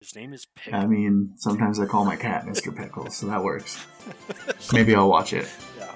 His 0.00 0.16
name 0.16 0.32
is 0.32 0.46
Pickle. 0.56 0.80
I 0.80 0.86
mean, 0.86 1.32
sometimes 1.36 1.78
I 1.78 1.84
call 1.84 2.06
my 2.06 2.16
cat 2.16 2.46
Mr. 2.46 2.74
Pickles, 2.74 3.14
so 3.16 3.26
that 3.26 3.44
works. 3.44 3.84
Maybe 4.72 4.94
I'll 4.94 5.10
watch 5.10 5.34
it. 5.34 5.46
yeah. 5.78 5.92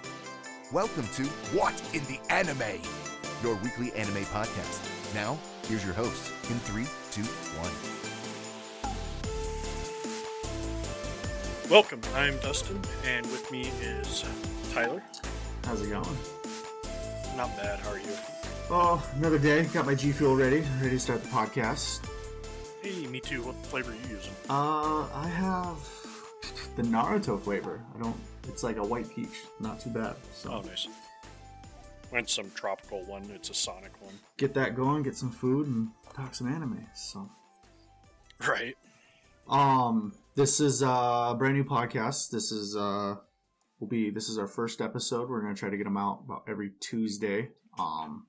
Welcome 0.75 1.08
to 1.15 1.23
What 1.57 1.73
in 1.95 2.05
the 2.05 2.21
Anime, 2.31 2.83
your 3.43 3.55
weekly 3.63 3.95
anime 3.95 4.25
podcast. 4.25 5.15
Now, 5.15 5.39
here's 5.69 5.83
your 5.87 5.95
host 5.95 6.31
in 6.51 6.59
three, 6.61 6.85
two, 7.13 7.23
one. 7.63 7.73
Welcome. 11.71 12.02
I'm 12.14 12.36
Dustin, 12.41 12.82
and 13.07 13.25
with 13.29 13.50
me 13.50 13.68
is 13.80 14.23
Tyler. 14.75 15.02
How's 15.64 15.80
it 15.80 15.89
going? 15.89 16.18
Not 17.39 17.57
bad. 17.57 17.80
How 17.80 17.93
are 17.93 17.98
you? 17.98 18.05
Oh, 18.68 19.02
another 19.16 19.39
day. 19.39 19.62
Got 19.64 19.86
my 19.86 19.95
G 19.95 20.12
Fuel 20.12 20.36
ready. 20.36 20.62
Ready 20.82 20.91
to 20.91 21.00
start 21.00 21.23
the 21.23 21.29
podcast. 21.30 22.07
Hey, 22.85 23.07
me 23.07 23.19
too. 23.19 23.43
What 23.43 23.55
flavor 23.64 23.93
are 23.93 23.95
you 23.95 24.16
using? 24.16 24.35
Uh, 24.51 25.09
I 25.11 25.27
have 25.27 25.79
the 26.77 26.83
Naruto 26.83 27.41
flavor. 27.41 27.80
I 27.95 27.98
don't. 27.98 28.15
It's 28.47 28.62
like 28.62 28.77
a 28.77 28.84
white 28.84 29.09
peach. 29.09 29.41
Not 29.59 29.80
too 29.80 29.88
bad. 29.88 30.16
So 30.34 30.52
Oh, 30.52 30.61
nice. 30.61 30.87
Went 32.12 32.28
some 32.28 32.51
tropical 32.51 33.02
one. 33.05 33.23
It's 33.34 33.48
a 33.48 33.55
Sonic 33.55 33.92
one. 34.02 34.12
get 34.37 34.52
that 34.52 34.77
going. 34.77 35.02
Get 35.02 35.16
some 35.16 35.30
food 35.30 35.66
and 35.66 35.89
talk 36.15 36.34
some 36.34 36.47
anime. 36.47 36.87
So 36.95 37.27
Right. 38.47 38.77
Um, 39.48 40.12
this 40.34 40.61
is 40.61 40.83
uh, 40.83 41.28
a 41.30 41.34
brand 41.39 41.55
new 41.55 41.64
podcast. 41.64 42.28
This 42.30 42.53
is 42.53 42.77
uh, 42.77 43.14
will 43.80 43.89
be 43.89 44.11
this 44.11 44.28
is 44.28 44.37
our 44.37 44.47
first 44.47 44.83
episode. 44.83 45.30
We're 45.30 45.41
gonna 45.41 45.55
try 45.55 45.70
to 45.70 45.77
get 45.78 45.84
them 45.84 45.97
out 45.97 46.20
about 46.27 46.42
every 46.47 46.73
Tuesday. 46.80 47.48
Um, 47.78 48.27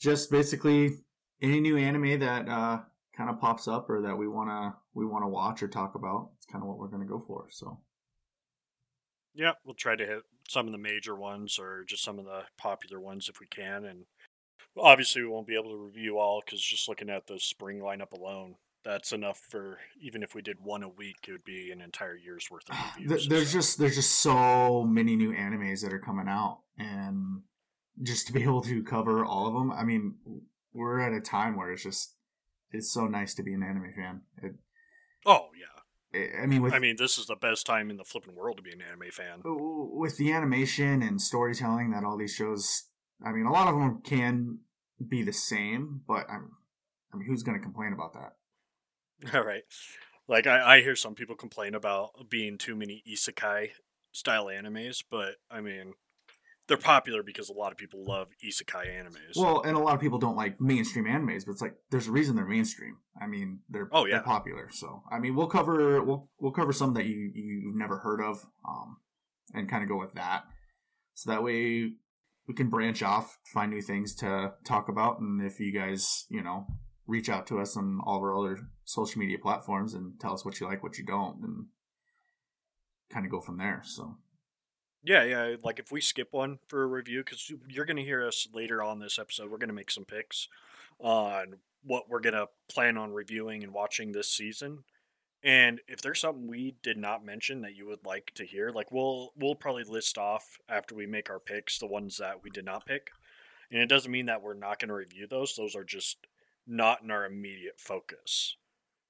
just 0.00 0.28
basically 0.28 0.98
any 1.40 1.60
new 1.60 1.76
anime 1.76 2.18
that 2.18 2.48
uh 2.48 2.80
kind 3.20 3.28
of 3.28 3.38
pops 3.38 3.68
up 3.68 3.90
or 3.90 4.00
that 4.00 4.16
we 4.16 4.26
wanna 4.26 4.74
we 4.94 5.04
wanna 5.04 5.28
watch 5.28 5.62
or 5.62 5.68
talk 5.68 5.94
about. 5.94 6.30
It's 6.38 6.46
kind 6.46 6.62
of 6.64 6.68
what 6.68 6.78
we're 6.78 6.88
gonna 6.88 7.04
go 7.04 7.22
for. 7.26 7.48
So 7.50 7.78
Yeah, 9.34 9.52
we'll 9.64 9.74
try 9.74 9.94
to 9.94 10.06
hit 10.06 10.22
some 10.48 10.64
of 10.66 10.72
the 10.72 10.78
major 10.78 11.14
ones 11.14 11.58
or 11.58 11.84
just 11.86 12.02
some 12.02 12.18
of 12.18 12.24
the 12.24 12.44
popular 12.56 12.98
ones 12.98 13.28
if 13.28 13.38
we 13.38 13.46
can. 13.46 13.84
And 13.84 14.06
obviously, 14.78 15.20
we 15.22 15.28
won't 15.28 15.46
be 15.46 15.54
able 15.54 15.70
to 15.72 15.76
review 15.84 16.18
all 16.18 16.40
because 16.44 16.62
just 16.62 16.88
looking 16.88 17.10
at 17.10 17.26
the 17.26 17.38
spring 17.38 17.78
lineup 17.80 18.12
alone, 18.12 18.54
that's 18.84 19.12
enough 19.12 19.38
for 19.50 19.78
even 20.00 20.22
if 20.22 20.34
we 20.34 20.40
did 20.40 20.56
one 20.62 20.82
a 20.82 20.88
week, 20.88 21.16
it 21.28 21.32
would 21.32 21.44
be 21.44 21.70
an 21.70 21.82
entire 21.82 22.16
year's 22.16 22.50
worth 22.50 22.70
of 22.70 22.76
reviews. 22.96 23.28
there's 23.28 23.50
so- 23.50 23.58
just 23.58 23.78
there's 23.78 23.96
just 23.96 24.12
so 24.20 24.82
many 24.84 25.14
new 25.14 25.34
animes 25.34 25.82
that 25.82 25.92
are 25.92 25.98
coming 26.00 26.26
out, 26.26 26.60
and 26.78 27.42
just 28.02 28.26
to 28.28 28.32
be 28.32 28.42
able 28.50 28.62
to 28.62 28.82
cover 28.82 29.26
all 29.26 29.46
of 29.46 29.52
them. 29.52 29.70
I 29.70 29.84
mean, 29.84 30.14
we're 30.72 31.00
at 31.00 31.12
a 31.12 31.20
time 31.20 31.56
where 31.56 31.70
it's 31.70 31.82
just 31.82 32.14
it's 32.72 32.92
so 32.92 33.06
nice 33.06 33.34
to 33.34 33.42
be 33.42 33.54
an 33.54 33.62
anime 33.62 33.92
fan. 33.94 34.22
It, 34.42 34.54
oh 35.26 35.48
yeah. 35.58 36.20
it, 36.20 36.30
I 36.42 36.46
mean, 36.46 36.62
with 36.62 36.72
I 36.72 36.78
mean, 36.78 36.96
this 36.96 37.18
is 37.18 37.26
the 37.26 37.36
best 37.36 37.66
time 37.66 37.90
in 37.90 37.96
the 37.96 38.04
flipping 38.04 38.34
world 38.34 38.56
to 38.58 38.62
be 38.62 38.72
an 38.72 38.82
anime 38.82 39.10
fan. 39.12 39.42
Oh, 39.44 39.90
with 39.92 40.16
the 40.16 40.32
animation 40.32 41.02
and 41.02 41.20
storytelling 41.20 41.90
that 41.90 42.04
all 42.04 42.16
these 42.16 42.34
shows. 42.34 42.84
I 43.24 43.32
mean, 43.32 43.44
a 43.44 43.52
lot 43.52 43.68
of 43.68 43.74
them 43.74 44.00
can 44.02 44.60
be 45.06 45.22
the 45.22 45.32
same, 45.32 46.00
but 46.06 46.26
I'm, 46.30 46.52
I 47.12 47.16
mean, 47.16 47.26
who's 47.26 47.42
going 47.42 47.58
to 47.58 47.62
complain 47.62 47.92
about 47.92 48.14
that? 48.14 49.34
All 49.34 49.44
right. 49.44 49.64
Like 50.28 50.46
I, 50.46 50.76
I 50.76 50.80
hear 50.80 50.96
some 50.96 51.14
people 51.14 51.36
complain 51.36 51.74
about 51.74 52.30
being 52.30 52.56
too 52.56 52.76
many 52.76 53.02
isekai 53.10 53.70
style 54.12 54.46
animes, 54.46 55.02
but 55.08 55.34
I 55.50 55.60
mean, 55.60 55.94
they're 56.70 56.78
popular 56.78 57.24
because 57.24 57.48
a 57.48 57.52
lot 57.52 57.72
of 57.72 57.78
people 57.78 58.04
love 58.04 58.28
isekai 58.46 58.86
animes. 58.86 59.36
Well, 59.36 59.60
and 59.62 59.76
a 59.76 59.80
lot 59.80 59.96
of 59.96 60.00
people 60.00 60.20
don't 60.20 60.36
like 60.36 60.60
mainstream 60.60 61.04
animes, 61.04 61.44
but 61.44 61.50
it's 61.50 61.60
like 61.60 61.74
there's 61.90 62.06
a 62.06 62.12
reason 62.12 62.36
they're 62.36 62.46
mainstream. 62.46 62.98
I 63.20 63.26
mean, 63.26 63.58
they're 63.68 63.88
Oh, 63.90 64.06
yeah. 64.06 64.14
they're 64.14 64.22
popular. 64.22 64.68
So 64.70 65.02
I 65.10 65.18
mean, 65.18 65.34
we'll 65.34 65.48
cover 65.48 66.00
we'll 66.02 66.30
we'll 66.38 66.52
cover 66.52 66.72
some 66.72 66.94
that 66.94 67.06
you 67.06 67.32
you've 67.34 67.74
never 67.74 67.98
heard 67.98 68.20
of, 68.22 68.46
um, 68.66 68.98
and 69.52 69.68
kind 69.68 69.82
of 69.82 69.88
go 69.88 69.98
with 69.98 70.14
that. 70.14 70.44
So 71.14 71.30
that 71.32 71.42
way 71.42 71.90
we 72.46 72.54
can 72.54 72.70
branch 72.70 73.02
off, 73.02 73.36
find 73.52 73.72
new 73.72 73.82
things 73.82 74.14
to 74.16 74.52
talk 74.64 74.88
about, 74.88 75.18
and 75.18 75.42
if 75.42 75.58
you 75.58 75.72
guys 75.72 76.26
you 76.30 76.42
know 76.42 76.66
reach 77.08 77.28
out 77.28 77.48
to 77.48 77.58
us 77.58 77.76
on 77.76 77.98
all 78.04 78.18
of 78.18 78.22
our 78.22 78.38
other 78.38 78.60
social 78.84 79.18
media 79.18 79.38
platforms 79.42 79.92
and 79.92 80.20
tell 80.20 80.32
us 80.34 80.44
what 80.44 80.60
you 80.60 80.66
like, 80.68 80.84
what 80.84 80.98
you 80.98 81.04
don't, 81.04 81.42
and 81.42 81.66
kind 83.12 83.26
of 83.26 83.32
go 83.32 83.40
from 83.40 83.58
there. 83.58 83.82
So 83.84 84.18
yeah, 85.02 85.24
yeah. 85.24 85.56
Like 85.62 85.78
if 85.78 85.90
we 85.90 86.00
skip 86.00 86.28
one 86.32 86.58
for 86.68 86.82
a 86.82 86.86
review, 86.86 87.22
because 87.24 87.52
you're 87.68 87.84
going 87.84 87.96
to 87.96 88.02
hear 88.02 88.26
us 88.26 88.48
later 88.52 88.82
on 88.82 88.98
this 88.98 89.18
episode, 89.18 89.50
we're 89.50 89.58
going 89.58 89.68
to 89.68 89.74
make 89.74 89.90
some 89.90 90.04
picks 90.04 90.48
on 90.98 91.56
what 91.82 92.08
we're 92.08 92.20
going 92.20 92.34
to 92.34 92.48
plan 92.68 92.98
on 92.98 93.12
reviewing 93.12 93.62
and 93.62 93.72
watching 93.72 94.12
this 94.12 94.28
season. 94.28 94.84
And 95.42 95.80
if 95.88 96.02
there's 96.02 96.20
something 96.20 96.46
we 96.46 96.76
did 96.82 96.98
not 96.98 97.24
mention 97.24 97.62
that 97.62 97.74
you 97.74 97.86
would 97.86 98.04
like 98.04 98.32
to 98.34 98.44
hear, 98.44 98.70
like 98.70 98.92
we'll 98.92 99.30
we'll 99.36 99.54
probably 99.54 99.84
list 99.84 100.18
off 100.18 100.58
after 100.68 100.94
we 100.94 101.06
make 101.06 101.30
our 101.30 101.40
picks 101.40 101.78
the 101.78 101.86
ones 101.86 102.18
that 102.18 102.42
we 102.42 102.50
did 102.50 102.66
not 102.66 102.84
pick. 102.84 103.10
And 103.70 103.80
it 103.80 103.88
doesn't 103.88 104.10
mean 104.10 104.26
that 104.26 104.42
we're 104.42 104.54
not 104.54 104.78
going 104.78 104.88
to 104.88 104.94
review 104.94 105.26
those. 105.26 105.56
Those 105.56 105.74
are 105.74 105.84
just 105.84 106.26
not 106.66 107.02
in 107.02 107.10
our 107.10 107.24
immediate 107.24 107.78
focus. 107.78 108.56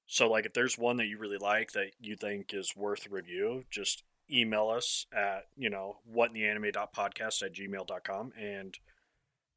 So 0.07 0.29
like 0.29 0.45
if 0.45 0.53
there's 0.53 0.77
one 0.77 0.97
that 0.97 1.07
you 1.07 1.17
really 1.17 1.37
like 1.37 1.71
that 1.71 1.91
you 1.99 2.15
think 2.15 2.53
is 2.53 2.75
worth 2.77 3.07
review, 3.07 3.65
just 3.69 4.03
email 4.31 4.69
us 4.69 5.05
at, 5.13 5.47
you 5.55 5.69
know, 5.69 5.97
whatintheanime.podcast 6.13 7.43
at 7.43 7.53
gmail.com 7.53 8.31
and 8.39 8.77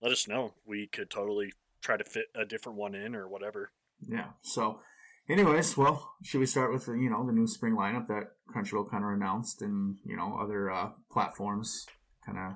let 0.01 0.13
us 0.13 0.29
know. 0.29 0.55
We 0.67 0.87
could 0.87 1.11
totally 1.11 1.53
try 1.81 1.97
to 1.97 2.05
fit 2.05 2.27
a 2.35 2.45
different 2.45 2.79
one 2.79 2.95
in 2.95 3.15
or 3.15 3.29
whatever. 3.29 3.71
Yeah. 4.07 4.29
So, 4.43 4.81
anyways, 5.29 5.77
well, 5.77 6.13
should 6.23 6.41
we 6.41 6.47
start 6.47 6.73
with 6.73 6.87
the, 6.87 6.93
you 6.93 7.11
know 7.11 7.25
the 7.27 7.33
new 7.33 7.47
spring 7.47 7.77
lineup 7.77 8.09
that 8.09 8.33
Crunchyroll 8.55 8.91
kind 8.91 9.05
of 9.05 9.11
announced, 9.11 9.63
and 9.63 9.97
you 10.05 10.17
know 10.17 10.39
other 10.41 10.71
uh, 10.71 10.91
platforms 11.11 11.87
kind 12.25 12.39
of 12.39 12.53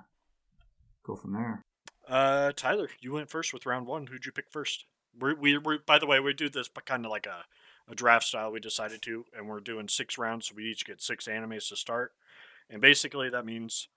go 1.05 1.17
from 1.17 1.33
there. 1.33 1.65
Uh, 2.09 2.53
Tyler, 2.57 2.89
you 3.01 3.13
went 3.13 3.31
first 3.31 3.53
with 3.53 3.67
round 3.67 3.87
one. 3.87 4.07
Who'd 4.07 4.27
you 4.27 4.33
pick 4.33 4.51
first? 4.51 4.85
We're, 5.19 5.35
we, 5.35 5.59
we 5.59 5.79
by 5.85 5.99
the 5.99 6.07
way, 6.07 6.21
we 6.21 6.33
do 6.33 6.49
this 6.49 6.69
but 6.69 6.87
kind 6.87 7.05
of 7.05 7.11
like 7.11 7.27
a, 7.27 7.45
a 7.89 7.95
draft 7.95 8.27
style. 8.27 8.53
We 8.53 8.61
decided 8.61 9.03
to, 9.03 9.25
and 9.37 9.49
we're 9.49 9.61
doing 9.61 9.89
six 9.89 10.19
rounds, 10.19 10.49
so 10.49 10.55
we 10.57 10.71
each 10.71 10.85
get 10.85 11.03
six 11.03 11.27
animes 11.27 11.69
to 11.69 11.77
start. 11.77 12.13
And 12.71 12.81
basically, 12.81 13.31
that 13.31 13.47
means 13.47 13.89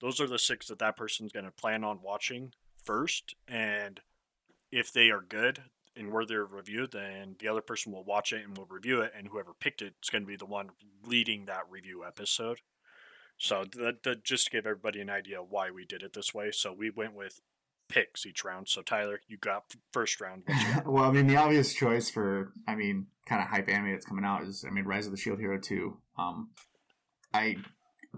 those 0.00 0.20
are 0.20 0.26
the 0.26 0.38
six 0.38 0.68
that 0.68 0.78
that 0.78 0.96
person's 0.96 1.32
going 1.32 1.44
to 1.44 1.50
plan 1.50 1.84
on 1.84 2.00
watching 2.02 2.52
first. 2.82 3.34
And 3.46 4.00
if 4.72 4.92
they 4.92 5.10
are 5.10 5.20
good 5.20 5.62
and 5.96 6.10
worthy 6.10 6.34
of 6.34 6.52
review, 6.52 6.86
then 6.86 7.36
the 7.38 7.48
other 7.48 7.60
person 7.60 7.92
will 7.92 8.04
watch 8.04 8.32
it 8.32 8.44
and 8.44 8.56
will 8.56 8.66
review 8.66 9.00
it. 9.00 9.12
And 9.16 9.28
whoever 9.28 9.52
picked 9.58 9.82
it 9.82 9.94
is 10.02 10.10
going 10.10 10.22
to 10.22 10.28
be 10.28 10.36
the 10.36 10.46
one 10.46 10.70
leading 11.04 11.44
that 11.44 11.70
review 11.70 12.04
episode. 12.04 12.60
So 13.36 13.64
that, 13.76 14.02
that 14.04 14.24
just 14.24 14.46
to 14.46 14.50
give 14.50 14.66
everybody 14.66 15.00
an 15.00 15.10
idea 15.10 15.42
why 15.42 15.70
we 15.70 15.84
did 15.84 16.02
it 16.02 16.12
this 16.12 16.34
way. 16.34 16.50
So 16.50 16.72
we 16.72 16.90
went 16.90 17.14
with 17.14 17.40
picks 17.94 18.26
each 18.26 18.44
round. 18.44 18.68
So 18.68 18.82
Tyler, 18.82 19.20
you 19.28 19.36
got 19.38 19.64
first 19.92 20.20
round. 20.20 20.42
You 20.48 20.74
got? 20.74 20.86
well, 20.92 21.04
I 21.04 21.12
mean, 21.12 21.26
the 21.26 21.36
obvious 21.36 21.72
choice 21.72 22.10
for, 22.10 22.52
I 22.66 22.74
mean, 22.74 23.06
kind 23.26 23.40
of 23.40 23.48
hype 23.48 23.68
anime 23.68 23.92
that's 23.92 24.04
coming 24.04 24.24
out 24.24 24.42
is, 24.42 24.64
I 24.66 24.72
mean, 24.72 24.84
Rise 24.84 25.06
of 25.06 25.12
the 25.12 25.18
Shield 25.18 25.38
Hero 25.38 25.58
two. 25.60 25.98
Um, 26.18 26.50
I 27.32 27.56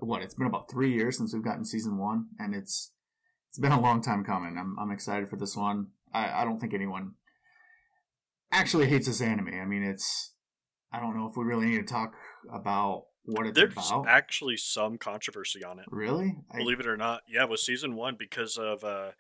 what 0.01 0.23
it's 0.23 0.35
been 0.35 0.47
about 0.47 0.71
three 0.71 0.93
years 0.93 1.17
since 1.17 1.33
we've 1.33 1.45
gotten 1.45 1.65
season 1.65 1.99
one, 1.99 2.27
and 2.39 2.55
it's 2.55 2.93
it's 3.49 3.59
been 3.59 3.73
a 3.73 3.81
long 3.81 4.03
time 4.03 4.25
coming. 4.25 4.57
I'm 4.59 4.77
I'm 4.79 4.91
excited 4.91 5.29
for 5.29 5.37
this 5.37 5.57
one. 5.57 5.89
I 6.13 6.43
I 6.43 6.45
don't 6.45 6.59
think 6.59 6.75
anyone 6.75 7.13
actually 8.53 8.87
hates 8.87 9.07
this 9.07 9.21
anime. 9.21 9.49
I 9.55 9.65
mean, 9.65 9.83
it's 9.83 10.33
I 10.93 11.01
don't 11.01 11.17
know 11.17 11.29
if 11.29 11.37
we 11.37 11.45
really 11.45 11.67
need 11.67 11.87
to 11.87 11.93
talk 11.93 12.15
about 12.53 13.05
what 13.25 13.47
it's 13.47 13.59
There's 13.59 13.73
about. 13.73 14.07
actually 14.07 14.57
some 14.57 14.99
controversy 14.99 15.65
on 15.65 15.79
it. 15.79 15.87
really? 15.91 16.37
I, 16.53 16.59
Believe 16.59 16.81
it 16.81 16.87
or 16.87 16.97
not, 16.97 17.23
yeah, 17.29 17.45
with 17.45 17.61
season 17.61 17.97
one 17.97 18.17
because 18.19 18.57
of 18.57 18.85
uh, 18.85 19.11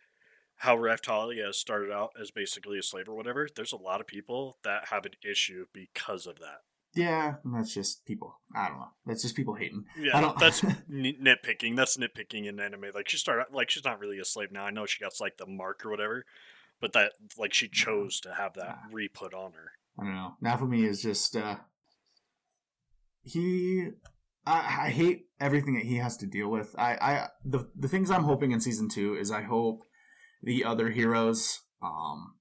how 0.60 0.76
Raphtalia 0.76 1.52
started 1.54 1.92
out 1.92 2.10
as 2.20 2.30
basically 2.30 2.78
a 2.78 2.82
slave 2.82 3.08
or 3.08 3.14
whatever. 3.14 3.48
There's 3.54 3.72
a 3.72 3.76
lot 3.76 4.00
of 4.00 4.06
people 4.06 4.56
that 4.64 4.86
have 4.90 5.04
an 5.04 5.12
issue 5.28 5.66
because 5.72 6.26
of 6.26 6.38
that. 6.38 6.60
yeah, 6.94 7.34
that's 7.44 7.74
just 7.74 8.06
people. 8.06 8.40
I 8.54 8.68
don't 8.68 8.78
know. 8.78 8.88
That's 9.04 9.22
just 9.22 9.36
people 9.36 9.54
hating. 9.54 9.84
Yeah, 10.00 10.32
that's 10.38 10.64
n- 10.64 10.76
nitpicking. 10.90 11.76
That's 11.76 11.96
nitpicking 11.98 12.46
in 12.46 12.58
anime. 12.58 12.86
Like 12.94 13.08
she 13.08 13.18
started, 13.18 13.46
like 13.52 13.68
she's 13.70 13.84
not 13.84 14.00
really 14.00 14.18
a 14.18 14.24
slave 14.24 14.50
now. 14.50 14.64
I 14.64 14.70
know 14.70 14.86
she 14.86 14.98
got 15.00 15.12
like 15.20 15.36
the 15.36 15.46
mark 15.46 15.84
or 15.84 15.90
whatever, 15.90 16.24
but 16.80 16.92
that 16.94 17.12
like 17.38 17.52
she 17.52 17.68
chose 17.68 18.18
to 18.20 18.34
have 18.34 18.54
that 18.54 18.78
re 18.90 19.08
put 19.08 19.34
on 19.34 19.52
her. 19.52 19.72
I 19.98 20.04
don't 20.04 20.14
know. 20.14 20.36
Naofumi 20.42 20.86
is 20.88 21.02
just 21.02 21.36
uh 21.36 21.56
he 23.22 23.88
I, 24.46 24.86
I 24.86 24.90
hate 24.90 25.26
everything 25.40 25.74
that 25.74 25.84
he 25.84 25.96
has 25.96 26.16
to 26.18 26.26
deal 26.26 26.48
with. 26.48 26.74
I, 26.78 26.92
I 26.94 27.26
the 27.44 27.68
the 27.74 27.88
things 27.88 28.10
I'm 28.10 28.24
hoping 28.24 28.52
in 28.52 28.60
season 28.60 28.88
two 28.88 29.16
is 29.16 29.30
I 29.30 29.42
hope 29.42 29.82
the 30.46 30.64
other 30.64 30.88
heroes 30.90 31.60
um 31.82 32.36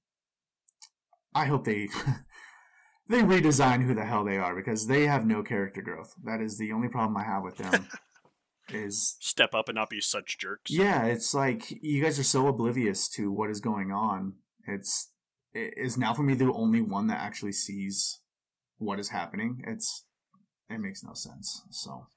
I 1.33 1.45
hope 1.47 1.65
they 1.65 1.89
they 3.09 3.21
redesign 3.21 3.83
who 3.83 3.93
the 3.93 4.05
hell 4.05 4.23
they 4.23 4.37
are 4.37 4.55
because 4.55 4.87
they 4.87 5.05
have 5.07 5.25
no 5.25 5.43
character 5.43 5.81
growth. 5.81 6.13
That 6.23 6.39
is 6.41 6.57
the 6.57 6.71
only 6.71 6.87
problem 6.87 7.17
I 7.17 7.23
have 7.23 7.43
with 7.43 7.57
them. 7.57 7.87
is 8.69 9.17
Step 9.19 9.53
up 9.53 9.67
and 9.69 9.75
not 9.75 9.89
be 9.91 10.01
such 10.01 10.37
jerks. 10.39 10.71
yeah, 10.71 11.03
it's 11.05 11.33
like 11.35 11.69
you 11.83 12.01
guys 12.01 12.17
are 12.17 12.23
so 12.23 12.47
oblivious 12.47 13.07
to 13.09 13.31
what 13.31 13.49
is 13.51 13.59
going 13.59 13.91
on. 13.91 14.33
It's 14.67 15.11
i- 15.55 15.71
is 15.77 15.97
Naofumi 15.97 16.37
the 16.37 16.51
only 16.53 16.81
one 16.81 17.07
that 17.07 17.19
actually 17.19 17.51
sees 17.51 18.21
what 18.77 18.99
is 18.99 19.09
happening. 19.09 19.61
It's 19.67 20.05
it 20.69 20.79
makes 20.79 21.03
no 21.03 21.13
sense. 21.13 21.61
So 21.69 22.07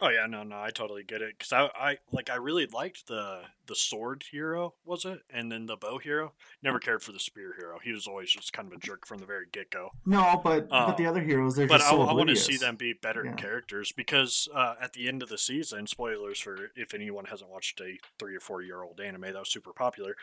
Oh 0.00 0.10
yeah, 0.10 0.26
no, 0.26 0.42
no, 0.42 0.60
I 0.60 0.70
totally 0.70 1.02
get 1.02 1.22
it 1.22 1.38
because 1.38 1.52
I, 1.52 1.70
I 1.74 1.98
like 2.12 2.28
I 2.28 2.34
really 2.34 2.66
liked 2.66 3.06
the 3.06 3.42
the 3.66 3.74
sword 3.74 4.24
hero, 4.30 4.74
was 4.84 5.06
it, 5.06 5.20
and 5.30 5.50
then 5.50 5.66
the 5.66 5.76
bow 5.76 5.98
hero. 5.98 6.34
Never 6.62 6.78
cared 6.78 7.02
for 7.02 7.12
the 7.12 7.18
spear 7.18 7.54
hero. 7.58 7.78
He 7.82 7.92
was 7.92 8.06
always 8.06 8.30
just 8.30 8.52
kind 8.52 8.68
of 8.68 8.74
a 8.74 8.80
jerk 8.80 9.06
from 9.06 9.18
the 9.18 9.26
very 9.26 9.46
get 9.50 9.70
go. 9.70 9.92
no, 10.04 10.38
but 10.44 10.68
Uh, 10.70 10.86
but 10.88 10.98
the 10.98 11.06
other 11.06 11.22
heroes 11.22 11.56
they're 11.56 11.66
But 11.66 11.78
just 11.78 11.90
I, 11.92 11.96
so 11.96 12.02
I 12.02 12.12
want 12.12 12.28
to 12.28 12.36
see 12.36 12.58
them 12.58 12.76
be 12.76 12.92
better 12.92 13.24
Yeah. 13.24 13.34
characters 13.36 13.90
because 13.90 14.48
uh, 14.54 14.74
at 14.80 14.92
the 14.92 15.08
end 15.08 15.22
of 15.22 15.30
the 15.30 15.38
season, 15.38 15.86
spoilers 15.86 16.40
for 16.40 16.70
if 16.76 16.92
anyone 16.92 17.24
hasn't 17.26 17.50
watched 17.50 17.80
a 17.80 17.98
three 18.18 18.36
or 18.36 18.40
four 18.40 18.60
year 18.60 18.82
old 18.82 19.00
anime 19.00 19.22
that 19.22 19.34
was 19.34 19.50
super 19.50 19.72
popular, 19.72 20.14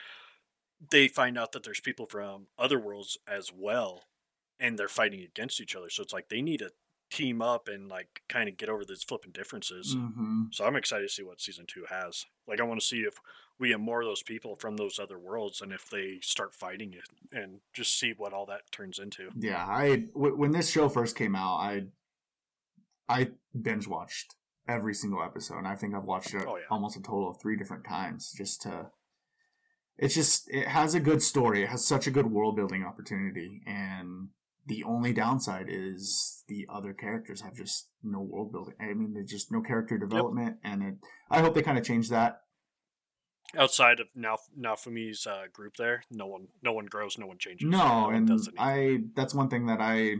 they 0.91 1.07
find 1.07 1.37
out 1.37 1.51
that 1.53 1.63
there's 1.63 1.79
people 1.79 2.05
from 2.05 2.47
other 2.59 2.79
worlds 2.79 3.17
as 3.27 3.51
well, 3.51 4.03
and 4.59 4.77
they're 4.77 4.87
fighting 4.87 5.21
against 5.21 5.59
each 5.59 5.75
other. 5.75 5.89
So 5.89 6.03
it's 6.03 6.13
like 6.13 6.29
they 6.29 6.41
need 6.43 6.59
to 6.59 6.71
team 7.13 7.41
up 7.41 7.67
and 7.67 7.87
like 7.89 8.21
kind 8.27 8.49
of 8.49 8.57
get 8.57 8.69
over 8.69 8.83
these 8.85 9.03
flipping 9.03 9.31
differences. 9.31 9.93
hmm 9.93 10.43
So 10.51 10.65
I'm 10.65 10.75
excited 10.75 11.07
to 11.07 11.13
see 11.13 11.23
what 11.23 11.39
season 11.41 11.65
two 11.67 11.85
has. 11.89 12.25
Like, 12.47 12.59
I 12.59 12.63
want 12.63 12.79
to 12.79 12.85
see 12.85 12.99
if 13.01 13.15
we 13.59 13.69
have 13.71 13.79
more 13.79 14.01
of 14.01 14.07
those 14.07 14.23
people 14.23 14.55
from 14.55 14.77
those 14.77 14.99
other 14.99 15.19
worlds, 15.19 15.61
and 15.61 15.71
if 15.71 15.89
they 15.89 16.17
start 16.21 16.53
fighting 16.55 16.93
it, 16.93 17.07
and 17.31 17.59
just 17.71 17.97
see 17.97 18.13
what 18.17 18.33
all 18.33 18.45
that 18.47 18.71
turns 18.71 18.97
into. 18.99 19.29
Yeah, 19.37 19.63
I 19.65 20.07
w- 20.13 20.35
when 20.35 20.51
this 20.51 20.69
show 20.71 20.89
first 20.89 21.15
came 21.15 21.35
out, 21.35 21.57
I 21.57 21.83
I 23.07 23.31
binge 23.59 23.87
watched 23.87 24.35
every 24.67 24.93
single 24.93 25.21
episode. 25.21 25.57
And 25.59 25.67
I 25.67 25.75
think 25.75 25.93
I've 25.93 26.03
watched 26.05 26.33
it 26.33 26.43
Oh, 26.47 26.55
yeah. 26.57 26.63
almost 26.71 26.95
a 26.97 27.01
total 27.01 27.29
of 27.29 27.39
three 27.41 27.55
different 27.57 27.85
times 27.85 28.33
just 28.35 28.61
to. 28.63 28.87
It's 29.97 30.15
just 30.15 30.49
it 30.49 30.67
has 30.67 30.95
a 30.95 30.99
good 30.99 31.21
story. 31.21 31.61
It 31.63 31.69
has 31.69 31.85
such 31.85 32.07
a 32.07 32.11
good 32.11 32.25
world 32.31 32.55
building 32.55 32.83
opportunity, 32.83 33.61
and 33.67 34.29
the 34.65 34.83
only 34.83 35.13
downside 35.13 35.65
is 35.67 36.43
the 36.47 36.67
other 36.73 36.93
characters 36.93 37.41
have 37.41 37.55
just 37.55 37.89
no 38.01 38.19
world 38.21 38.51
building. 38.51 38.75
I 38.79 38.93
mean, 38.93 39.13
there's 39.13 39.29
just 39.29 39.51
no 39.51 39.61
character 39.61 39.97
development, 39.97 40.57
and 40.63 40.83
it. 40.83 40.95
I 41.29 41.41
hope 41.41 41.55
they 41.55 41.61
kind 41.61 41.77
of 41.77 41.83
change 41.83 42.09
that. 42.09 42.41
Outside 43.57 43.99
of 43.99 44.07
now 44.15 44.37
Naofumi's 44.57 45.27
uh, 45.27 45.43
group, 45.51 45.75
there, 45.77 46.03
no 46.09 46.25
one, 46.25 46.47
no 46.63 46.71
one 46.71 46.85
grows, 46.85 47.17
no 47.17 47.27
one 47.27 47.37
changes. 47.37 47.67
No, 47.67 48.03
one 48.05 48.15
and. 48.15 48.49
I 48.57 48.99
that's 49.15 49.35
one 49.35 49.49
thing 49.49 49.67
that 49.67 49.79
I 49.79 50.15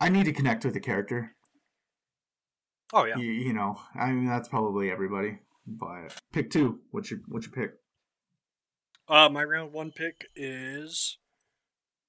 I 0.00 0.08
need 0.08 0.24
to 0.24 0.32
connect 0.32 0.64
with 0.64 0.74
the 0.74 0.80
character. 0.80 1.32
oh 2.92 3.04
yeah, 3.04 3.16
you, 3.16 3.30
you 3.30 3.52
know, 3.52 3.78
I 3.94 4.10
mean 4.12 4.26
that's 4.26 4.48
probably 4.48 4.90
everybody. 4.90 5.38
But 5.66 6.20
pick 6.32 6.50
two. 6.50 6.80
What's 6.90 7.10
your 7.10 7.20
what's 7.28 7.46
your 7.46 7.54
pick? 7.54 7.74
Uh, 9.06 9.28
my 9.28 9.44
round 9.44 9.72
one 9.72 9.92
pick 9.92 10.26
is 10.34 11.18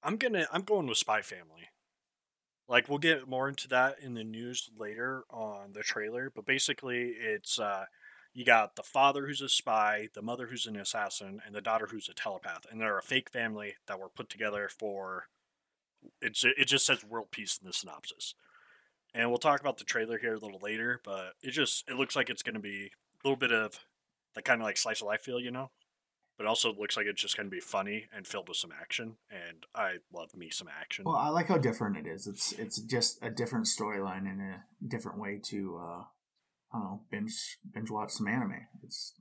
I'm 0.06 0.18
gonna 0.18 0.46
I'm 0.52 0.62
going 0.62 0.86
with 0.86 0.98
Spy 0.98 1.20
Family. 1.20 1.70
Like 2.68 2.88
we'll 2.88 2.98
get 2.98 3.28
more 3.28 3.48
into 3.48 3.66
that 3.68 3.96
in 4.00 4.14
the 4.14 4.22
news 4.22 4.70
later 4.78 5.24
on 5.30 5.72
the 5.72 5.82
trailer, 5.82 6.30
but 6.32 6.46
basically 6.46 7.08
it's 7.18 7.58
uh 7.58 7.86
you 8.32 8.44
got 8.44 8.76
the 8.76 8.84
father 8.84 9.26
who's 9.26 9.40
a 9.40 9.48
spy, 9.48 10.08
the 10.14 10.22
mother 10.22 10.46
who's 10.46 10.66
an 10.66 10.76
assassin, 10.76 11.40
and 11.44 11.54
the 11.54 11.60
daughter 11.60 11.88
who's 11.90 12.08
a 12.08 12.14
telepath, 12.14 12.66
and 12.70 12.80
they're 12.80 12.98
a 12.98 13.02
fake 13.02 13.30
family 13.30 13.74
that 13.88 13.98
were 13.98 14.08
put 14.08 14.28
together 14.28 14.68
for 14.68 15.24
it's 16.22 16.44
it 16.44 16.66
just 16.66 16.86
says 16.86 17.04
world 17.04 17.32
peace 17.32 17.58
in 17.60 17.66
the 17.66 17.72
synopsis. 17.72 18.34
And 19.12 19.28
we'll 19.30 19.38
talk 19.38 19.60
about 19.60 19.78
the 19.78 19.84
trailer 19.84 20.18
here 20.18 20.34
a 20.34 20.38
little 20.38 20.60
later, 20.62 21.00
but 21.04 21.32
it 21.42 21.50
just 21.50 21.84
it 21.88 21.96
looks 21.96 22.14
like 22.14 22.30
it's 22.30 22.42
gonna 22.44 22.60
be 22.60 22.92
a 23.24 23.28
little 23.28 23.36
bit 23.36 23.52
of 23.52 23.80
that 24.36 24.44
kind 24.44 24.60
of 24.60 24.66
like 24.66 24.76
slice 24.76 25.00
of 25.00 25.08
life 25.08 25.22
feel, 25.22 25.40
you 25.40 25.50
know? 25.50 25.70
But 26.36 26.46
also 26.46 26.72
looks 26.74 26.96
like 26.96 27.06
it's 27.06 27.22
just 27.22 27.36
going 27.36 27.46
to 27.46 27.54
be 27.54 27.60
funny 27.60 28.06
and 28.14 28.26
filled 28.26 28.48
with 28.48 28.58
some 28.58 28.72
action. 28.78 29.16
And 29.30 29.64
I 29.74 29.96
love 30.12 30.36
me 30.36 30.50
some 30.50 30.68
action. 30.68 31.04
Well, 31.04 31.16
I 31.16 31.28
like 31.28 31.46
how 31.48 31.58
different 31.58 31.96
it 31.96 32.06
is. 32.06 32.26
It's 32.26 32.52
it's 32.52 32.78
just 32.78 33.18
a 33.22 33.30
different 33.30 33.66
storyline 33.66 34.30
and 34.30 34.40
a 34.40 34.64
different 34.86 35.18
way 35.18 35.40
to 35.44 35.78
uh 35.82 36.02
I 36.72 36.78
don't 36.78 36.82
know 36.82 37.00
binge 37.10 37.58
binge 37.72 37.90
watch 37.90 38.10
some 38.10 38.28
anime. 38.28 38.66
It's 38.82 39.14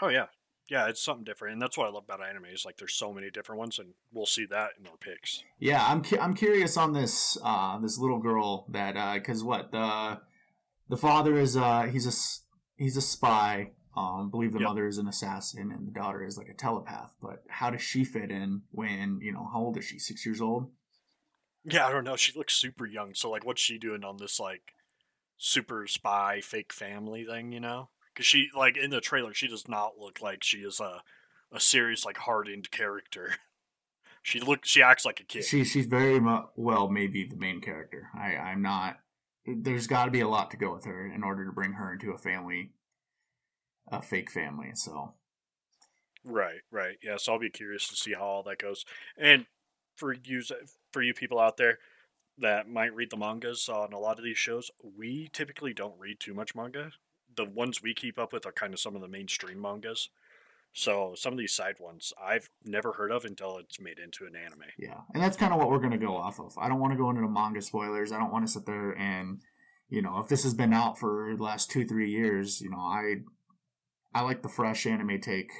oh 0.00 0.08
yeah, 0.08 0.26
yeah, 0.70 0.88
it's 0.88 1.02
something 1.02 1.24
different, 1.24 1.54
and 1.54 1.62
that's 1.62 1.76
what 1.76 1.86
I 1.88 1.90
love 1.90 2.04
about 2.04 2.26
anime 2.26 2.46
is 2.46 2.64
like 2.64 2.76
there's 2.76 2.94
so 2.94 3.12
many 3.12 3.30
different 3.30 3.58
ones, 3.58 3.78
and 3.78 3.94
we'll 4.12 4.26
see 4.26 4.46
that 4.46 4.70
in 4.78 4.86
our 4.86 4.96
picks. 4.96 5.42
yeah. 5.58 5.84
I'm 5.86 6.02
cu- 6.02 6.18
I'm 6.18 6.34
curious 6.34 6.76
on 6.76 6.92
this 6.92 7.36
uh 7.42 7.78
this 7.80 7.98
little 7.98 8.18
girl 8.20 8.66
that 8.70 8.96
uh 8.96 9.14
because 9.14 9.42
what 9.42 9.72
the 9.72 10.20
the 10.88 10.96
father 10.96 11.36
is 11.36 11.56
uh 11.56 11.82
he's 11.90 12.06
a 12.06 12.82
he's 12.82 12.96
a 12.96 13.02
spy. 13.02 13.70
Um, 13.96 14.30
believe 14.30 14.52
the 14.52 14.58
Yep. 14.58 14.68
mother 14.68 14.86
is 14.88 14.98
an 14.98 15.06
assassin 15.06 15.70
and 15.70 15.86
the 15.86 15.92
daughter 15.92 16.24
is 16.24 16.36
like 16.36 16.48
a 16.48 16.54
telepath. 16.54 17.14
But 17.22 17.44
how 17.48 17.70
does 17.70 17.82
she 17.82 18.04
fit 18.04 18.30
in 18.30 18.62
when 18.72 19.20
you 19.22 19.32
know 19.32 19.48
how 19.52 19.60
old 19.60 19.76
is 19.78 19.84
she? 19.84 19.98
Six 19.98 20.26
years 20.26 20.40
old. 20.40 20.70
Yeah, 21.64 21.86
I 21.86 21.92
don't 21.92 22.04
know. 22.04 22.16
She 22.16 22.36
looks 22.36 22.54
super 22.54 22.86
young, 22.86 23.14
so 23.14 23.30
like, 23.30 23.44
what's 23.46 23.62
she 23.62 23.78
doing 23.78 24.04
on 24.04 24.16
this 24.18 24.38
like 24.40 24.72
super 25.36 25.86
spy 25.86 26.40
fake 26.42 26.72
family 26.72 27.24
thing? 27.24 27.52
You 27.52 27.60
know, 27.60 27.90
because 28.12 28.26
she 28.26 28.48
like 28.56 28.76
in 28.76 28.90
the 28.90 29.00
trailer, 29.00 29.32
she 29.32 29.48
does 29.48 29.68
not 29.68 29.96
look 29.98 30.20
like 30.20 30.42
she 30.42 30.58
is 30.58 30.80
a 30.80 31.02
a 31.52 31.60
serious 31.60 32.04
like 32.04 32.18
hardened 32.18 32.70
character. 32.72 33.36
she 34.22 34.40
looks. 34.40 34.68
she 34.68 34.82
acts 34.82 35.04
like 35.04 35.20
a 35.20 35.24
kid. 35.24 35.44
She 35.44 35.64
she's 35.64 35.86
very 35.86 36.18
mu- 36.20 36.46
well 36.56 36.88
maybe 36.88 37.24
the 37.24 37.36
main 37.36 37.60
character. 37.60 38.08
I 38.14 38.34
I'm 38.36 38.60
not. 38.60 38.98
There's 39.46 39.86
got 39.86 40.06
to 40.06 40.10
be 40.10 40.20
a 40.20 40.28
lot 40.28 40.50
to 40.50 40.56
go 40.56 40.74
with 40.74 40.84
her 40.86 41.06
in 41.06 41.22
order 41.22 41.44
to 41.44 41.52
bring 41.52 41.72
her 41.72 41.92
into 41.92 42.12
a 42.12 42.18
family, 42.18 42.72
a 43.88 44.02
fake 44.02 44.30
family. 44.30 44.70
So 44.74 45.14
Right, 46.24 46.62
right. 46.70 46.96
Yeah, 47.02 47.16
so 47.18 47.34
I'll 47.34 47.38
be 47.38 47.50
curious 47.50 47.86
to 47.88 47.96
see 47.96 48.14
how 48.14 48.24
all 48.24 48.42
that 48.44 48.58
goes. 48.58 48.84
And 49.18 49.46
for 49.96 50.14
you, 50.14 50.42
for 50.90 51.02
you 51.02 51.12
people 51.12 51.38
out 51.38 51.58
there 51.58 51.78
that 52.38 52.68
might 52.68 52.94
read 52.94 53.10
the 53.10 53.16
mangas 53.16 53.68
on 53.68 53.92
a 53.92 53.98
lot 53.98 54.18
of 54.18 54.24
these 54.24 54.38
shows, 54.38 54.70
we 54.96 55.28
typically 55.32 55.74
don't 55.74 55.98
read 55.98 56.18
too 56.18 56.34
much 56.34 56.54
manga. 56.54 56.92
The 57.36 57.44
ones 57.44 57.82
we 57.82 57.94
keep 57.94 58.18
up 58.18 58.32
with 58.32 58.46
are 58.46 58.52
kind 58.52 58.72
of 58.72 58.80
some 58.80 58.94
of 58.94 59.02
the 59.02 59.08
mainstream 59.08 59.60
mangas. 59.60 60.08
So 60.72 61.12
some 61.14 61.32
of 61.32 61.38
these 61.38 61.54
side 61.54 61.76
ones 61.78 62.12
I've 62.20 62.50
never 62.64 62.92
heard 62.92 63.12
of 63.12 63.24
until 63.24 63.58
it's 63.58 63.78
made 63.78 63.98
into 63.98 64.24
an 64.24 64.34
anime. 64.34 64.64
yeah, 64.76 65.02
and 65.12 65.22
that's 65.22 65.36
kind 65.36 65.52
of 65.52 65.60
what 65.60 65.70
we're 65.70 65.78
gonna 65.78 65.98
go 65.98 66.16
off 66.16 66.40
of. 66.40 66.56
I 66.58 66.68
don't 66.68 66.80
want 66.80 66.92
to 66.92 66.98
go 66.98 67.10
into 67.10 67.22
the 67.22 67.28
manga 67.28 67.62
spoilers. 67.62 68.10
I 68.10 68.18
don't 68.18 68.32
want 68.32 68.44
to 68.44 68.52
sit 68.52 68.66
there 68.66 68.90
and 68.98 69.40
you 69.88 70.02
know 70.02 70.18
if 70.18 70.26
this 70.26 70.42
has 70.42 70.52
been 70.52 70.72
out 70.72 70.98
for 70.98 71.32
the 71.36 71.42
last 71.42 71.70
two 71.70 71.84
three 71.84 72.10
years, 72.10 72.60
you 72.60 72.70
know 72.70 72.80
I 72.80 73.18
I 74.14 74.22
like 74.22 74.42
the 74.42 74.48
fresh 74.48 74.86
anime 74.86 75.20
take 75.20 75.50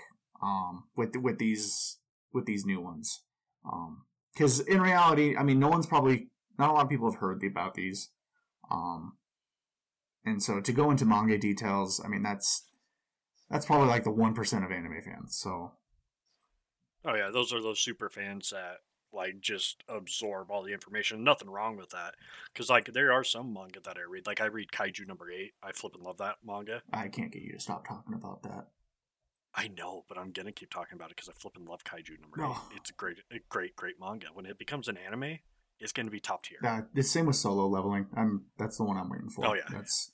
um 0.42 0.84
with 0.96 1.16
with 1.16 1.38
these 1.38 1.98
with 2.32 2.46
these 2.46 2.64
new 2.64 2.80
ones. 2.80 3.22
Um 3.64 4.04
because 4.34 4.60
in 4.60 4.80
reality, 4.80 5.36
I 5.36 5.42
mean, 5.44 5.60
no 5.60 5.68
one's 5.68 5.86
probably 5.86 6.28
not 6.58 6.70
a 6.70 6.72
lot 6.72 6.84
of 6.84 6.90
people 6.90 7.10
have 7.10 7.20
heard 7.20 7.42
about 7.44 7.74
these. 7.74 8.10
Um, 8.70 9.16
and 10.24 10.42
so 10.42 10.60
to 10.60 10.72
go 10.72 10.90
into 10.90 11.04
manga 11.04 11.38
details, 11.38 12.00
I 12.04 12.08
mean, 12.08 12.22
that's 12.22 12.64
that's 13.50 13.66
probably 13.66 13.88
like 13.88 14.04
the 14.04 14.10
one 14.10 14.34
percent 14.34 14.64
of 14.64 14.72
anime 14.72 15.02
fans. 15.04 15.36
So 15.36 15.72
Oh 17.04 17.14
yeah, 17.14 17.30
those 17.30 17.52
are 17.52 17.60
those 17.60 17.80
super 17.80 18.08
fans 18.08 18.50
that 18.50 18.78
like 19.14 19.40
just 19.40 19.82
absorb 19.88 20.50
all 20.50 20.62
the 20.62 20.72
information. 20.72 21.24
Nothing 21.24 21.50
wrong 21.50 21.76
with 21.76 21.90
that, 21.90 22.14
because 22.52 22.68
like 22.68 22.92
there 22.92 23.12
are 23.12 23.24
some 23.24 23.52
manga 23.52 23.80
that 23.80 23.96
I 23.96 24.02
read. 24.08 24.26
Like 24.26 24.40
I 24.40 24.46
read 24.46 24.68
Kaiju 24.72 25.06
number 25.06 25.30
eight. 25.30 25.52
I 25.62 25.72
flip 25.72 25.94
and 25.94 26.02
love 26.02 26.18
that 26.18 26.36
manga. 26.44 26.82
I 26.92 27.08
can't 27.08 27.32
get 27.32 27.42
you 27.42 27.52
to 27.52 27.60
stop 27.60 27.86
talking 27.86 28.14
about 28.14 28.42
that. 28.42 28.66
I 29.54 29.68
know, 29.68 30.04
but 30.08 30.18
I'm 30.18 30.32
gonna 30.32 30.52
keep 30.52 30.70
talking 30.70 30.96
about 30.96 31.10
it 31.10 31.16
because 31.16 31.28
I 31.28 31.32
flip 31.32 31.56
and 31.56 31.68
love 31.68 31.84
Kaiju 31.84 32.20
number 32.20 32.36
No. 32.38 32.50
eight. 32.72 32.76
It's 32.78 32.90
a 32.90 32.94
great, 32.94 33.18
a 33.30 33.38
great, 33.48 33.76
great 33.76 34.00
manga. 34.00 34.26
When 34.34 34.46
it 34.46 34.58
becomes 34.58 34.88
an 34.88 34.96
anime, 34.96 35.38
it's 35.78 35.92
gonna 35.92 36.10
be 36.10 36.20
top 36.20 36.42
tier. 36.44 36.58
Uh, 36.64 36.82
the 36.92 37.02
same 37.02 37.26
with 37.26 37.36
solo 37.36 37.66
leveling. 37.68 38.06
I'm 38.16 38.46
that's 38.58 38.76
the 38.78 38.84
one 38.84 38.96
I'm 38.96 39.08
waiting 39.08 39.30
for. 39.30 39.46
Oh, 39.46 39.54
yeah. 39.54 39.62
that's 39.70 40.10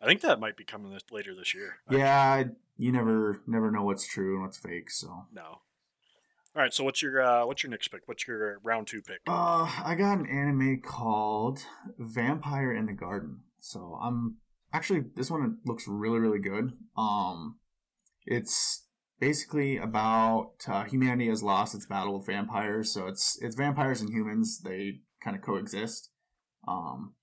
I 0.00 0.06
think 0.06 0.20
that 0.22 0.40
might 0.40 0.56
be 0.56 0.64
coming 0.64 0.92
this, 0.92 1.04
later 1.12 1.34
this 1.34 1.54
year. 1.54 1.76
Yeah. 1.90 2.44
You 2.76 2.90
never 2.92 3.40
never 3.46 3.70
know 3.70 3.84
what's 3.84 4.06
true 4.06 4.34
and 4.34 4.42
what's 4.42 4.58
fake. 4.58 4.90
So 4.90 5.26
no. 5.32 5.60
All 6.54 6.62
right. 6.62 6.72
So 6.72 6.84
what's 6.84 7.00
your 7.00 7.22
uh, 7.22 7.46
what's 7.46 7.62
your 7.62 7.70
next 7.70 7.88
pick? 7.88 8.02
What's 8.06 8.26
your 8.26 8.58
round 8.62 8.86
two 8.86 9.00
pick? 9.00 9.20
Uh, 9.26 9.70
I 9.84 9.94
got 9.96 10.18
an 10.18 10.26
anime 10.26 10.80
called 10.84 11.60
Vampire 11.98 12.72
in 12.74 12.86
the 12.86 12.92
Garden. 12.92 13.40
So 13.58 13.98
I'm 14.02 14.36
actually 14.72 15.04
this 15.16 15.30
one 15.30 15.58
looks 15.64 15.88
really 15.88 16.18
really 16.18 16.40
good. 16.40 16.72
Um, 16.96 17.58
it's 18.26 18.86
basically 19.18 19.78
about 19.78 20.50
uh, 20.68 20.84
humanity 20.84 21.28
has 21.28 21.42
lost 21.42 21.74
its 21.74 21.86
battle 21.86 22.18
with 22.18 22.26
vampires. 22.26 22.92
So 22.92 23.06
it's 23.06 23.38
it's 23.40 23.56
vampires 23.56 24.02
and 24.02 24.10
humans. 24.10 24.60
They 24.62 25.00
kind 25.24 25.36
of 25.36 25.42
coexist. 25.42 26.10
Um, 26.68 27.14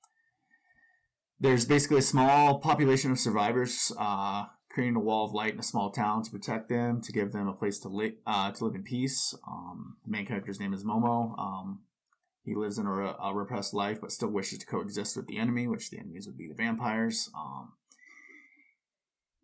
there's 1.39 1.65
basically 1.65 1.99
a 1.99 2.01
small 2.01 2.59
population 2.59 3.11
of 3.11 3.19
survivors. 3.19 3.91
Uh, 3.97 4.45
creating 4.79 4.95
a 4.95 4.99
wall 5.01 5.25
of 5.25 5.33
light 5.33 5.51
in 5.51 5.59
a 5.59 5.63
small 5.63 5.91
town 5.91 6.23
to 6.23 6.31
protect 6.31 6.69
them, 6.69 7.01
to 7.01 7.11
give 7.11 7.33
them 7.33 7.49
a 7.49 7.53
place 7.53 7.79
to, 7.79 7.89
li- 7.89 8.15
uh, 8.25 8.49
to 8.49 8.63
live 8.63 8.75
in 8.75 8.81
peace. 8.81 9.35
Um, 9.45 9.97
the 10.05 10.11
main 10.11 10.25
character's 10.25 10.57
name 10.57 10.73
is 10.73 10.85
Momo. 10.85 11.37
Um, 11.37 11.81
he 12.45 12.55
lives 12.55 12.77
in 12.77 12.85
a, 12.85 12.93
re- 12.93 13.13
a 13.21 13.33
repressed 13.33 13.73
life, 13.73 13.99
but 13.99 14.13
still 14.13 14.29
wishes 14.29 14.59
to 14.59 14.65
coexist 14.65 15.17
with 15.17 15.27
the 15.27 15.37
enemy, 15.37 15.67
which 15.67 15.89
the 15.89 15.99
enemies 15.99 16.27
would 16.27 16.37
be 16.37 16.47
the 16.47 16.53
vampires. 16.53 17.29
Um, 17.35 17.73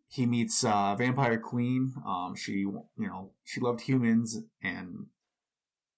he 0.07 0.25
meets 0.25 0.63
uh, 0.63 0.95
Vampire 0.95 1.37
Queen. 1.37 1.95
Um, 2.07 2.33
she, 2.37 2.53
you 2.53 2.85
know, 2.97 3.31
she 3.43 3.59
loved 3.59 3.81
humans, 3.81 4.39
and 4.63 5.07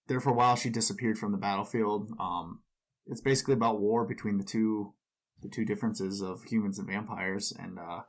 there 0.07 0.19
for 0.19 0.31
a 0.31 0.33
while 0.33 0.55
she 0.55 0.71
disappeared 0.71 1.19
from 1.19 1.31
the 1.31 1.37
battlefield. 1.37 2.09
Um, 2.19 2.61
it's 3.05 3.21
basically 3.21 3.53
about 3.53 3.79
war 3.79 4.03
between 4.03 4.39
the 4.39 4.43
two 4.43 4.95
the 5.43 5.49
two 5.49 5.63
differences 5.63 6.23
of 6.23 6.45
humans 6.45 6.79
and 6.79 6.87
vampires 6.87 7.53
and 7.59 7.77
uh 7.77 7.99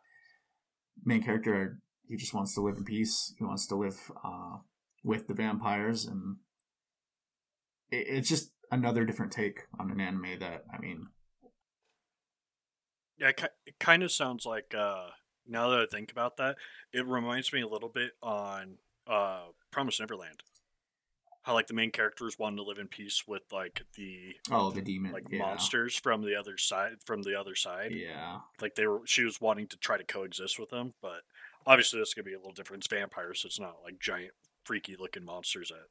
main 1.05 1.23
character 1.23 1.79
he 2.07 2.17
just 2.17 2.35
wants 2.35 2.55
to 2.55 2.61
live 2.61 2.77
in 2.77 2.85
peace 2.85 3.35
he 3.39 3.45
wants 3.45 3.67
to 3.67 3.77
live 3.77 4.11
uh 4.25 4.57
with 5.05 5.27
the 5.27 5.35
vampires 5.35 6.05
and 6.05 6.37
it, 7.91 8.07
it's 8.09 8.29
just 8.29 8.53
another 8.71 9.05
different 9.05 9.33
take 9.33 9.61
on 9.79 9.91
an 9.91 10.01
anime 10.01 10.39
that 10.39 10.65
i 10.73 10.79
mean 10.79 11.07
Yeah, 13.19 13.31
it, 13.67 13.79
kind 13.81 14.03
of 14.03 14.13
sounds 14.13 14.47
like 14.47 14.75
uh, 14.79 15.09
now 15.47 15.71
that 15.71 15.81
I 15.81 15.87
think 15.91 16.13
about 16.13 16.37
that, 16.37 16.57
it 16.93 17.05
reminds 17.05 17.53
me 17.53 17.61
a 17.63 17.67
little 17.67 17.89
bit 17.89 18.13
on 18.23 18.77
uh, 19.09 19.47
Promise 19.73 19.99
Neverland. 19.99 20.43
How 21.49 21.55
like 21.55 21.67
the 21.67 21.73
main 21.73 21.91
characters 21.91 22.39
wanted 22.39 22.57
to 22.57 22.63
live 22.65 22.77
in 22.77 22.89
peace 22.89 23.25
with 23.27 23.41
like 23.51 23.81
the 23.97 24.35
oh 24.51 24.71
the 24.71 24.83
demon 24.83 25.13
like 25.13 25.25
yeah. 25.31 25.39
monsters 25.39 25.97
from 25.97 26.21
the 26.21 26.37
other 26.37 26.59
side 26.59 26.97
from 27.07 27.23
the 27.23 27.41
other 27.41 27.55
side. 27.55 27.93
yeah 27.93 28.41
Like 28.61 28.75
they 28.75 28.87
were 28.87 29.01
she 29.07 29.25
was 29.25 29.41
wanting 29.41 29.67
to 29.69 29.79
try 29.79 29.97
to 29.97 30.05
coexist 30.05 30.59
with 30.59 30.69
them, 30.69 30.93
but 31.01 31.23
obviously 31.67 32.01
this 32.01 32.09
is 32.09 32.15
gonna 32.15 32.27
be 32.27 32.35
a 32.35 32.37
little 32.37 32.53
different. 32.53 32.85
It's 32.85 32.93
vampires, 32.93 33.41
so 33.41 33.47
it's 33.47 33.59
not 33.59 33.77
like 33.83 33.99
giant 33.99 34.35
freaky 34.65 34.95
looking 35.01 35.25
monsters 35.25 35.71
that 35.71 35.87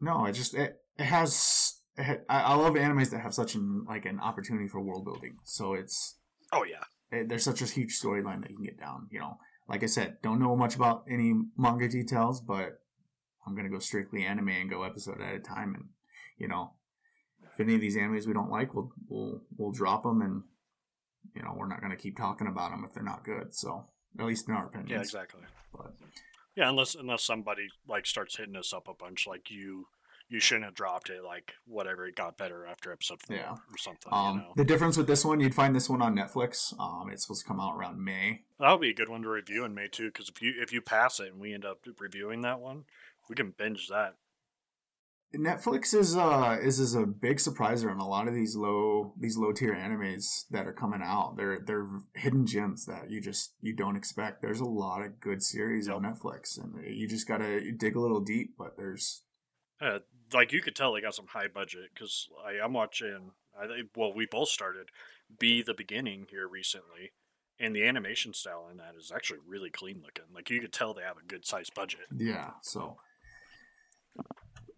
no 0.00 0.26
it 0.26 0.32
just 0.34 0.54
it, 0.54 0.76
it 0.96 1.02
has 1.02 1.80
it 1.96 2.24
I, 2.28 2.42
I 2.42 2.54
love 2.54 2.74
animes 2.74 3.10
that 3.10 3.18
have 3.18 3.34
such 3.34 3.56
an 3.56 3.84
like 3.88 4.06
an 4.06 4.20
opportunity 4.20 4.68
for 4.68 4.80
world 4.80 5.04
building 5.04 5.38
so 5.42 5.74
it's 5.74 6.18
Oh 6.52 6.64
yeah. 6.64 6.84
it, 7.10 7.28
there's 7.28 7.42
such 7.42 7.62
a 7.62 7.66
huge 7.66 7.98
storyline 8.00 8.42
that 8.42 8.50
you 8.50 8.56
can 8.58 8.64
get 8.64 8.78
down 8.78 9.08
you 9.10 9.18
know 9.18 9.36
like 9.68 9.82
i 9.82 9.86
said 9.86 10.18
don't 10.22 10.38
know 10.38 10.54
much 10.54 10.76
about 10.76 11.02
any 11.10 11.34
manga 11.56 11.88
details 11.88 12.40
but 12.40 12.78
i'm 13.46 13.54
gonna 13.56 13.68
go 13.68 13.78
strictly 13.78 14.24
anime 14.24 14.48
and 14.48 14.70
go 14.70 14.82
episode 14.82 15.20
at 15.20 15.34
a 15.34 15.38
time 15.40 15.74
and 15.74 15.84
you 16.38 16.48
know 16.48 16.72
if 17.52 17.60
any 17.60 17.74
of 17.74 17.80
these 17.80 17.96
animes 17.96 18.26
we 18.26 18.32
don't 18.32 18.50
like 18.50 18.74
we'll 18.74 18.90
we'll 19.08 19.40
we'll 19.56 19.72
drop 19.72 20.02
them 20.02 20.22
and 20.22 20.42
you 21.34 21.42
know 21.42 21.54
we're 21.56 21.68
not 21.68 21.80
gonna 21.80 21.96
keep 21.96 22.16
talking 22.16 22.46
about 22.46 22.70
them 22.70 22.84
if 22.86 22.92
they're 22.94 23.02
not 23.02 23.24
good 23.24 23.54
so 23.54 23.84
at 24.18 24.26
least 24.26 24.48
in 24.48 24.54
our 24.54 24.66
opinion. 24.66 24.88
Yeah, 24.90 25.00
exactly. 25.00 25.42
but 25.72 25.92
Yeah, 26.56 26.68
unless 26.68 26.96
unless 26.96 27.22
somebody 27.22 27.68
like 27.88 28.06
starts 28.06 28.36
hitting 28.36 28.56
us 28.56 28.72
up 28.72 28.88
a 28.88 28.94
bunch, 28.94 29.24
like 29.26 29.50
you 29.52 29.86
you 30.28 30.40
shouldn't 30.40 30.64
have 30.64 30.74
dropped 30.74 31.10
it. 31.10 31.22
Like 31.24 31.52
whatever, 31.64 32.06
it 32.08 32.16
got 32.16 32.36
better 32.36 32.66
after 32.66 32.90
episode 32.92 33.22
four 33.22 33.36
Yeah. 33.36 33.52
or 33.52 33.78
something. 33.78 34.12
um 34.12 34.36
you 34.38 34.42
know, 34.42 34.52
the 34.56 34.64
difference 34.64 34.96
with 34.96 35.06
this 35.06 35.24
one 35.24 35.38
you'd 35.38 35.54
find 35.54 35.76
this 35.76 35.88
one 35.88 36.02
on 36.02 36.16
netflix 36.16 36.74
um 36.80 37.08
it's 37.12 37.22
supposed 37.22 37.42
to 37.42 37.46
come 37.48 37.60
out 37.60 37.76
around 37.76 38.02
may 38.04 38.42
that 38.58 38.70
would 38.72 38.80
be 38.80 38.90
a 38.90 38.94
good 38.94 39.08
one 39.08 39.22
to 39.22 39.28
review 39.28 39.64
in 39.64 39.74
May 39.74 39.86
too. 39.86 40.06
Because 40.08 40.28
if 40.28 40.42
you 40.42 40.54
if 40.60 40.72
you 40.72 40.80
pass 40.82 41.20
it 41.20 41.32
and 41.32 41.40
we 41.40 41.54
end 41.54 41.64
up 41.64 41.78
reviewing 42.00 42.40
that 42.42 42.58
one, 42.60 42.84
we 43.30 43.36
can 43.36 43.54
binge 43.56 43.88
that. 43.88 44.16
Netflix 45.32 45.94
is 45.94 46.16
uh 46.16 46.58
is 46.60 46.80
is 46.80 46.96
a 46.96 47.06
big 47.06 47.36
surpriser 47.36 47.88
on 47.88 48.00
a 48.00 48.08
lot 48.08 48.26
of 48.26 48.34
these 48.34 48.56
low 48.56 49.14
these 49.16 49.36
low 49.36 49.52
tier 49.52 49.72
animes 49.72 50.44
that 50.50 50.66
are 50.66 50.72
coming 50.72 51.00
out. 51.00 51.36
They're 51.36 51.60
they're 51.64 51.86
hidden 52.16 52.46
gems 52.46 52.84
that 52.86 53.10
you 53.10 53.20
just 53.20 53.54
you 53.62 53.72
don't 53.72 53.94
expect. 53.94 54.42
There's 54.42 54.58
a 54.58 54.64
lot 54.64 55.02
of 55.02 55.20
good 55.20 55.40
series 55.40 55.88
on 55.88 56.02
Netflix, 56.02 56.60
and 56.60 56.74
you 56.84 57.06
just 57.06 57.28
gotta 57.28 57.70
dig 57.70 57.94
a 57.94 58.00
little 58.00 58.20
deep. 58.20 58.54
But 58.58 58.76
there's 58.76 59.22
Uh, 59.80 60.00
like 60.32 60.52
you 60.52 60.60
could 60.60 60.74
tell 60.74 60.92
they 60.92 61.00
got 61.00 61.14
some 61.14 61.28
high 61.28 61.48
budget 61.48 61.90
because 61.94 62.28
I'm 62.60 62.72
watching. 62.72 63.30
I 63.56 63.82
well, 63.94 64.12
we 64.12 64.26
both 64.26 64.48
started 64.48 64.88
B: 65.38 65.62
The 65.62 65.74
Beginning 65.74 66.26
here 66.28 66.48
recently, 66.48 67.12
and 67.60 67.76
the 67.76 67.86
animation 67.86 68.34
style 68.34 68.66
in 68.68 68.78
that 68.78 68.94
is 68.98 69.12
actually 69.14 69.38
really 69.46 69.70
clean 69.70 70.02
looking. 70.02 70.24
Like 70.34 70.50
you 70.50 70.60
could 70.60 70.72
tell 70.72 70.92
they 70.92 71.02
have 71.02 71.18
a 71.18 71.26
good 71.26 71.46
sized 71.46 71.72
budget. 71.72 72.06
yeah. 72.16 72.54
So 72.62 72.96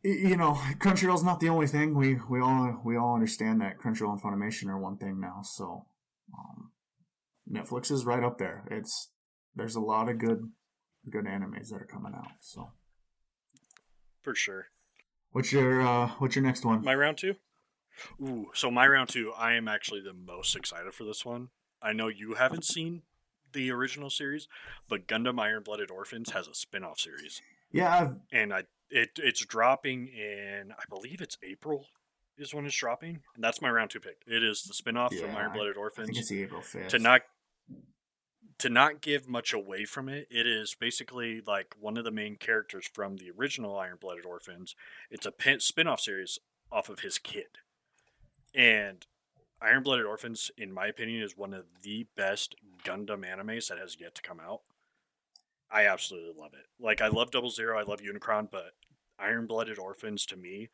you 0.02 0.36
know, 0.36 0.54
Crunchyroll's 0.78 1.24
not 1.24 1.40
the 1.40 1.48
only 1.48 1.66
thing. 1.66 1.94
We 1.94 2.18
we 2.28 2.40
all 2.40 2.80
we 2.84 2.96
all 2.96 3.14
understand 3.14 3.60
that 3.60 3.78
Crunchyroll 3.78 4.12
and 4.12 4.22
Funimation 4.22 4.68
are 4.68 4.78
one 4.78 4.96
thing 4.96 5.20
now. 5.20 5.42
So 5.42 5.86
um, 6.36 6.72
Netflix 7.50 7.90
is 7.90 8.04
right 8.04 8.24
up 8.24 8.38
there. 8.38 8.64
It's 8.70 9.10
there's 9.54 9.76
a 9.76 9.80
lot 9.80 10.08
of 10.08 10.18
good 10.18 10.50
good 11.10 11.24
animes 11.24 11.68
that 11.70 11.82
are 11.82 11.88
coming 11.90 12.14
out. 12.14 12.32
So. 12.40 12.70
For 14.22 14.34
sure. 14.34 14.66
What's 15.32 15.52
your 15.52 15.80
uh 15.82 16.08
what's 16.18 16.36
your 16.36 16.44
next 16.44 16.64
one? 16.64 16.84
My 16.84 16.94
round 16.94 17.18
two? 17.18 17.36
Ooh, 18.20 18.50
so 18.54 18.70
my 18.70 18.86
round 18.86 19.08
two, 19.08 19.32
I 19.36 19.52
am 19.52 19.68
actually 19.68 20.00
the 20.00 20.14
most 20.14 20.56
excited 20.56 20.94
for 20.94 21.04
this 21.04 21.24
one. 21.24 21.48
I 21.82 21.92
know 21.92 22.08
you 22.08 22.34
haven't 22.34 22.64
seen 22.64 23.02
the 23.52 23.70
original 23.70 24.08
series, 24.10 24.48
but 24.88 25.06
Gundam 25.06 25.40
Iron 25.40 25.62
Blooded 25.62 25.90
Orphans 25.90 26.30
has 26.30 26.48
a 26.48 26.54
spin 26.54 26.84
off 26.84 27.00
series. 27.00 27.42
Yeah, 27.72 27.98
I've, 27.98 28.16
And 28.32 28.52
I 28.52 28.64
it 28.90 29.10
it's 29.16 29.44
dropping 29.44 30.08
in 30.08 30.72
I 30.72 30.82
believe 30.88 31.20
it's 31.20 31.38
April 31.42 31.86
is 32.38 32.54
when 32.54 32.66
it's 32.66 32.76
dropping. 32.76 33.20
And 33.34 33.42
that's 33.42 33.62
my 33.62 33.70
round 33.70 33.90
two 33.90 34.00
pick. 34.00 34.22
It 34.26 34.42
is 34.42 34.62
the 34.62 34.74
spin 34.74 34.96
off 34.96 35.14
from 35.14 35.34
Iron 35.36 35.52
Blooded 35.52 35.72
I 35.72 35.74
think 35.74 35.78
Orphans. 35.78 36.32
April 36.32 36.60
fifth. 36.62 36.88
To 36.88 36.98
not 36.98 37.22
to 38.58 38.68
not 38.68 39.00
give 39.00 39.28
much 39.28 39.52
away 39.52 39.84
from 39.84 40.08
it, 40.08 40.28
it 40.30 40.46
is 40.46 40.76
basically 40.78 41.42
like 41.44 41.74
one 41.80 41.96
of 41.96 42.04
the 42.04 42.12
main 42.12 42.36
characters 42.36 42.88
from 42.92 43.16
the 43.16 43.30
original 43.36 43.76
Iron 43.76 43.98
Blooded 44.00 44.24
Orphans. 44.24 44.76
It's 45.10 45.26
a 45.26 45.32
pin- 45.32 45.58
spin-off 45.58 46.00
series 46.00 46.38
off 46.70 46.88
of 46.88 47.00
his 47.00 47.18
kid. 47.18 47.58
And 48.54 49.04
Iron 49.60 49.82
Blooded 49.82 50.06
Orphans, 50.06 50.52
in 50.56 50.72
my 50.72 50.86
opinion, 50.86 51.22
is 51.22 51.36
one 51.36 51.54
of 51.54 51.64
the 51.82 52.06
best 52.16 52.54
Gundam 52.84 53.24
animes 53.24 53.68
that 53.68 53.78
has 53.78 53.96
yet 54.00 54.14
to 54.16 54.22
come 54.22 54.38
out. 54.38 54.60
I 55.72 55.86
absolutely 55.86 56.32
love 56.38 56.52
it. 56.54 56.66
Like 56.78 57.00
I 57.00 57.08
love 57.08 57.30
Double 57.30 57.50
Zero, 57.50 57.78
I 57.78 57.82
love 57.82 58.02
Unicorn, 58.02 58.48
but 58.50 58.72
Iron 59.18 59.46
Blooded 59.46 59.78
Orphans 59.78 60.26
to 60.26 60.36
me, 60.36 60.68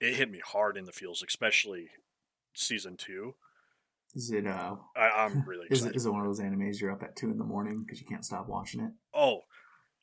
it 0.00 0.14
hit 0.14 0.30
me 0.30 0.40
hard 0.44 0.76
in 0.76 0.84
the 0.84 0.92
feels, 0.92 1.22
especially 1.26 1.90
season 2.54 2.96
two. 2.96 3.34
Is 4.14 4.30
it 4.30 4.46
uh 4.46 4.76
I, 4.96 5.10
I'm 5.24 5.44
really 5.46 5.66
is 5.70 5.84
it, 5.84 5.94
is 5.94 6.06
it 6.06 6.10
one 6.10 6.20
of 6.20 6.26
those 6.26 6.40
animes 6.40 6.80
you're 6.80 6.92
up 6.92 7.02
at 7.02 7.16
two 7.16 7.30
in 7.30 7.38
the 7.38 7.44
morning 7.44 7.82
because 7.84 8.00
you 8.00 8.06
can't 8.06 8.24
stop 8.24 8.48
watching 8.48 8.80
it? 8.80 8.92
Oh, 9.14 9.40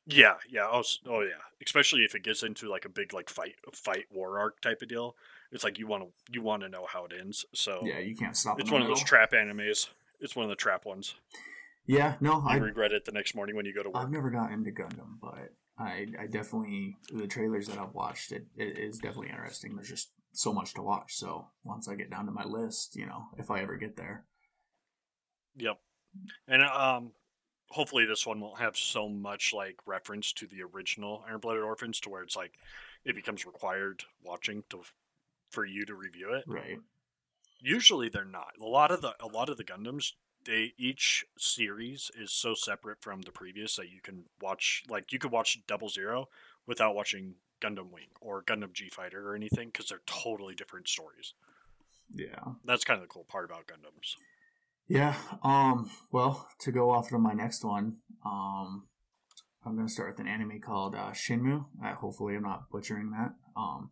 yeah, 0.06 0.34
yeah. 0.48 0.68
Oh, 0.70 0.84
oh, 1.08 1.20
yeah. 1.22 1.42
Especially 1.64 2.02
if 2.02 2.14
it 2.14 2.22
gets 2.22 2.44
into 2.44 2.68
like 2.68 2.84
a 2.84 2.88
big 2.88 3.12
like 3.12 3.28
fight, 3.28 3.56
fight 3.72 4.04
war 4.10 4.38
arc 4.38 4.60
type 4.60 4.80
of 4.82 4.88
deal. 4.88 5.16
It's 5.50 5.64
like 5.64 5.78
you 5.78 5.86
want 5.88 6.04
to 6.04 6.08
you 6.30 6.42
want 6.42 6.62
to 6.62 6.68
know 6.68 6.86
how 6.88 7.04
it 7.06 7.12
ends. 7.18 7.44
So 7.54 7.80
Yeah, 7.82 7.98
you 7.98 8.14
can't 8.14 8.36
stop. 8.36 8.60
it's 8.60 8.70
one 8.70 8.82
of 8.82 8.88
those 8.88 9.02
trap 9.02 9.32
animes. 9.32 9.88
It's 10.20 10.36
one 10.36 10.44
of 10.44 10.50
the 10.50 10.56
trap 10.56 10.86
ones. 10.86 11.14
Yeah, 11.86 12.16
no, 12.20 12.42
I 12.46 12.56
regret 12.56 12.92
it 12.92 13.04
the 13.04 13.12
next 13.12 13.34
morning 13.34 13.56
when 13.56 13.66
you 13.66 13.74
go 13.74 13.82
to 13.82 13.90
work. 13.90 14.02
I've 14.02 14.10
never 14.10 14.30
gotten 14.30 14.54
into 14.54 14.70
Gundam, 14.70 15.18
but 15.20 15.52
I 15.78 16.06
I 16.18 16.26
definitely 16.26 16.96
the 17.12 17.26
trailers 17.26 17.68
that 17.68 17.78
I've 17.78 17.94
watched 17.94 18.32
it, 18.32 18.46
it 18.56 18.78
is 18.78 18.98
definitely 18.98 19.30
interesting. 19.30 19.76
There's 19.76 19.88
just 19.88 20.10
so 20.32 20.52
much 20.52 20.74
to 20.74 20.82
watch. 20.82 21.14
So 21.14 21.46
once 21.64 21.88
I 21.88 21.94
get 21.94 22.10
down 22.10 22.26
to 22.26 22.32
my 22.32 22.44
list, 22.44 22.96
you 22.96 23.06
know, 23.06 23.26
if 23.38 23.50
I 23.50 23.60
ever 23.60 23.76
get 23.76 23.96
there, 23.96 24.24
Yep. 25.58 25.78
And 26.48 26.62
um, 26.62 27.12
hopefully 27.70 28.04
this 28.04 28.26
one 28.26 28.40
won't 28.40 28.58
have 28.60 28.76
so 28.76 29.08
much 29.08 29.52
like 29.54 29.76
reference 29.86 30.32
to 30.34 30.46
the 30.46 30.62
original 30.62 31.24
Iron 31.26 31.40
Blooded 31.40 31.62
Orphans 31.62 32.00
to 32.00 32.10
where 32.10 32.22
it's 32.22 32.36
like 32.36 32.52
it 33.04 33.14
becomes 33.14 33.46
required 33.46 34.04
watching 34.22 34.64
to 34.70 34.82
for 35.50 35.64
you 35.64 35.86
to 35.86 35.94
review 35.94 36.34
it. 36.34 36.44
right? 36.46 36.78
usually 37.60 38.08
they're 38.08 38.24
not 38.24 38.52
a 38.60 38.64
lot 38.64 38.90
of 38.90 39.00
the 39.00 39.14
a 39.20 39.26
lot 39.26 39.48
of 39.48 39.56
the 39.56 39.64
gundams 39.64 40.12
they 40.46 40.72
each 40.78 41.24
series 41.36 42.10
is 42.18 42.30
so 42.30 42.54
separate 42.54 43.02
from 43.02 43.22
the 43.22 43.32
previous 43.32 43.76
that 43.76 43.90
you 43.90 44.00
can 44.02 44.24
watch 44.40 44.84
like 44.88 45.12
you 45.12 45.18
could 45.18 45.32
watch 45.32 45.60
double 45.66 45.88
zero 45.88 46.28
without 46.66 46.94
watching 46.94 47.34
gundam 47.60 47.90
wing 47.90 48.08
or 48.20 48.42
gundam 48.42 48.72
g 48.72 48.88
fighter 48.88 49.28
or 49.30 49.34
anything 49.34 49.68
because 49.68 49.88
they're 49.88 50.00
totally 50.06 50.54
different 50.54 50.88
stories 50.88 51.34
Yeah. 52.12 52.52
that's 52.64 52.84
kind 52.84 52.98
of 52.98 53.02
the 53.02 53.08
cool 53.12 53.24
part 53.24 53.44
about 53.44 53.66
gundams 53.66 54.14
Yeah. 54.88 55.16
Um. 55.42 55.90
Well, 56.12 56.48
to 56.60 56.70
go 56.70 56.90
off 56.90 57.08
to 57.08 57.18
my 57.18 57.32
next 57.32 57.64
one, 57.64 57.96
um, 58.24 58.86
I'm 59.64 59.74
gonna 59.74 59.88
start 59.88 60.10
with 60.12 60.20
an 60.20 60.28
anime 60.28 60.60
called 60.60 60.94
uh, 60.94 61.10
Shenmue. 61.10 61.64
Uh, 61.84 61.94
hopefully, 61.96 62.36
I'm 62.36 62.44
not 62.44 62.70
butchering 62.70 63.10
that. 63.10 63.32
Um, 63.56 63.90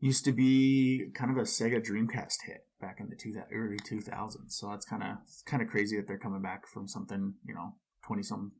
used 0.00 0.24
to 0.24 0.32
be 0.32 1.10
kind 1.14 1.30
of 1.30 1.36
a 1.36 1.42
Sega 1.42 1.84
Dreamcast 1.84 2.38
hit 2.46 2.64
back 2.82 3.00
in 3.00 3.08
the 3.08 3.16
two, 3.16 3.32
early 3.54 3.78
2000s. 3.78 4.36
So 4.48 4.68
that's 4.68 4.84
kind 4.84 5.02
of 5.02 5.16
kind 5.46 5.62
of 5.62 5.68
crazy 5.68 5.96
that 5.96 6.06
they're 6.06 6.18
coming 6.18 6.42
back 6.42 6.66
from 6.66 6.86
something 6.86 7.34
you 7.46 7.54
know 7.54 7.76
20 8.04 8.22
some 8.22 8.52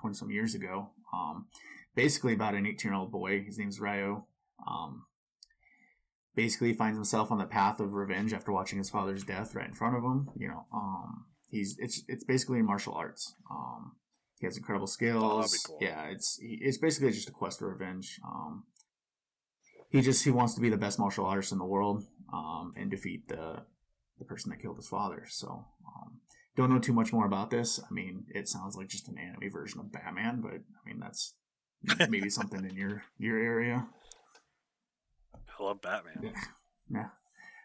20 0.00 0.14
some 0.14 0.30
years 0.30 0.54
ago. 0.54 0.90
Um, 1.12 1.46
basically 1.96 2.34
about 2.34 2.54
an 2.54 2.66
18 2.66 2.90
year 2.90 2.94
old 2.94 3.10
boy. 3.10 3.42
His 3.42 3.58
name's 3.58 3.80
Ryo. 3.80 4.26
Um, 4.68 5.06
basically 6.34 6.72
finds 6.72 6.96
himself 6.96 7.30
on 7.30 7.38
the 7.38 7.44
path 7.44 7.80
of 7.80 7.92
revenge 7.92 8.32
after 8.32 8.52
watching 8.52 8.78
his 8.78 8.90
father's 8.90 9.24
death 9.24 9.54
right 9.54 9.68
in 9.68 9.74
front 9.74 9.96
of 9.96 10.04
him. 10.04 10.30
You 10.36 10.48
know, 10.48 10.66
um, 10.72 11.26
he's 11.50 11.76
it's 11.78 12.02
it's 12.06 12.24
basically 12.24 12.62
martial 12.62 12.94
arts. 12.94 13.34
Um, 13.50 13.92
he 14.38 14.46
has 14.46 14.56
incredible 14.56 14.86
skills. 14.86 15.52
be 15.52 15.58
cool. 15.66 15.78
Yeah, 15.80 16.04
it's 16.10 16.38
it's 16.40 16.78
basically 16.78 17.10
just 17.10 17.28
a 17.28 17.32
quest 17.32 17.58
for 17.58 17.68
revenge. 17.68 18.20
Um, 18.24 18.64
he 19.90 20.00
just 20.00 20.24
he 20.24 20.30
wants 20.30 20.54
to 20.54 20.60
be 20.60 20.70
the 20.70 20.76
best 20.76 20.98
martial 20.98 21.26
artist 21.26 21.52
in 21.52 21.58
the 21.58 21.64
world 21.64 22.04
um, 22.32 22.72
and 22.76 22.90
defeat 22.90 23.28
the 23.28 23.64
the 24.18 24.24
person 24.24 24.50
that 24.50 24.60
killed 24.60 24.76
his 24.76 24.88
father. 24.88 25.24
So. 25.28 25.66
Um, 25.86 26.20
don't 26.54 26.68
know 26.70 26.78
too 26.78 26.92
much 26.92 27.14
more 27.14 27.24
about 27.24 27.50
this. 27.50 27.80
I 27.80 27.92
mean, 27.94 28.26
it 28.28 28.46
sounds 28.46 28.76
like 28.76 28.88
just 28.88 29.08
an 29.08 29.16
anime 29.16 29.50
version 29.50 29.80
of 29.80 29.90
Batman, 29.90 30.42
but 30.42 30.52
I 30.52 30.86
mean 30.86 31.00
that's 31.00 31.34
maybe 32.10 32.28
something 32.38 32.62
in 32.62 32.76
your 32.76 33.04
your 33.18 33.38
area. 33.38 33.86
i 35.34 35.62
love 35.62 35.80
batman 35.80 36.32
Yeah. 36.90 37.08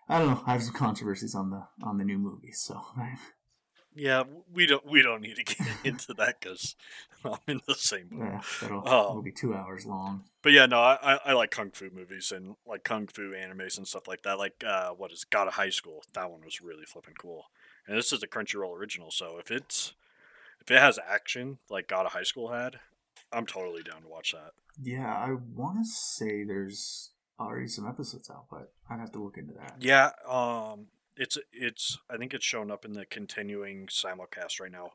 I 0.09 0.19
don't 0.19 0.29
know. 0.29 0.43
I 0.45 0.53
have 0.53 0.63
some 0.63 0.73
controversies 0.73 1.35
on 1.35 1.49
the 1.49 1.67
on 1.83 1.97
the 1.97 2.05
new 2.05 2.17
movie, 2.17 2.53
so 2.53 2.81
Yeah, 3.97 4.23
we 4.53 4.65
don't 4.67 4.85
we 4.85 5.01
don't 5.01 5.21
need 5.21 5.35
to 5.37 5.43
get 5.43 5.57
into 5.83 6.13
that 6.13 6.39
because 6.39 6.75
I'm 7.25 7.39
in 7.47 7.61
the 7.67 7.73
same 7.75 8.07
boat. 8.09 8.19
yeah, 8.19 8.41
that'll, 8.61 8.79
Oh. 8.85 9.07
that'll 9.07 9.21
be 9.23 9.31
two 9.31 9.55
hours 9.55 9.85
long. 9.85 10.23
But 10.43 10.51
yeah, 10.51 10.67
no, 10.67 10.79
I, 10.79 10.97
I- 11.15 11.19
I 11.25 11.33
like 11.33 11.51
kung 11.51 11.71
fu 11.71 11.89
movies 11.89 12.31
and 12.31 12.55
like 12.65 12.83
kung 12.83 13.07
fu 13.07 13.31
animes 13.33 13.77
and 13.77 13.87
stuff 13.87 14.07
like 14.07 14.21
that. 14.21 14.37
Like 14.37 14.63
uh, 14.65 14.91
what 14.91 15.11
is 15.11 15.23
God 15.23 15.47
of 15.47 15.55
High 15.55 15.71
School? 15.71 16.03
That 16.13 16.29
one 16.31 16.41
was 16.45 16.61
really 16.61 16.85
flipping 16.85 17.15
cool. 17.19 17.45
And 17.87 17.97
this 17.97 18.11
is 18.13 18.21
a 18.21 18.27
Crunchyroll 18.27 18.77
original, 18.77 19.11
so 19.11 19.37
if 19.39 19.49
it's 19.49 19.93
if 20.61 20.69
it 20.69 20.79
has 20.79 20.99
action 21.09 21.57
like 21.69 21.87
God 21.87 22.05
of 22.05 22.11
High 22.11 22.23
School 22.23 22.51
had, 22.51 22.79
I'm 23.33 23.45
totally 23.45 23.81
down 23.81 24.01
to 24.03 24.07
watch 24.07 24.33
that. 24.33 24.51
Yeah, 24.83 25.11
I 25.11 25.31
want 25.55 25.79
to 25.79 25.85
say 25.89 26.43
there's 26.43 27.11
already 27.39 27.67
some 27.67 27.87
episodes 27.87 28.29
out, 28.29 28.45
but 28.51 28.71
I'd 28.89 28.99
have 28.99 29.11
to 29.13 29.19
look 29.23 29.37
into 29.37 29.53
that. 29.53 29.75
Yeah, 29.79 30.11
um, 30.29 30.87
it's 31.17 31.37
it's 31.51 31.97
I 32.09 32.17
think 32.17 32.33
it's 32.33 32.45
shown 32.45 32.71
up 32.71 32.85
in 32.85 32.93
the 32.93 33.05
continuing 33.05 33.87
simulcast 33.87 34.59
right 34.59 34.71
now. 34.71 34.91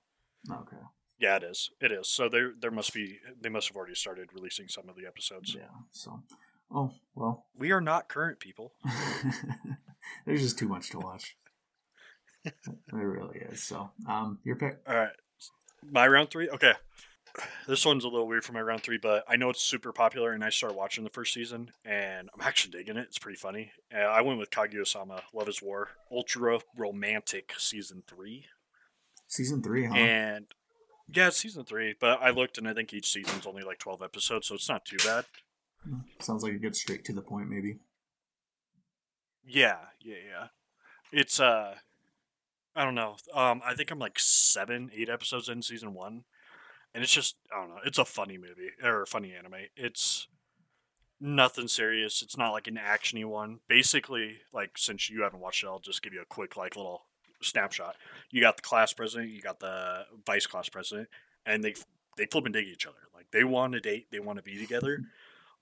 Okay. 0.51 0.77
Yeah, 1.19 1.37
it 1.37 1.45
is. 1.45 1.71
It 1.81 1.93
is. 1.93 2.09
So 2.09 2.29
there 2.29 2.53
there 2.59 2.71
must 2.71 2.95
be 2.95 3.19
they 3.41 3.49
must 3.49 3.69
have 3.69 3.77
already 3.77 3.95
started 3.95 4.31
releasing 4.35 4.69
some 4.69 4.89
of 4.89 4.97
the 4.97 5.07
episodes. 5.07 5.55
Yeah. 5.55 5.69
So, 5.91 6.23
oh 6.75 6.93
well. 7.15 7.47
We 7.57 7.71
are 7.73 7.81
not 7.81 8.09
current 8.09 8.41
people. 8.41 8.73
there's 10.27 10.43
just 10.43 10.59
too 10.59 10.69
much 10.69 10.91
to 10.91 10.99
watch. 10.99 11.37
it 12.45 12.55
really 12.91 13.39
is. 13.39 13.63
So, 13.63 13.91
um, 14.09 14.39
your 14.45 14.57
pick. 14.57 14.79
All 14.87 14.97
right. 14.97 15.13
My 15.89 16.07
round 16.07 16.31
three? 16.31 16.49
Okay. 16.49 16.73
This 17.67 17.87
one's 17.87 18.05
a 18.05 18.09
little 18.09 18.27
weird 18.27 18.45
for 18.45 18.53
my 18.53 18.61
round 18.61 18.83
three, 18.83 18.99
but 18.99 19.25
I 19.29 19.37
know 19.37 19.51
it's 19.51 19.63
super 19.63 19.93
popular, 19.93 20.33
and 20.33 20.45
I 20.45 20.51
started 20.51 20.77
watching 20.77 21.05
the 21.05 21.11
first 21.11 21.33
season, 21.33 21.71
and 21.85 22.29
I'm 22.35 22.41
actually 22.41 22.73
digging 22.73 22.97
it. 22.97 23.07
It's 23.09 23.19
pretty 23.19 23.39
funny. 23.39 23.73
Uh, 23.95 24.01
I 24.01 24.21
went 24.21 24.39
with 24.39 24.51
Kaguya-sama, 24.51 25.23
Love 25.33 25.49
is 25.49 25.63
War, 25.63 25.91
Ultra 26.11 26.61
Romantic 26.77 27.55
Season 27.59 28.03
3. 28.07 28.47
Season 29.29 29.63
three, 29.63 29.87
huh? 29.87 29.95
And, 29.95 30.47
yeah, 31.09 31.29
it's 31.29 31.39
Season 31.39 31.65
3, 31.65 31.95
but 31.99 32.21
I 32.21 32.31
looked, 32.31 32.59
and 32.59 32.69
I 32.69 32.75
think 32.75 32.93
each 32.93 33.11
season's 33.11 33.47
only 33.47 33.63
like 33.63 33.79
12 33.79 34.03
episodes, 34.03 34.49
so 34.49 34.55
it's 34.55 34.69
not 34.69 34.85
too 34.85 34.99
bad. 35.05 35.25
Sounds 36.21 36.43
like 36.43 36.53
it 36.53 36.63
gets 36.63 36.81
straight 36.81 37.05
to 37.07 37.13
the 37.13 37.23
point, 37.23 37.49
maybe. 37.49 37.79
Yeah, 39.47 39.79
yeah, 40.01 40.17
yeah. 40.29 40.47
It's, 41.11 41.41
uh, 41.41 41.77
I 42.75 42.85
don't 42.85 42.95
know. 42.95 43.17
Um, 43.35 43.61
I 43.65 43.75
think 43.75 43.91
I'm 43.91 43.99
like 43.99 44.19
seven, 44.19 44.91
eight 44.95 45.09
episodes 45.09 45.49
in 45.49 45.63
season 45.63 45.95
one, 45.95 46.25
and 46.95 47.03
it's 47.03 47.13
just 47.13 47.37
I 47.55 47.61
don't 47.61 47.71
know. 47.71 47.81
It's 47.85 47.99
a 47.99 48.05
funny 48.05 48.39
movie 48.39 48.71
or 48.83 49.03
a 49.03 49.07
funny 49.07 49.33
anime. 49.35 49.67
It's 49.77 50.29
nothing 51.21 51.69
serious. 51.69 52.23
It's 52.23 52.37
not 52.37 52.51
like 52.51 52.67
an 52.67 52.79
actiony 52.79 53.25
one. 53.25 53.61
Basically, 53.69 54.39
like 54.53 54.77
since 54.77 55.09
you 55.09 55.23
haven't 55.23 55.41
watched 55.41 55.63
it, 55.63 55.69
I'll 55.69 55.79
just 55.79 56.03
give 56.03 56.13
you 56.13 56.21
a 56.21 56.27
quick 56.27 56.57
like 56.57 56.77
little 56.77 57.07
snapshot. 57.41 57.97
You 58.31 58.41
got 58.41 58.57
the 58.57 58.63
class 58.63 58.93
president, 58.93 59.33
you 59.33 59.41
got 59.41 59.61
the 59.61 60.07
vice 60.27 60.47
class 60.47 60.69
president, 60.69 61.09
and 61.47 61.65
they 61.65 61.75
they 62.17 62.27
flip 62.27 62.45
and 62.45 62.53
dig 62.53 62.67
each 62.67 62.87
other. 62.87 62.97
Like 63.15 63.27
they 63.31 63.45
want 63.45 63.73
to 63.75 63.81
date, 63.81 64.09
they 64.11 64.21
want 64.21 64.39
to 64.39 64.43
be 64.43 64.59
together, 64.59 65.01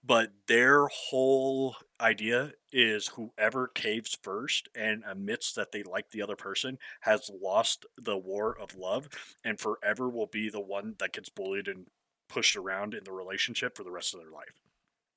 but 0.04 0.32
their 0.46 0.86
whole 0.86 1.76
idea 2.00 2.52
is 2.72 3.08
whoever 3.08 3.68
caves 3.68 4.16
first 4.22 4.68
and 4.74 5.02
admits 5.06 5.52
that 5.52 5.72
they 5.72 5.82
like 5.82 6.10
the 6.10 6.22
other 6.22 6.36
person 6.36 6.78
has 7.00 7.30
lost 7.42 7.84
the 7.96 8.16
war 8.16 8.56
of 8.58 8.76
love 8.76 9.08
and 9.44 9.60
forever 9.60 10.08
will 10.08 10.26
be 10.26 10.48
the 10.48 10.60
one 10.60 10.94
that 10.98 11.12
gets 11.12 11.28
bullied 11.28 11.68
and 11.68 11.86
pushed 12.28 12.56
around 12.56 12.94
in 12.94 13.04
the 13.04 13.12
relationship 13.12 13.76
for 13.76 13.84
the 13.84 13.90
rest 13.90 14.14
of 14.14 14.20
their 14.20 14.30
life. 14.30 14.60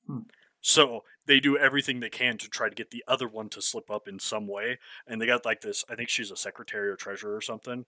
Hmm. 0.08 0.20
So 0.62 1.04
they 1.26 1.40
do 1.40 1.58
everything 1.58 2.00
they 2.00 2.10
can 2.10 2.38
to 2.38 2.50
try 2.50 2.70
to 2.70 2.76
get 2.76 2.92
the 2.92 3.04
other 3.08 3.28
one 3.28 3.50
to 3.50 3.62
slip 3.62 3.92
up 3.92 4.08
in 4.08 4.20
some 4.20 4.48
way. 4.48 4.80
And 5.06 5.22
they 5.22 5.26
got 5.26 5.46
like 5.46 5.62
this 5.62 5.84
I 5.90 5.96
think 5.96 6.10
she's 6.10 6.32
a 6.32 6.38
secretary 6.38 6.90
or 6.90 6.96
treasurer 6.96 7.36
or 7.36 7.42
something 7.42 7.86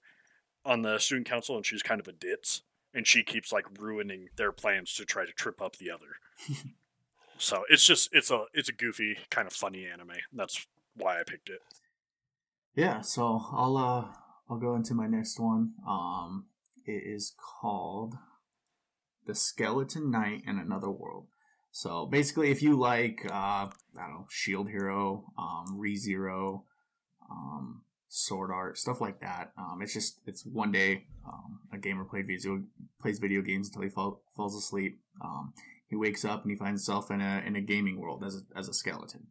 on 0.63 0.81
the 0.81 0.99
student 0.99 1.27
council 1.27 1.55
and 1.55 1.65
she's 1.65 1.83
kind 1.83 1.99
of 1.99 2.07
a 2.07 2.11
ditz. 2.11 2.61
And 2.93 3.05
she 3.05 3.23
keeps 3.23 3.51
like 3.51 3.65
ruining 3.79 4.29
their 4.37 4.53
plans 4.53 4.93
to 4.95 5.05
try 5.05 5.25
to 5.25 5.33
trip 5.33 5.61
up 5.61 5.77
the 5.77 5.91
other. 5.91 6.17
so 7.37 7.63
it's 7.69 7.85
just 7.85 8.09
it's 8.11 8.31
a 8.31 8.45
it's 8.53 8.69
a 8.69 8.73
goofy 8.73 9.17
kind 9.29 9.47
of 9.47 9.53
funny 9.53 9.85
anime. 9.85 10.17
That's 10.33 10.67
why 10.95 11.19
I 11.19 11.23
picked 11.23 11.49
it. 11.49 11.59
Yeah, 12.75 13.01
so 13.01 13.45
I'll 13.51 13.77
uh 13.77 14.05
I'll 14.49 14.57
go 14.57 14.75
into 14.75 14.93
my 14.93 15.07
next 15.07 15.39
one. 15.39 15.73
Um 15.87 16.45
it 16.85 17.03
is 17.05 17.33
called 17.37 18.15
The 19.25 19.35
Skeleton 19.35 20.11
Knight 20.11 20.43
in 20.47 20.59
Another 20.59 20.89
World. 20.89 21.27
So 21.71 22.05
basically 22.05 22.51
if 22.51 22.61
you 22.61 22.77
like 22.77 23.25
uh 23.25 23.67
I 23.67 23.69
don't 23.95 24.11
know, 24.11 24.27
Shield 24.29 24.69
Hero, 24.69 25.25
um 25.37 25.77
ReZero, 25.77 26.63
um 27.29 27.81
Sword 28.07 28.51
Art, 28.51 28.77
stuff 28.77 29.01
like 29.01 29.19
that. 29.19 29.51
Um 29.57 29.81
it's 29.81 29.93
just 29.93 30.19
it's 30.25 30.45
one 30.45 30.71
day 30.71 31.05
um 31.27 31.59
a 31.73 31.77
gamer 31.77 32.05
played 32.05 32.27
video 32.27 32.63
plays 33.01 33.19
video 33.19 33.41
games 33.41 33.67
until 33.67 33.81
he 33.81 33.89
fall, 33.89 34.21
falls 34.35 34.55
asleep. 34.55 34.99
Um 35.21 35.53
he 35.95 35.99
wakes 36.07 36.25
up 36.25 36.41
and 36.43 36.51
he 36.51 36.57
finds 36.57 36.85
himself 36.85 37.09
in 37.09 37.21
a 37.21 37.41
in 37.47 37.55
a 37.55 37.61
gaming 37.61 37.99
world 38.01 38.23
as 38.25 38.35
a, 38.35 38.57
as 38.59 38.67
a 38.67 38.73
skeleton. 38.73 39.27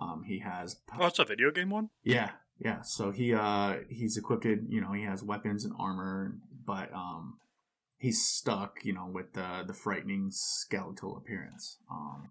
Um 0.00 0.24
he 0.26 0.38
has 0.40 0.76
Oh, 0.98 1.06
it's 1.06 1.18
a 1.18 1.24
video 1.24 1.50
game 1.50 1.70
one? 1.70 1.90
yeah, 2.02 2.30
yeah. 2.58 2.80
So 2.82 3.10
he 3.10 3.34
uh 3.34 3.76
he's 3.90 4.16
equipped, 4.16 4.46
you 4.46 4.80
know, 4.80 4.92
he 4.92 5.04
has 5.04 5.22
weapons 5.22 5.64
and 5.64 5.74
armor, 5.78 6.38
but 6.64 6.92
um 6.94 7.38
he's 7.98 8.22
stuck, 8.26 8.84
you 8.84 8.94
know, 8.94 9.06
with 9.12 9.34
the 9.34 9.64
the 9.66 9.74
frightening 9.74 10.28
skeletal 10.30 11.16
appearance. 11.16 11.78
Um 11.90 12.30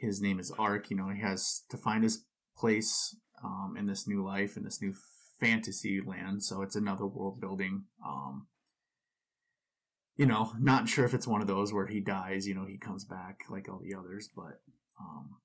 his 0.00 0.20
name 0.20 0.38
is 0.40 0.52
Ark, 0.58 0.90
you 0.90 0.96
know, 0.96 1.08
he 1.10 1.20
has 1.20 1.62
to 1.70 1.76
find 1.76 2.02
his 2.02 2.24
place 2.56 3.16
um 3.44 3.76
in 3.78 3.86
this 3.86 4.06
new 4.08 4.24
life 4.24 4.56
in 4.56 4.64
this 4.64 4.82
new 4.82 4.94
fantasy 5.40 6.00
land, 6.04 6.42
so 6.42 6.62
it's 6.62 6.74
another 6.76 7.06
world 7.06 7.40
building 7.40 7.84
um 8.04 8.46
you 10.18 10.26
know, 10.26 10.52
not 10.60 10.88
sure 10.88 11.06
if 11.06 11.14
it's 11.14 11.26
one 11.26 11.40
of 11.40 11.46
those 11.46 11.72
where 11.72 11.86
he 11.86 12.00
dies, 12.00 12.46
you 12.46 12.54
know, 12.54 12.66
he 12.66 12.76
comes 12.76 13.04
back 13.06 13.40
like 13.48 13.68
all 13.70 13.78
the 13.82 13.94
others, 13.94 14.28
but 14.36 14.60
um 15.00 15.36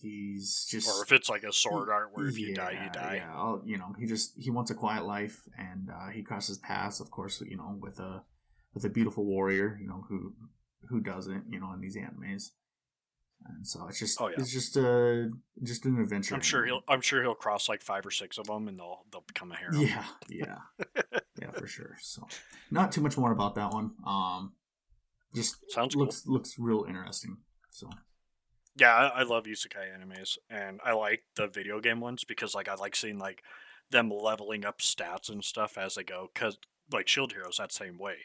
he's 0.00 0.66
just 0.70 0.88
Or 0.88 1.02
if 1.02 1.12
it's 1.12 1.28
like 1.28 1.42
a 1.42 1.52
sword 1.52 1.90
art 1.90 2.10
where 2.14 2.26
if 2.26 2.38
you 2.38 2.54
die, 2.54 2.70
you 2.84 2.90
die. 2.90 3.16
Yeah, 3.16 3.34
I'll- 3.34 3.62
you 3.64 3.76
know, 3.76 3.94
he 3.98 4.06
just 4.06 4.38
he 4.38 4.50
wants 4.50 4.70
a 4.70 4.74
quiet 4.74 5.04
life, 5.04 5.42
and 5.58 5.90
uh, 5.90 6.08
he 6.08 6.22
crosses 6.22 6.58
paths, 6.58 7.00
of 7.00 7.10
course, 7.10 7.42
you 7.46 7.56
know, 7.56 7.76
with 7.80 7.98
a 7.98 8.22
with 8.72 8.84
a 8.84 8.88
beautiful 8.88 9.24
warrior, 9.24 9.78
you 9.80 9.86
know, 9.88 10.04
who 10.08 10.34
who 10.88 11.00
doesn't, 11.00 11.44
you 11.50 11.60
know, 11.60 11.72
in 11.72 11.80
these 11.80 11.96
animes. 11.96 12.50
And 13.46 13.66
so 13.66 13.86
it's 13.88 13.98
just 13.98 14.20
Oh, 14.20 14.28
yeah. 14.28 14.34
it's 14.38 14.52
just 14.52 14.76
a 14.76 15.30
just 15.62 15.84
an 15.86 15.98
adventure. 15.98 16.34
I'm 16.34 16.40
sure 16.42 16.64
he'll 16.64 16.82
I'm 16.88 17.00
sure 17.00 17.22
he'll 17.22 17.34
cross 17.34 17.68
like 17.68 17.82
five 17.82 18.04
or 18.06 18.10
six 18.10 18.38
of 18.38 18.46
them 18.46 18.68
and 18.68 18.78
they'll 18.78 19.04
they'll 19.10 19.22
become 19.26 19.50
a 19.52 19.56
hero. 19.56 19.72
Yeah, 19.80 20.04
yeah, 20.28 20.58
yeah, 21.40 21.50
for 21.50 21.66
sure. 21.66 21.96
So, 22.00 22.26
not 22.70 22.92
too 22.92 23.00
much 23.00 23.16
more 23.16 23.32
about 23.32 23.54
that 23.56 23.72
one. 23.72 23.92
Um, 24.06 24.52
just 25.34 25.56
Sounds 25.70 25.94
cool. 25.94 26.04
looks 26.04 26.26
looks 26.26 26.58
real 26.58 26.84
interesting. 26.88 27.38
So, 27.70 27.88
Yeah, 28.76 28.94
I, 28.94 29.20
I 29.20 29.22
love 29.22 29.44
isekai 29.44 29.86
animes, 29.96 30.38
and 30.48 30.80
I 30.84 30.92
like 30.92 31.24
the 31.36 31.46
video 31.48 31.80
game 31.80 32.00
ones 32.00 32.24
because 32.24 32.54
like 32.54 32.68
I 32.68 32.74
like 32.74 32.94
seeing 32.96 33.18
like 33.18 33.42
them 33.90 34.10
leveling 34.10 34.64
up 34.64 34.78
stats 34.78 35.28
and 35.28 35.42
stuff 35.44 35.76
as 35.78 35.94
they 35.96 36.04
go. 36.04 36.30
Cause 36.34 36.58
like 36.92 37.08
Shield 37.08 37.32
Heroes 37.32 37.56
that 37.58 37.72
same 37.72 37.98
way. 37.98 38.16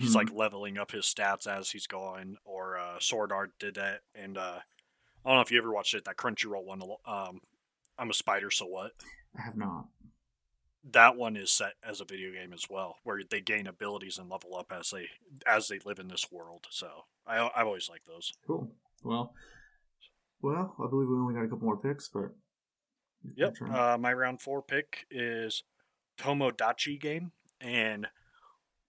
He's 0.00 0.10
Mhm. 0.12 0.14
like 0.16 0.32
leveling 0.32 0.76
up 0.76 0.90
his 0.90 1.04
stats 1.06 1.46
as 1.46 1.70
he's 1.70 1.86
going. 1.86 2.36
Or 2.44 2.76
uh, 2.78 2.98
Sword 2.98 3.30
Art 3.30 3.52
did 3.60 3.76
that, 3.76 4.00
and 4.14 4.36
uh, 4.36 4.58
I 5.24 5.28
don't 5.28 5.36
know 5.36 5.40
if 5.40 5.52
you 5.52 5.58
ever 5.58 5.72
watched 5.72 5.94
it. 5.94 6.04
That 6.04 6.16
Crunchyroll 6.16 6.64
one. 6.64 6.82
Um, 7.06 7.40
I'm 7.96 8.10
a 8.10 8.14
spider, 8.14 8.50
so 8.50 8.66
what? 8.66 8.92
I 9.38 9.42
have 9.42 9.56
not. 9.56 9.86
That 10.92 11.16
one 11.16 11.36
is 11.36 11.50
set 11.50 11.74
as 11.86 12.00
a 12.00 12.04
video 12.04 12.32
game 12.32 12.52
as 12.52 12.64
well, 12.70 12.96
where 13.04 13.20
they 13.28 13.40
gain 13.40 13.66
abilities 13.66 14.18
and 14.18 14.30
level 14.30 14.56
up 14.56 14.72
as 14.72 14.90
they 14.90 15.08
as 15.46 15.68
they 15.68 15.78
live 15.84 15.98
in 15.98 16.08
this 16.08 16.30
world. 16.30 16.66
So 16.70 17.04
I 17.26 17.50
I've 17.54 17.66
always 17.66 17.88
liked 17.88 18.06
those. 18.06 18.32
Cool. 18.46 18.70
Well, 19.02 19.34
well, 20.40 20.74
I 20.78 20.88
believe 20.88 21.08
we 21.08 21.14
only 21.16 21.34
got 21.34 21.44
a 21.44 21.48
couple 21.48 21.66
more 21.66 21.76
picks, 21.76 22.08
but 22.08 22.30
Yep. 23.34 23.56
Uh, 23.70 23.96
my 23.98 24.12
round 24.12 24.40
four 24.40 24.62
pick 24.62 25.06
is 25.10 25.62
Tomodachi 26.18 27.00
game, 27.00 27.32
and 27.60 28.08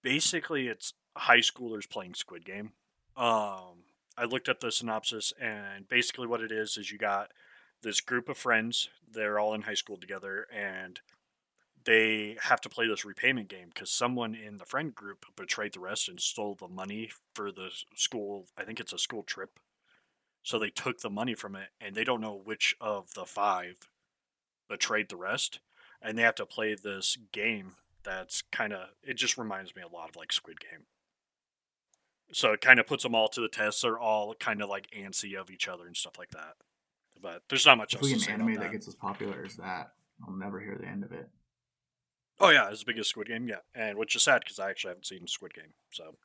basically 0.01 0.67
it's 0.67 0.93
high 1.15 1.39
schoolers 1.39 1.89
playing 1.89 2.13
Squid 2.13 2.45
Game. 2.45 2.73
Um, 3.17 3.83
I 4.17 4.25
looked 4.25 4.49
up 4.49 4.59
the 4.59 4.71
synopsis, 4.71 5.33
and 5.41 5.87
basically 5.87 6.27
what 6.27 6.41
it 6.41 6.51
is 6.51 6.77
is 6.77 6.91
you 6.91 6.97
got 6.97 7.31
this 7.81 8.01
group 8.01 8.29
of 8.29 8.37
friends. 8.37 8.89
They're 9.11 9.39
all 9.39 9.53
in 9.53 9.63
high 9.63 9.73
school 9.73 9.97
together, 9.97 10.47
and 10.53 10.99
they 11.89 12.37
have 12.43 12.61
to 12.61 12.69
play 12.69 12.87
this 12.87 13.03
repayment 13.03 13.47
game 13.47 13.69
because 13.73 13.89
someone 13.89 14.35
in 14.35 14.59
the 14.59 14.65
friend 14.65 14.93
group 14.93 15.25
betrayed 15.35 15.73
the 15.73 15.79
rest 15.79 16.07
and 16.07 16.21
stole 16.21 16.53
the 16.53 16.67
money 16.67 17.09
for 17.33 17.51
the 17.51 17.71
school. 17.95 18.45
I 18.55 18.63
think 18.63 18.79
it's 18.79 18.93
a 18.93 18.99
school 18.99 19.23
trip. 19.23 19.59
So 20.43 20.59
they 20.59 20.69
took 20.69 20.99
the 20.99 21.09
money 21.09 21.33
from 21.33 21.55
it, 21.55 21.69
and 21.81 21.95
they 21.95 22.03
don't 22.03 22.21
know 22.21 22.39
which 22.45 22.75
of 22.79 23.15
the 23.15 23.25
five 23.25 23.89
betrayed 24.69 25.09
the 25.09 25.15
rest, 25.15 25.61
and 25.99 26.15
they 26.15 26.21
have 26.21 26.35
to 26.35 26.45
play 26.45 26.75
this 26.75 27.17
game 27.31 27.71
that's 28.03 28.43
kind 28.51 28.71
of 28.71 28.89
it 29.01 29.15
just 29.15 29.35
reminds 29.35 29.75
me 29.75 29.81
a 29.81 29.91
lot 29.91 30.09
of 30.09 30.15
like 30.15 30.31
Squid 30.31 30.59
Game. 30.59 30.85
So 32.31 32.53
it 32.53 32.61
kind 32.61 32.79
of 32.79 32.85
puts 32.85 33.01
them 33.01 33.15
all 33.15 33.29
to 33.29 33.41
the 33.41 33.49
test. 33.49 33.81
They're 33.81 33.97
all 33.97 34.35
kind 34.35 34.61
of 34.61 34.69
like 34.69 34.91
antsy 34.91 35.35
of 35.35 35.49
each 35.49 35.67
other 35.67 35.87
and 35.87 35.97
stuff 35.97 36.19
like 36.19 36.29
that. 36.29 36.53
But 37.19 37.41
there's 37.49 37.65
not 37.65 37.79
much 37.79 37.95
If 37.95 38.01
else 38.03 38.13
we 38.13 38.19
to 38.19 38.31
an 38.31 38.41
anime 38.41 38.53
that. 38.53 38.59
that 38.65 38.71
gets 38.73 38.87
as 38.87 38.93
popular 38.93 39.43
as 39.43 39.55
that, 39.55 39.93
I'll 40.23 40.35
never 40.35 40.59
hear 40.59 40.77
the 40.79 40.87
end 40.87 41.03
of 41.03 41.11
it. 41.13 41.27
Oh 42.39 42.49
yeah, 42.49 42.69
as 42.69 42.83
big 42.83 42.97
as 42.97 43.07
Squid 43.07 43.27
Game, 43.27 43.47
yeah, 43.47 43.59
and 43.75 43.97
which 43.97 44.15
is 44.15 44.23
sad 44.23 44.41
because 44.41 44.59
I 44.59 44.69
actually 44.69 44.89
haven't 44.89 45.07
seen 45.07 45.27
Squid 45.27 45.53
Game, 45.53 45.73
so 45.91 46.15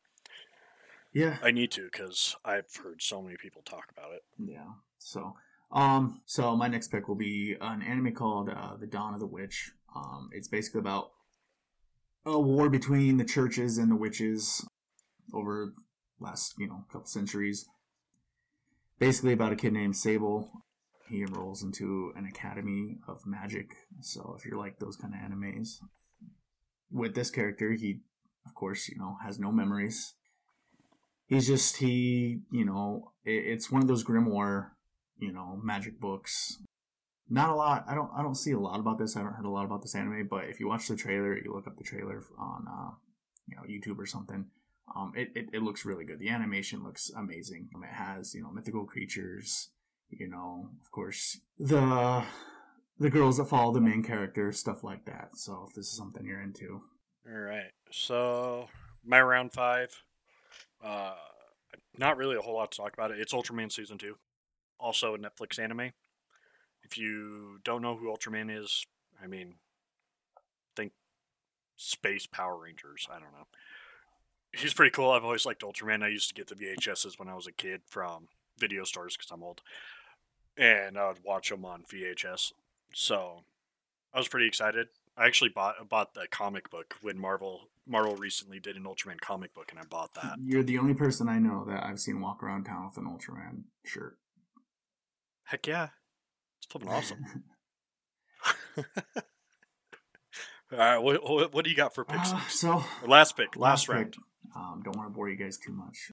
Yeah, 1.13 1.39
I 1.43 1.51
need 1.51 1.71
to 1.73 1.85
because 1.85 2.37
I've 2.45 2.75
heard 2.83 3.03
so 3.03 3.21
many 3.21 3.37
people 3.37 3.63
talk 3.63 3.87
about 3.91 4.13
it. 4.13 4.23
Yeah. 4.39 4.75
So, 4.99 5.35
um, 5.73 6.23
so 6.25 6.57
my 6.57 6.69
next 6.69 6.89
pick 6.89 7.09
will 7.09 7.17
be 7.17 7.57
an 7.61 7.83
anime 7.83 8.15
called 8.15 8.49
uh, 8.49 8.77
The 8.77 8.87
Dawn 8.87 9.15
of 9.15 9.21
the 9.21 9.27
Witch. 9.27 9.73
Um, 9.95 10.29
it's 10.33 10.49
basically 10.49 10.81
about 10.81 11.11
a 12.25 12.41
war 12.41 12.71
between 12.71 13.17
the 13.17 13.25
churches 13.25 13.77
and 13.77 13.91
the 13.91 13.97
witches 13.97 14.67
over 15.33 15.75
last, 16.21 16.55
you 16.59 16.69
know, 16.69 16.85
couple 16.91 17.07
centuries. 17.07 17.67
Basically 18.99 19.33
about 19.33 19.53
a 19.53 19.57
kid 19.57 19.73
named 19.73 19.95
Saybil. 19.95 20.49
He 21.09 21.23
enrolls 21.23 21.63
into 21.63 22.13
an 22.17 22.25
academy 22.25 22.99
of 23.07 23.27
magic. 23.27 23.75
So 24.01 24.35
if 24.39 24.47
you're 24.47 24.59
like 24.59 24.79
those 24.79 24.97
kind 24.97 25.13
of 25.13 25.21
animes, 25.21 25.81
with 26.95 27.15
this 27.15 27.31
character, 27.31 27.73
he, 27.73 28.01
of 28.47 28.55
course, 28.55 28.89
you 28.89 28.97
know, 28.97 29.19
has 29.23 29.39
no 29.39 29.51
memories. 29.51 30.15
He's 31.27 31.47
just 31.47 31.79
he 31.79 32.41
you 32.53 32.65
know 32.65 33.13
it, 33.25 33.45
it's 33.47 33.71
one 33.71 33.83
of 33.83 33.89
those 33.89 34.05
grimoire 34.05 34.71
you 35.19 35.33
know 35.33 35.59
magic 35.63 35.99
books. 35.99 36.59
Not 37.31 37.49
a 37.49 37.55
lot 37.55 37.87
i 37.89 37.95
don't 37.95 38.11
i 38.15 38.23
don't 38.23 38.35
see 38.35 38.53
a 38.53 38.59
lot 38.59 38.79
about 38.79 38.99
this. 38.99 39.17
I 39.17 39.21
haven't 39.21 39.35
heard 39.35 39.47
a 39.47 39.51
lot 39.51 39.65
about 39.65 39.81
this 39.81 39.95
anime 39.95 40.29
but 40.29 40.45
if 40.45 40.61
you 40.61 40.69
watch 40.69 40.87
the 40.87 40.97
trailer 40.97 41.37
you 41.37 41.53
look 41.53 41.67
up 41.67 41.79
the 41.79 41.83
trailer 41.83 42.23
on 42.39 42.67
uh 42.69 42.91
you 43.49 43.57
know 43.57 43.63
youtube 43.63 43.99
or 43.99 44.07
something 44.07 44.47
um 44.95 45.13
it, 45.17 45.31
it, 45.35 45.49
it 45.55 45.63
looks 45.63 45.87
really 45.87 46.05
good. 46.05 46.19
The 46.19 46.29
animation 46.29 46.85
looks 46.85 47.11
amazing. 47.17 47.71
It 47.75 47.95
has 47.95 48.35
you 48.35 48.43
know 48.43 48.51
mythical 48.51 48.85
creatures 48.85 49.71
you 50.11 50.29
know 50.29 50.69
of 50.83 50.91
course 50.91 51.41
the 51.59 52.23
the 52.99 53.11
girls 53.11 53.37
that 53.39 53.47
follow 53.47 53.73
the 53.73 53.81
main 53.81 54.03
character 54.03 54.53
stuff 54.53 54.85
like 54.85 55.05
that 55.05 55.31
so 55.37 55.67
if 55.69 55.75
this 55.75 55.87
is 55.87 55.97
something 55.97 56.25
you're 56.25 56.41
into 56.41 56.83
All 57.27 57.39
right, 57.39 57.73
so 57.91 58.69
my 59.05 59.21
round 59.21 59.53
five, 59.53 60.03
uh, 60.83 61.15
not 61.99 62.17
really 62.17 62.37
a 62.37 62.41
whole 62.41 62.55
lot 62.55 62.73
to 62.73 62.77
talk 62.77 62.95
about 62.95 63.11
it. 63.11 63.21
It's 63.21 63.33
Ultraman 63.33 63.71
season 63.71 63.99
two, 63.99 64.17
also 64.79 65.15
a 65.15 65.19
Netflix 65.19 65.59
anime. 65.59 65.93
If 66.83 66.99
you 66.99 67.61
don't 67.65 67.83
know 67.83 67.97
who 67.97 68.13
Ultraman 68.13 68.57
is, 68.57 68.87
I 69.23 69.27
mean, 69.27 69.55
think 70.77 70.93
Space 71.77 72.27
Power 72.27 72.59
Rangers. 72.59 73.09
I 73.11 73.15
don't 73.15 73.33
know. 73.33 73.47
He's 74.53 74.75
pretty 74.75 74.91
cool. 74.91 75.11
I've 75.11 75.25
always 75.25 75.47
liked 75.47 75.63
Ultraman. 75.63 76.03
I 76.03 76.09
used 76.09 76.29
to 76.29 76.35
get 76.35 76.47
the 76.49 76.55
VHSs 76.55 77.19
when 77.19 77.29
I 77.29 77.35
was 77.35 77.47
a 77.47 77.53
kid 77.53 77.83
from 77.89 78.29
video 78.59 78.85
stores 78.85 79.17
because 79.17 79.31
I'm 79.31 79.43
old, 79.43 79.63
and 80.57 80.99
I 80.99 81.09
would 81.09 81.25
watch 81.25 81.51
them 81.51 81.65
on 81.65 81.83
VHS. 81.83 82.53
So 82.95 83.45
I 84.13 84.19
was 84.19 84.29
pretty 84.29 84.47
excited. 84.47 84.89
I 85.17 85.27
actually 85.27 85.51
bought 85.51 85.89
bought 85.89 86.15
the 86.15 86.27
comic 86.31 86.71
book 86.71 86.95
when 87.03 87.19
Marvel 87.19 87.69
Marvel 87.87 88.17
recently 88.17 88.59
did 88.59 88.77
an 88.77 88.85
Ultraman 88.85 89.21
comic 89.21 89.55
book, 89.55 89.71
and 89.71 89.79
I 89.79 89.85
bought 89.85 90.15
that. 90.15 90.37
You're 90.43 90.63
the 90.63 90.79
only 90.79 90.95
person 90.95 91.29
I 91.29 91.39
know 91.39 91.65
that 91.69 91.85
I've 91.85 92.01
seen 92.01 92.21
walk 92.21 92.43
around 92.43 92.65
town 92.65 92.87
with 92.87 92.97
an 92.97 93.05
Ultraman 93.05 93.65
shirt. 93.85 94.19
Heck 95.45 95.67
yeah, 95.67 95.89
it's 96.59 96.67
flipping 96.71 96.89
awesome. 96.89 97.25
All 100.73 100.79
right, 100.79 100.99
what, 100.99 101.55
what, 101.55 101.65
do 101.65 101.71
you 101.71 101.77
got 101.77 101.95
for 101.95 102.05
picks? 102.05 102.33
Uh, 102.33 102.41
so, 102.49 102.85
last 103.07 103.37
pick, 103.37 103.55
last, 103.55 103.89
last 103.89 103.89
round. 103.89 104.13
pick. 104.13 104.23
um, 104.57 104.83
don't 104.85 104.97
want 104.97 105.09
to 105.09 105.15
bore 105.15 105.29
you 105.29 105.37
guys 105.37 105.57
too 105.57 105.73
much. 105.73 106.11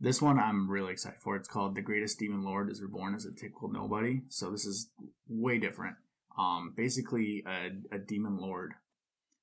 This 0.00 0.22
one 0.22 0.38
I'm 0.38 0.70
really 0.70 0.92
excited 0.92 1.20
for. 1.20 1.36
It's 1.36 1.48
called 1.48 1.74
"The 1.74 1.82
Greatest 1.82 2.18
Demon 2.18 2.42
Lord 2.42 2.70
is 2.70 2.80
Reborn 2.80 3.14
as 3.14 3.24
a 3.24 3.32
Typical 3.32 3.70
Nobody." 3.70 4.22
So 4.28 4.50
this 4.50 4.64
is 4.64 4.90
way 5.28 5.58
different. 5.58 5.96
Um, 6.38 6.72
basically, 6.76 7.42
a, 7.46 7.70
a 7.94 7.98
demon 7.98 8.38
lord 8.38 8.74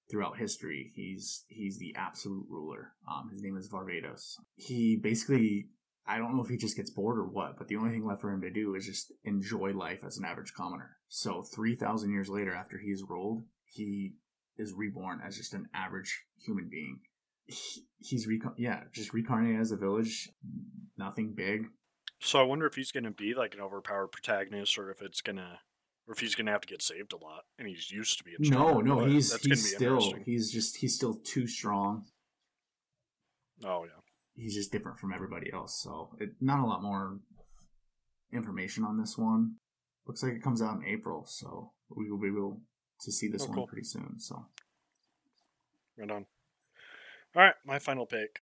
throughout 0.09 0.37
history. 0.37 0.91
He's 0.95 1.43
he's 1.49 1.77
the 1.77 1.93
absolute 1.97 2.45
ruler. 2.49 2.93
Um, 3.09 3.29
his 3.31 3.41
name 3.41 3.57
is 3.57 3.69
Varvatos. 3.69 4.35
He 4.55 4.95
basically, 4.95 5.67
I 6.07 6.17
don't 6.17 6.35
know 6.35 6.43
if 6.43 6.49
he 6.49 6.57
just 6.57 6.77
gets 6.77 6.89
bored 6.89 7.17
or 7.17 7.25
what, 7.25 7.57
but 7.57 7.67
the 7.67 7.75
only 7.75 7.89
thing 7.89 8.05
left 8.05 8.21
for 8.21 8.31
him 8.31 8.41
to 8.41 8.49
do 8.49 8.75
is 8.75 8.85
just 8.85 9.11
enjoy 9.25 9.73
life 9.73 10.03
as 10.05 10.17
an 10.17 10.25
average 10.25 10.53
commoner. 10.55 10.97
So 11.09 11.43
three 11.43 11.75
thousand 11.75 12.11
years 12.11 12.29
later, 12.29 12.53
after 12.53 12.77
he's 12.77 13.03
rolled, 13.03 13.43
he 13.65 14.13
is 14.57 14.73
reborn 14.73 15.19
as 15.25 15.35
just 15.35 15.53
an 15.53 15.67
average 15.73 16.23
human 16.45 16.69
being. 16.69 16.99
He, 17.47 17.83
he's 17.99 18.27
reco- 18.27 18.55
yeah, 18.57 18.83
just 18.91 19.13
reincarnated 19.13 19.59
as 19.61 19.71
a 19.71 19.77
village. 19.77 20.29
Nothing 20.97 21.33
big. 21.35 21.67
So 22.19 22.39
I 22.39 22.43
wonder 22.43 22.65
if 22.65 22.75
he's 22.75 22.91
going 22.91 23.03
to 23.03 23.11
be 23.11 23.33
like 23.35 23.53
an 23.53 23.61
overpowered 23.61 24.07
protagonist, 24.07 24.77
or 24.77 24.89
if 24.89 25.01
it's 25.01 25.21
gonna, 25.21 25.59
or 26.07 26.13
if 26.13 26.19
he's 26.19 26.33
going 26.33 26.45
to 26.47 26.51
have 26.53 26.61
to 26.61 26.67
get 26.67 26.81
saved 26.81 27.13
a 27.13 27.17
lot, 27.17 27.43
and 27.59 27.67
he's 27.67 27.91
used 27.91 28.17
to 28.17 28.23
being. 28.23 28.37
No, 28.39 28.79
no, 28.81 28.95
but 29.01 29.09
he's 29.09 29.35
he's 29.43 29.75
still 29.75 30.13
he's 30.25 30.51
just 30.51 30.77
he's 30.77 30.95
still 30.95 31.15
too 31.23 31.45
strong. 31.45 32.05
Oh 33.63 33.83
yeah. 33.85 34.01
he's 34.33 34.55
just 34.55 34.71
different 34.71 34.99
from 34.99 35.13
everybody 35.13 35.51
else. 35.53 35.79
So 35.81 36.15
it, 36.19 36.29
not 36.41 36.59
a 36.59 36.65
lot 36.65 36.81
more 36.81 37.19
information 38.33 38.83
on 38.83 38.97
this 38.99 39.17
one. 39.17 39.55
Looks 40.07 40.23
like 40.23 40.33
it 40.33 40.41
comes 40.43 40.61
out 40.61 40.75
in 40.81 40.85
April, 40.87 41.25
so 41.27 41.71
we 41.95 42.09
will 42.09 42.19
be 42.19 42.27
able 42.27 42.61
to 43.01 43.11
see 43.11 43.27
this 43.27 43.43
Oh, 43.43 43.47
one 43.47 43.55
cool. 43.55 43.67
pretty 43.67 43.85
soon. 43.85 44.19
So 44.19 44.45
Right 45.97 46.09
on. 46.11 46.25
All 47.35 47.43
right, 47.43 47.55
my 47.65 47.79
final 47.79 48.05
pick. 48.05 48.41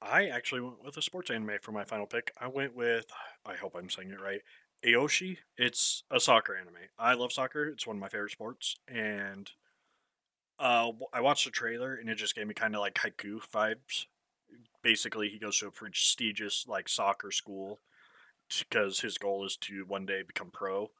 I 0.00 0.26
actually 0.26 0.60
went 0.60 0.84
with 0.84 0.96
a 0.96 1.02
sports 1.02 1.28
anime 1.28 1.58
for 1.60 1.72
my 1.72 1.82
final 1.82 2.06
pick. 2.06 2.30
I 2.40 2.46
went 2.46 2.76
with, 2.76 3.06
I 3.44 3.56
hope 3.56 3.74
I'm 3.76 3.90
saying 3.90 4.10
it 4.10 4.20
right, 4.20 4.42
Aoshi. 4.84 5.38
It's 5.56 6.04
a 6.08 6.20
soccer 6.20 6.54
anime. 6.56 6.88
I 6.96 7.14
love 7.14 7.32
soccer. 7.32 7.66
It's 7.66 7.84
one 7.84 7.96
of 7.96 8.00
my 8.00 8.08
favorite 8.08 8.30
sports. 8.30 8.76
And 8.86 9.50
uh, 10.60 10.92
I 11.12 11.20
watched 11.20 11.46
the 11.46 11.50
trailer 11.50 11.96
and 11.96 12.08
it 12.08 12.14
just 12.14 12.36
gave 12.36 12.46
me 12.46 12.54
kind 12.54 12.76
of 12.76 12.80
like 12.80 12.94
Haikyu 12.94 13.40
vibes. 13.52 14.06
Basically, 14.84 15.28
he 15.28 15.40
goes 15.40 15.58
to 15.58 15.66
a 15.66 15.72
prestigious 15.72 16.64
like 16.68 16.88
soccer 16.88 17.32
school 17.32 17.80
because 18.56 19.00
his 19.00 19.18
goal 19.18 19.44
is 19.44 19.56
to 19.62 19.84
one 19.84 20.06
day 20.06 20.22
become 20.22 20.50
pro. 20.52 20.92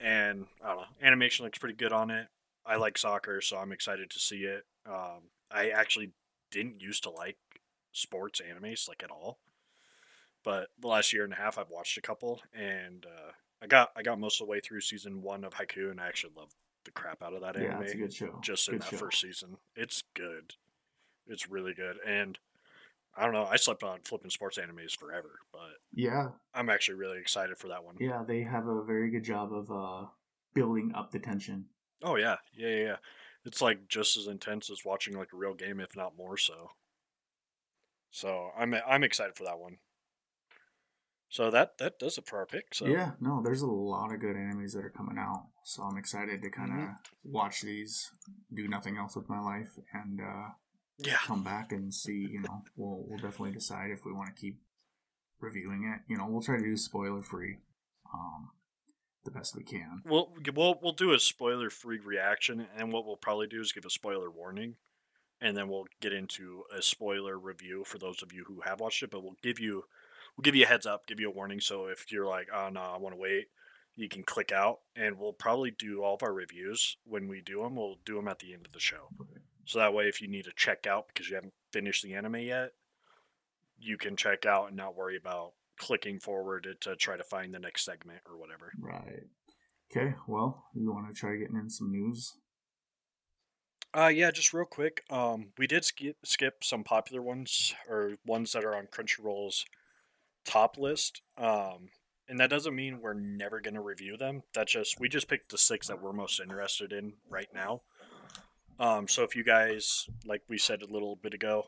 And 0.00 0.46
I 0.64 0.68
don't 0.68 0.76
know, 0.78 0.84
animation 1.02 1.44
looks 1.44 1.58
pretty 1.58 1.76
good 1.76 1.92
on 1.92 2.10
it. 2.10 2.28
I 2.64 2.76
like 2.76 2.96
soccer, 2.96 3.42
so 3.42 3.58
I'm 3.58 3.72
excited 3.72 4.08
to 4.08 4.18
see 4.18 4.44
it. 4.44 4.64
Um, 4.86 5.28
I 5.50 5.68
actually 5.68 6.12
didn't 6.50 6.80
used 6.80 7.02
to 7.04 7.10
like 7.10 7.38
sports 7.92 8.40
animes 8.40 8.88
like 8.88 9.02
at 9.02 9.10
all, 9.10 9.38
but 10.44 10.68
the 10.78 10.88
last 10.88 11.12
year 11.12 11.24
and 11.24 11.32
a 11.32 11.36
half 11.36 11.58
I've 11.58 11.70
watched 11.70 11.98
a 11.98 12.02
couple, 12.02 12.40
and 12.52 13.04
uh, 13.06 13.32
I 13.62 13.66
got 13.66 13.90
I 13.96 14.02
got 14.02 14.18
most 14.18 14.40
of 14.40 14.46
the 14.46 14.50
way 14.50 14.60
through 14.60 14.80
season 14.80 15.22
one 15.22 15.44
of 15.44 15.54
Haikyu, 15.54 15.90
and 15.90 16.00
I 16.00 16.08
actually 16.08 16.32
love 16.36 16.54
the 16.84 16.90
crap 16.90 17.22
out 17.22 17.34
of 17.34 17.42
that 17.42 17.56
yeah, 17.56 17.68
anime. 17.68 17.82
it's 17.82 17.92
a 17.92 17.96
good 17.96 18.12
show. 18.14 18.38
just 18.42 18.68
in 18.68 18.78
that 18.78 18.88
show. 18.88 18.96
first 18.96 19.20
season, 19.20 19.58
it's 19.76 20.02
good. 20.14 20.54
It's 21.26 21.48
really 21.48 21.74
good, 21.74 21.98
and 22.06 22.38
I 23.16 23.24
don't 23.24 23.34
know. 23.34 23.44
I 23.44 23.56
slept 23.56 23.82
on 23.82 24.00
flipping 24.04 24.30
sports 24.30 24.58
animes 24.58 24.96
forever, 24.96 25.40
but 25.52 25.78
Yeah, 25.94 26.28
I'm 26.54 26.70
actually 26.70 26.94
really 26.94 27.18
excited 27.18 27.58
for 27.58 27.68
that 27.68 27.84
one. 27.84 27.96
yeah, 28.00 28.22
they 28.26 28.42
have 28.42 28.66
a 28.66 28.82
very 28.82 29.10
good 29.10 29.24
job 29.24 29.52
of 29.52 29.70
uh, 29.70 30.06
building 30.54 30.92
up 30.94 31.10
the 31.10 31.18
tension. 31.18 31.66
Oh 32.02 32.16
yeah, 32.16 32.36
yeah, 32.54 32.68
yeah, 32.68 32.84
yeah. 32.84 32.96
It's 33.44 33.62
like 33.62 33.88
just 33.88 34.16
as 34.16 34.26
intense 34.26 34.70
as 34.70 34.84
watching 34.84 35.16
like 35.16 35.32
a 35.32 35.36
real 35.36 35.54
game, 35.54 35.80
if 35.80 35.96
not 35.96 36.16
more 36.16 36.36
so. 36.36 36.72
So 38.10 38.50
I'm 38.56 38.74
I'm 38.74 39.02
excited 39.04 39.36
for 39.36 39.44
that 39.44 39.58
one. 39.58 39.78
So 41.28 41.50
that 41.50 41.78
that 41.78 41.98
does 41.98 42.18
it 42.18 42.26
for 42.26 42.38
our 42.38 42.46
pick. 42.46 42.74
So 42.74 42.86
Yeah, 42.86 43.12
no, 43.20 43.40
there's 43.42 43.62
a 43.62 43.66
lot 43.66 44.12
of 44.12 44.20
good 44.20 44.36
animes 44.36 44.74
that 44.74 44.84
are 44.84 44.90
coming 44.90 45.16
out, 45.16 45.46
so 45.64 45.84
I'm 45.84 45.96
excited 45.96 46.42
to 46.42 46.50
kind 46.50 46.72
of 46.72 46.78
Mhm. 46.78 46.96
watch 47.24 47.62
these, 47.62 48.10
do 48.52 48.66
nothing 48.68 48.96
else 48.96 49.14
with 49.16 49.28
my 49.28 49.38
life, 49.40 49.78
and 49.92 50.20
uh, 50.20 50.50
yeah, 50.98 51.18
come 51.18 51.44
back 51.44 51.72
and 51.72 51.94
see. 51.94 52.26
You 52.26 52.40
know, 52.40 52.64
we'll 52.76 53.04
we'll 53.06 53.18
definitely 53.18 53.52
decide 53.52 53.90
if 53.90 54.04
we 54.04 54.12
want 54.12 54.34
to 54.34 54.40
keep 54.40 54.60
reviewing 55.38 55.84
it. 55.84 56.02
You 56.08 56.18
know, 56.18 56.26
we'll 56.26 56.42
try 56.42 56.56
to 56.58 56.62
do 56.64 56.76
spoiler 56.76 57.22
free, 57.22 57.58
um, 58.12 58.50
the 59.24 59.30
best 59.30 59.56
we 59.56 59.62
can. 59.62 60.02
we'll 60.04 60.32
we'll 60.54 60.78
we'll 60.82 60.92
do 60.92 61.12
a 61.12 61.18
spoiler 61.18 61.70
free 61.70 62.00
reaction, 62.00 62.66
and 62.76 62.92
what 62.92 63.06
we'll 63.06 63.16
probably 63.16 63.46
do 63.46 63.60
is 63.60 63.72
give 63.72 63.84
a 63.84 63.90
spoiler 63.90 64.30
warning, 64.30 64.76
and 65.40 65.56
then 65.56 65.68
we'll 65.68 65.86
get 66.00 66.12
into 66.12 66.64
a 66.76 66.82
spoiler 66.82 67.38
review 67.38 67.84
for 67.84 67.98
those 67.98 68.22
of 68.22 68.32
you 68.32 68.44
who 68.46 68.62
have 68.62 68.80
watched 68.80 69.02
it. 69.02 69.10
But 69.10 69.22
we'll 69.22 69.36
give 69.42 69.58
you 69.60 69.84
we'll 70.36 70.42
give 70.42 70.54
you 70.54 70.64
a 70.64 70.68
heads 70.68 70.86
up, 70.86 71.06
give 71.06 71.20
you 71.20 71.28
a 71.28 71.34
warning. 71.34 71.60
So 71.60 71.86
if 71.86 72.10
you're 72.10 72.26
like, 72.26 72.48
oh 72.54 72.68
no, 72.70 72.80
I 72.80 72.98
want 72.98 73.14
to 73.14 73.20
wait, 73.20 73.48
you 73.94 74.08
can 74.08 74.22
click 74.22 74.52
out, 74.52 74.80
and 74.96 75.18
we'll 75.18 75.32
probably 75.32 75.70
do 75.70 76.02
all 76.02 76.14
of 76.14 76.22
our 76.22 76.32
reviews 76.32 76.96
when 77.04 77.28
we 77.28 77.40
do 77.40 77.62
them. 77.62 77.76
We'll 77.76 77.98
do 78.04 78.16
them 78.16 78.28
at 78.28 78.38
the 78.38 78.54
end 78.54 78.66
of 78.66 78.72
the 78.72 78.80
show. 78.80 79.08
So 79.66 79.78
that 79.78 79.94
way, 79.94 80.08
if 80.08 80.20
you 80.20 80.28
need 80.28 80.44
to 80.46 80.52
check 80.56 80.86
out 80.86 81.08
because 81.08 81.28
you 81.28 81.36
haven't 81.36 81.54
finished 81.70 82.02
the 82.02 82.14
anime 82.14 82.36
yet, 82.36 82.72
you 83.78 83.96
can 83.96 84.16
check 84.16 84.44
out 84.44 84.68
and 84.68 84.76
not 84.76 84.96
worry 84.96 85.16
about 85.16 85.52
clicking 85.80 86.20
forward 86.20 86.76
to 86.82 86.94
try 86.94 87.16
to 87.16 87.24
find 87.24 87.54
the 87.54 87.58
next 87.58 87.86
segment 87.86 88.20
or 88.28 88.36
whatever. 88.36 88.70
Right. 88.78 89.24
Okay. 89.90 90.14
Well, 90.28 90.66
you 90.74 90.92
want 90.92 91.08
to 91.08 91.18
try 91.18 91.36
getting 91.36 91.56
in 91.56 91.70
some 91.70 91.90
news? 91.90 92.34
Uh, 93.96 94.12
yeah, 94.14 94.30
just 94.30 94.52
real 94.52 94.66
quick. 94.66 95.02
Um, 95.10 95.48
we 95.58 95.66
did 95.66 95.84
skip 95.84 96.16
skip 96.22 96.62
some 96.62 96.84
popular 96.84 97.22
ones 97.22 97.74
or 97.88 98.18
ones 98.26 98.52
that 98.52 98.64
are 98.64 98.76
on 98.76 98.86
Crunchyroll's 98.86 99.64
top 100.44 100.76
list. 100.78 101.22
Um, 101.38 101.88
and 102.28 102.38
that 102.38 102.50
doesn't 102.50 102.76
mean 102.76 103.00
we're 103.00 103.14
never 103.14 103.60
going 103.60 103.74
to 103.74 103.80
review 103.80 104.16
them. 104.16 104.42
That's 104.54 104.72
just 104.72 105.00
we 105.00 105.08
just 105.08 105.28
picked 105.28 105.50
the 105.50 105.58
six 105.58 105.88
that 105.88 106.00
we're 106.00 106.12
most 106.12 106.38
interested 106.38 106.92
in 106.92 107.14
right 107.28 107.48
now. 107.52 107.80
Um, 108.78 109.08
so 109.08 109.24
if 109.24 109.34
you 109.34 109.44
guys, 109.44 110.06
like 110.24 110.42
we 110.48 110.58
said 110.58 110.82
a 110.82 110.92
little 110.92 111.16
bit 111.16 111.34
ago, 111.34 111.64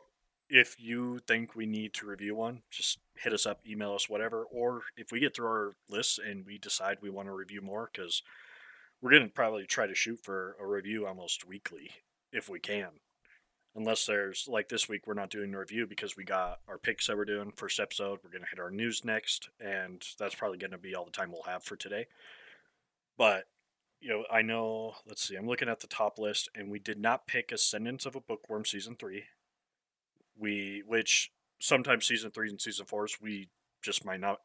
if 0.53 0.75
you 0.79 1.17
think 1.27 1.55
we 1.55 1.65
need 1.65 1.95
to 1.95 2.05
review 2.05 2.35
one, 2.35 2.61
just 2.69 2.99
hit 3.15 3.33
us 3.33 3.47
up, 3.47 3.61
email 3.67 3.95
us, 3.95 4.07
whatever. 4.07 4.43
Or 4.43 4.83
if 4.95 5.11
we 5.11 5.19
get 5.19 5.35
through 5.35 5.47
our 5.47 5.71
list 5.89 6.19
and 6.19 6.45
we 6.45 6.59
decide 6.59 6.99
we 7.01 7.09
want 7.09 7.27
to 7.27 7.33
review 7.33 7.59
more, 7.59 7.89
because 7.91 8.21
we're 9.01 9.09
going 9.09 9.23
to 9.23 9.33
probably 9.33 9.65
try 9.65 9.87
to 9.87 9.95
shoot 9.95 10.19
for 10.21 10.55
a 10.61 10.67
review 10.67 11.07
almost 11.07 11.47
weekly 11.47 11.89
if 12.31 12.49
we 12.49 12.59
can. 12.59 12.89
Unless 13.75 14.05
there's, 14.05 14.47
like 14.47 14.69
this 14.69 14.87
week, 14.87 15.07
we're 15.07 15.15
not 15.15 15.31
doing 15.31 15.55
a 15.55 15.57
review 15.57 15.87
because 15.87 16.15
we 16.15 16.23
got 16.23 16.59
our 16.67 16.77
picks 16.77 17.07
that 17.07 17.17
we're 17.17 17.25
doing 17.25 17.51
first 17.55 17.79
episode. 17.79 18.19
We're 18.23 18.29
going 18.29 18.43
to 18.43 18.49
hit 18.51 18.59
our 18.59 18.69
news 18.69 19.03
next, 19.03 19.49
and 19.59 20.05
that's 20.19 20.35
probably 20.35 20.59
going 20.59 20.69
to 20.69 20.77
be 20.77 20.93
all 20.93 21.03
the 21.03 21.09
time 21.09 21.31
we'll 21.31 21.41
have 21.51 21.63
for 21.63 21.75
today. 21.75 22.05
But 23.17 23.45
you 23.99 24.09
know, 24.09 24.25
I 24.31 24.43
know, 24.43 24.97
let's 25.07 25.27
see, 25.27 25.35
I'm 25.35 25.47
looking 25.47 25.69
at 25.69 25.79
the 25.79 25.87
top 25.87 26.19
list, 26.19 26.49
and 26.53 26.69
we 26.69 26.77
did 26.77 26.99
not 26.99 27.25
pick 27.25 27.51
Ascendance 27.51 28.05
of 28.05 28.15
a 28.15 28.21
Bookworm 28.21 28.67
season 28.67 28.95
three 28.95 29.23
we 30.37 30.83
which 30.85 31.31
sometimes 31.59 32.05
season 32.05 32.31
threes 32.31 32.51
and 32.51 32.61
season 32.61 32.85
fours 32.85 33.17
we 33.21 33.49
just 33.81 34.05
might 34.05 34.19
not 34.19 34.39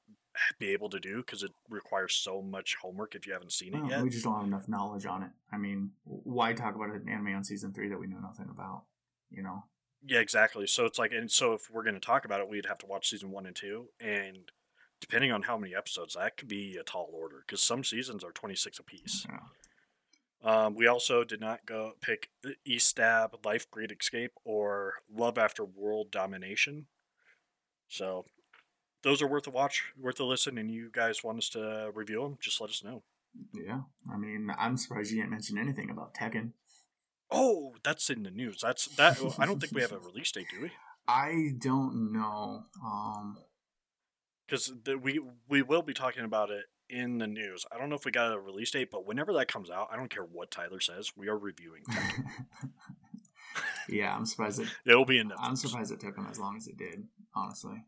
be 0.59 0.69
able 0.71 0.89
to 0.89 1.01
do 1.01 1.17
because 1.19 1.43
it 1.43 1.51
requires 1.69 2.15
so 2.15 2.41
much 2.41 2.77
homework 2.83 3.15
if 3.15 3.27
you 3.27 3.33
haven't 3.33 3.53
seen 3.53 3.75
it 3.75 3.81
Well, 3.81 3.91
yet. 3.91 4.03
We 4.03 4.11
just 4.11 4.25
don't 4.25 4.37
have 4.37 4.45
enough 4.47 4.69
knowledge 4.69 5.07
on 5.07 5.23
it. 5.23 5.31
I 5.53 5.59
mean, 5.59 5.91
why 6.05 6.53
talk 6.53 6.75
about 6.77 6.91
an 6.91 7.09
anime 7.09 7.35
on 7.35 7.45
season 7.45 7.73
three 7.73 7.89
that 7.89 7.99
we 7.99 8.07
know 8.07 8.19
nothing 8.21 8.47
about? 8.51 8.83
You 9.31 9.43
know, 9.43 9.65
Yeah, 10.07 10.21
exactly. 10.21 10.67
So 10.67 10.85
it's 10.85 10.99
like, 10.99 11.13
and 11.13 11.31
so 11.31 11.55
if 11.55 11.71
we're 11.71 11.83
going 11.83 11.95
to 11.95 12.01
talk 12.01 12.25
about 12.25 12.41
it, 12.41 12.49
we'd 12.49 12.67
have 12.67 12.79
to 12.79 12.87
watch 12.87 13.09
season 13.11 13.31
one 13.31 13.47
and 13.47 13.57
two, 13.57 13.89
and 14.01 14.51
depending 15.01 15.33
on 15.33 15.43
how 15.43 15.59
many 15.59 15.75
episodes, 15.75 16.15
that 16.15 16.37
could 16.37 16.49
be 16.49 16.77
a 16.77 16.83
tall 16.85 17.11
order 17.13 17.43
because 17.47 17.63
some 17.63 17.83
seasons 17.85 18.23
are 18.23 18.33
twenty 18.33 18.55
six 18.55 18.79
apiece. 18.79 19.27
Yeah. 19.29 19.41
Um, 20.43 20.75
we 20.75 20.87
also 20.87 21.25
did 21.25 21.41
not 21.41 21.67
go 21.67 21.95
pick 22.01 22.31
Estab, 22.67 23.45
Life 23.45 23.71
Great 23.71 23.91
Escape, 23.91 24.33
or 24.45 24.95
Love 25.13 25.37
After 25.37 25.65
World 25.65 26.11
Domination. 26.11 26.87
So 27.89 28.25
those 29.03 29.21
are 29.21 29.27
worth 29.27 29.47
a 29.47 29.51
watch, 29.51 29.93
worth 29.99 30.21
a 30.21 30.25
listen, 30.25 30.57
and 30.59 30.71
you 30.71 30.91
guys 30.93 31.25
want 31.25 31.39
us 31.39 31.49
to 31.51 31.91
review 31.93 32.23
them, 32.23 32.39
just 32.41 32.61
let 32.61 32.71
us 32.71 32.85
know. 32.85 33.03
yeah. 33.53 33.81
I 34.13 34.17
mean, 34.17 34.49
I'm 34.57 34.77
surprised 34.77 35.11
you 35.11 35.19
didn't 35.19 35.33
mention 35.33 35.59
anything 35.59 35.91
about 35.91 36.15
Tekken. 36.15 36.53
Oh, 37.31 37.75
that's 37.83 38.09
in 38.09 38.23
the 38.23 38.31
news. 38.31 38.61
That's 38.63 38.87
that. 38.97 39.19
I 39.39 39.45
don't 39.45 39.61
think 39.61 39.75
we 39.75 39.83
have 39.83 39.93
a 39.93 39.99
release 39.99 40.33
date, 40.33 40.47
do 40.51 40.63
we? 40.63 40.73
I 41.09 41.53
don't 41.59 42.13
know. 42.13 42.63
Um, 42.85 43.39
because 44.47 44.73
we 45.03 45.21
we 45.49 45.63
will 45.63 45.83
be 45.83 45.93
talking 45.93 46.25
about 46.25 46.51
it 46.51 46.65
in 46.91 47.19
the 47.19 47.27
news. 47.27 47.65
I 47.73 47.79
don't 47.79 47.89
know 47.89 47.97
if 47.97 48.05
we 48.05 48.11
got 48.11 48.33
a 48.33 48.39
release 48.39 48.71
date, 48.71 48.91
but 48.91 49.07
whenever 49.07 49.33
that 49.35 49.49
comes 49.49 49.71
out, 49.71 49.89
I 49.93 49.97
don't 49.97 50.11
care 50.11 50.25
what 50.25 50.51
Tyler 50.51 50.81
says, 50.81 51.13
we 51.17 51.29
are 51.29 51.39
reviewing. 51.39 51.83
Tekken. 51.91 52.25
yeah, 53.89 54.15
I'm 54.15 54.27
surprised 54.27 54.61
it. 54.61 54.69
It'll 54.87 55.05
be 55.05 55.19
in 55.19 55.29
the. 55.29 55.37
I'm 55.37 55.57
surprised 55.57 55.93
it 55.93 56.01
took 56.01 56.17
them 56.17 56.27
as 56.31 56.39
long 56.39 56.57
as 56.57 56.67
it 56.67 56.77
did. 56.77 57.05
Honestly. 57.35 57.85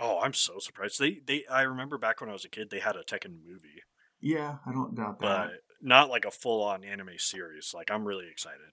Oh, 0.00 0.20
I'm 0.20 0.32
so 0.34 0.58
surprised. 0.58 1.00
They 1.00 1.20
they 1.26 1.44
I 1.50 1.62
remember 1.62 1.98
back 1.98 2.20
when 2.20 2.30
I 2.30 2.32
was 2.32 2.44
a 2.44 2.48
kid, 2.48 2.70
they 2.70 2.78
had 2.78 2.96
a 2.96 3.02
Tekken 3.02 3.38
movie, 3.44 3.82
Yeah, 4.20 4.56
I 4.64 4.72
don't 4.72 4.94
doubt 4.94 5.18
that. 5.20 5.48
but 5.48 5.50
not 5.82 6.08
like 6.08 6.24
a 6.24 6.30
full 6.30 6.62
on 6.62 6.84
anime 6.84 7.18
series. 7.18 7.72
Like 7.74 7.90
I'm 7.90 8.04
really 8.04 8.28
excited. 8.30 8.72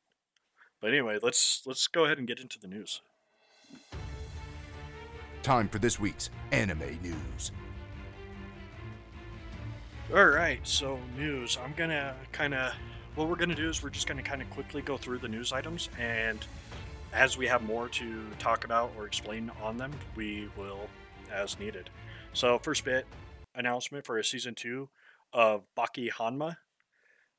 But 0.81 0.91
anyway, 0.91 1.17
let's 1.21 1.63
let's 1.65 1.87
go 1.87 2.05
ahead 2.05 2.19
and 2.19 2.27
get 2.27 2.39
into 2.39 2.59
the 2.59 2.67
news. 2.67 3.01
Time 5.41 5.67
for 5.67 5.79
this 5.79 5.99
week's 5.99 6.29
anime 6.51 6.99
news. 7.01 7.51
All 10.13 10.23
right, 10.23 10.59
so 10.67 10.99
news. 11.17 11.57
I'm 11.61 11.73
gonna 11.75 12.13
kind 12.31 12.53
of. 12.53 12.73
What 13.15 13.27
we're 13.27 13.37
gonna 13.37 13.55
do 13.55 13.69
is 13.69 13.81
we're 13.81 13.89
just 13.89 14.05
gonna 14.05 14.21
kind 14.21 14.39
of 14.39 14.49
quickly 14.51 14.83
go 14.83 14.97
through 14.97 15.17
the 15.17 15.27
news 15.27 15.51
items, 15.51 15.89
and 15.99 16.45
as 17.11 17.39
we 17.39 17.47
have 17.47 17.63
more 17.63 17.89
to 17.89 18.21
talk 18.37 18.65
about 18.65 18.91
or 18.95 19.07
explain 19.07 19.51
on 19.63 19.77
them, 19.77 19.91
we 20.15 20.47
will 20.55 20.89
as 21.33 21.57
needed. 21.59 21.89
So 22.33 22.59
first 22.59 22.85
bit 22.85 23.07
announcement 23.55 24.05
for 24.05 24.19
a 24.19 24.23
season 24.23 24.53
two 24.53 24.89
of 25.33 25.67
Baki 25.75 26.11
Hanma, 26.11 26.57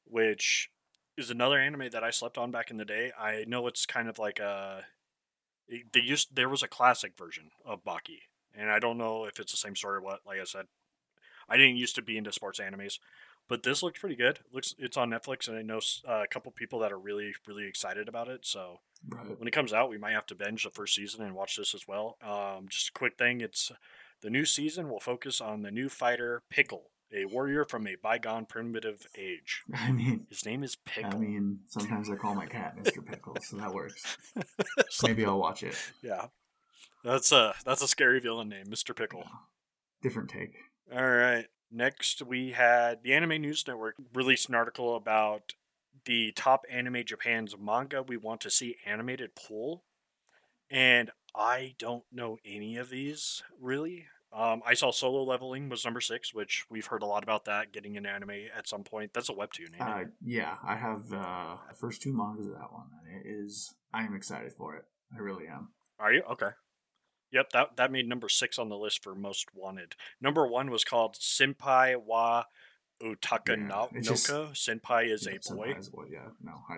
which 0.04 0.68
is 1.16 1.30
another 1.30 1.60
anime 1.60 1.90
that 1.90 2.02
I 2.02 2.10
slept 2.10 2.36
on 2.36 2.50
back 2.50 2.72
in 2.72 2.78
the 2.78 2.84
day. 2.84 3.12
I 3.16 3.44
know 3.46 3.68
it's 3.68 3.86
kind 3.86 4.08
of 4.08 4.18
like 4.18 4.40
a. 4.40 4.86
They 5.68 6.00
used 6.00 6.34
there 6.34 6.48
was 6.48 6.64
a 6.64 6.68
classic 6.68 7.16
version 7.16 7.50
of 7.64 7.84
Baki, 7.84 8.22
and 8.52 8.70
I 8.72 8.80
don't 8.80 8.98
know 8.98 9.24
if 9.24 9.38
it's 9.38 9.52
the 9.52 9.56
same 9.56 9.76
story 9.76 9.98
or 9.98 10.02
what. 10.02 10.22
Like 10.26 10.40
I 10.40 10.44
said, 10.44 10.66
I 11.48 11.56
didn't 11.56 11.76
used 11.76 11.94
to 11.96 12.02
be 12.02 12.16
into 12.18 12.32
sports 12.32 12.58
animes, 12.60 12.98
but 13.48 13.62
this 13.62 13.82
looked 13.82 14.00
pretty 14.00 14.16
good. 14.16 14.40
looks 14.52 14.74
it's 14.78 14.96
on 14.96 15.10
Netflix, 15.10 15.48
and 15.48 15.56
I 15.56 15.62
know 15.62 15.80
uh, 16.08 16.22
a 16.22 16.26
couple 16.26 16.50
people 16.52 16.78
that 16.80 16.92
are 16.92 16.98
really 16.98 17.32
really 17.46 17.66
excited 17.66 18.08
about 18.08 18.28
it. 18.28 18.44
So 18.46 18.80
Right. 19.08 19.38
when 19.38 19.46
it 19.46 19.52
comes 19.52 19.72
out, 19.72 19.90
we 19.90 19.98
might 19.98 20.12
have 20.14 20.26
to 20.26 20.34
binge 20.34 20.64
the 20.64 20.70
first 20.70 20.94
season 20.94 21.22
and 21.22 21.34
watch 21.34 21.56
this 21.56 21.74
as 21.74 21.86
well. 21.86 22.16
Um, 22.22 22.66
just 22.68 22.88
a 22.88 22.92
quick 22.92 23.16
thing: 23.18 23.40
it's 23.40 23.70
the 24.22 24.30
new 24.30 24.44
season 24.44 24.88
will 24.88 25.00
focus 25.00 25.40
on 25.40 25.62
the 25.62 25.70
new 25.70 25.88
fighter 25.88 26.42
Pickle, 26.50 26.90
a 27.12 27.26
warrior 27.26 27.64
from 27.64 27.86
a 27.86 27.94
bygone 28.02 28.46
primitive 28.46 29.06
age. 29.16 29.62
I 29.74 29.92
mean, 29.92 30.26
His 30.30 30.44
name 30.46 30.64
is 30.64 30.74
Pickle. 30.76 31.12
I 31.14 31.18
mean, 31.18 31.60
sometimes 31.68 32.10
I 32.10 32.16
call 32.16 32.34
my 32.34 32.46
cat 32.46 32.76
Mr. 32.82 33.04
Pickle, 33.04 33.36
so 33.42 33.58
that 33.58 33.72
works. 33.72 34.16
Maybe 35.04 35.24
I'll 35.24 35.38
watch 35.38 35.62
it. 35.62 35.76
yeah, 36.02 36.26
that's 37.04 37.30
a 37.30 37.54
that's 37.64 37.82
a 37.82 37.88
scary 37.88 38.18
villain 38.18 38.48
name, 38.48 38.68
Mister 38.70 38.92
Pickle. 38.94 39.24
Different 40.02 40.30
take. 40.30 40.54
All 40.94 41.08
right. 41.08 41.46
Next, 41.70 42.22
we 42.22 42.52
had 42.52 43.02
the 43.02 43.12
Anime 43.12 43.42
News 43.42 43.64
Network 43.66 43.96
released 44.14 44.48
an 44.48 44.54
article 44.54 44.94
about 44.96 45.54
the 46.04 46.32
top 46.32 46.64
anime 46.70 47.04
Japan's 47.04 47.56
manga 47.58 48.02
we 48.02 48.16
want 48.16 48.40
to 48.42 48.50
see 48.50 48.76
animated 48.86 49.34
pool. 49.34 49.82
And 50.70 51.10
I 51.34 51.74
don't 51.78 52.04
know 52.12 52.38
any 52.44 52.76
of 52.76 52.90
these 52.90 53.42
really. 53.60 54.06
Um, 54.32 54.62
I 54.66 54.74
saw 54.74 54.90
Solo 54.90 55.22
Leveling 55.22 55.68
was 55.68 55.84
number 55.84 56.00
six, 56.00 56.34
which 56.34 56.66
we've 56.68 56.86
heard 56.86 57.02
a 57.02 57.06
lot 57.06 57.22
about 57.22 57.46
that 57.46 57.72
getting 57.72 57.96
an 57.96 58.06
anime 58.06 58.48
at 58.56 58.68
some 58.68 58.84
point. 58.84 59.12
That's 59.14 59.28
a 59.28 59.32
webtoon? 59.32 59.80
Uh, 59.80 60.04
yeah, 60.24 60.56
I 60.66 60.76
have 60.76 61.12
uh, 61.12 61.56
the 61.68 61.74
first 61.74 62.02
two 62.02 62.12
mangas 62.12 62.46
of 62.46 62.52
that 62.52 62.72
one. 62.72 62.86
and 63.06 63.24
It 63.24 63.28
is. 63.28 63.74
I 63.94 64.04
am 64.04 64.14
excited 64.14 64.52
for 64.52 64.76
it. 64.76 64.84
I 65.14 65.20
really 65.20 65.46
am. 65.46 65.68
Are 65.98 66.12
you 66.12 66.22
okay? 66.32 66.50
Yep 67.32 67.50
that 67.52 67.76
that 67.76 67.90
made 67.92 68.08
number 68.08 68.28
six 68.28 68.58
on 68.58 68.68
the 68.68 68.76
list 68.76 69.02
for 69.02 69.14
most 69.14 69.54
wanted. 69.54 69.94
Number 70.20 70.46
one 70.46 70.70
was 70.70 70.84
called 70.84 71.14
Senpai 71.16 71.96
wa 71.96 72.44
Utaka 73.02 73.48
Yeah, 73.56 73.56
no- 73.56 73.88
just- 74.00 74.28
Noka. 74.28 74.50
Senpai 74.52 75.10
is 75.12 75.26
Yeah, 75.30 75.38
a 75.50 75.54
boy. 75.54 75.74
Is 75.78 75.88
boy. 75.90 76.06
Yeah, 76.10 76.28
no, 76.42 76.52
I, 76.68 76.76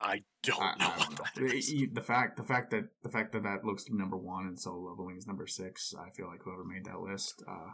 I 0.00 0.22
don't 0.42 0.60
I, 0.62 0.74
know 0.78 0.92
I 0.94 0.98
don't 0.98 1.18
know. 1.18 1.48
The, 1.48 1.86
the 1.94 2.00
fact, 2.00 2.36
the 2.36 2.42
fact 2.44 2.70
that 2.70 2.88
the 3.02 3.08
fact 3.08 3.32
that 3.32 3.42
that 3.44 3.64
looks 3.64 3.86
number 3.90 4.16
one 4.16 4.46
and 4.46 4.58
Solo 4.60 4.90
Leveling 4.90 5.16
is 5.16 5.26
number 5.26 5.46
six. 5.46 5.94
I 5.98 6.10
feel 6.10 6.26
like 6.28 6.42
whoever 6.42 6.64
made 6.64 6.84
that 6.84 7.00
list, 7.00 7.42
uh, 7.48 7.72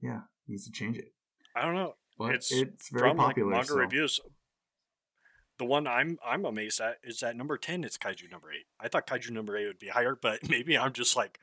yeah, 0.00 0.20
needs 0.48 0.64
to 0.66 0.70
change 0.72 0.96
it. 0.98 1.12
I 1.56 1.62
don't 1.64 1.74
know. 1.74 1.94
But 2.18 2.34
It's 2.36 2.52
it's, 2.52 2.88
very 2.90 3.10
From 3.10 3.16
popular. 3.18 3.48
like 3.50 3.56
manga 3.60 3.68
so- 3.68 3.76
reviews. 3.76 4.20
The 5.62 5.66
one 5.66 5.86
I'm 5.86 6.18
I'm 6.26 6.44
amazed 6.44 6.80
at 6.80 6.98
is 7.04 7.20
that 7.20 7.36
number 7.36 7.56
ten 7.56 7.84
is 7.84 7.96
Kaiju 7.96 8.28
number 8.32 8.50
eight. 8.50 8.66
I 8.80 8.88
thought 8.88 9.06
Kaiju 9.06 9.30
number 9.30 9.56
eight 9.56 9.68
would 9.68 9.78
be 9.78 9.90
higher, 9.90 10.18
but 10.20 10.40
maybe 10.48 10.76
I'm 10.76 10.92
just 10.92 11.14
like 11.14 11.38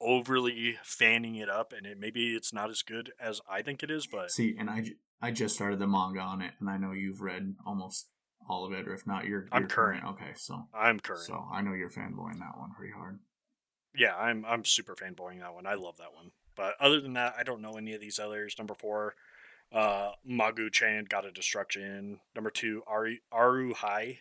overly 0.00 0.78
fanning 0.82 1.34
it 1.34 1.50
up, 1.50 1.74
and 1.76 1.84
it 1.84 2.00
maybe 2.00 2.34
it's 2.34 2.50
not 2.50 2.70
as 2.70 2.80
good 2.80 3.12
as 3.20 3.42
I 3.46 3.60
think 3.60 3.82
it 3.82 3.90
is. 3.90 4.06
But 4.06 4.30
See, 4.30 4.56
and 4.58 4.70
I, 4.70 4.84
I 5.20 5.32
just 5.32 5.54
started 5.54 5.80
the 5.80 5.86
manga 5.86 6.20
on 6.20 6.40
it, 6.40 6.54
and 6.60 6.70
I 6.70 6.78
know 6.78 6.92
you've 6.92 7.20
read 7.20 7.56
almost 7.66 8.06
all 8.48 8.64
of 8.64 8.72
it, 8.72 8.88
or 8.88 8.94
if 8.94 9.06
not, 9.06 9.26
you're, 9.26 9.46
I'm 9.52 9.64
you're 9.64 9.68
current. 9.68 10.02
Okay, 10.02 10.32
so 10.34 10.62
I'm 10.72 10.98
current. 10.98 11.24
so 11.24 11.46
I 11.52 11.60
know 11.60 11.74
you're 11.74 11.90
fanboying 11.90 12.38
that 12.38 12.56
one 12.56 12.72
pretty 12.74 12.94
hard. 12.94 13.18
Yeah, 13.94 14.16
I'm 14.16 14.46
I'm 14.46 14.64
super 14.64 14.94
fanboying 14.96 15.40
that 15.40 15.52
one. 15.52 15.66
I 15.66 15.74
love 15.74 15.98
that 15.98 16.14
one. 16.14 16.30
But 16.56 16.72
other 16.80 17.02
than 17.02 17.12
that, 17.12 17.34
I 17.38 17.42
don't 17.42 17.60
know 17.60 17.72
any 17.76 17.92
of 17.92 18.00
these 18.00 18.18
others. 18.18 18.54
Number 18.56 18.72
four, 18.72 19.14
uh, 19.72 20.12
Magu 20.28 20.70
Chan 20.72 21.06
God 21.08 21.24
of 21.24 21.34
destruction. 21.34 22.20
Number 22.34 22.50
two, 22.50 22.82
Aru 22.86 23.16
Aru 23.32 23.74
Hai. 23.74 24.20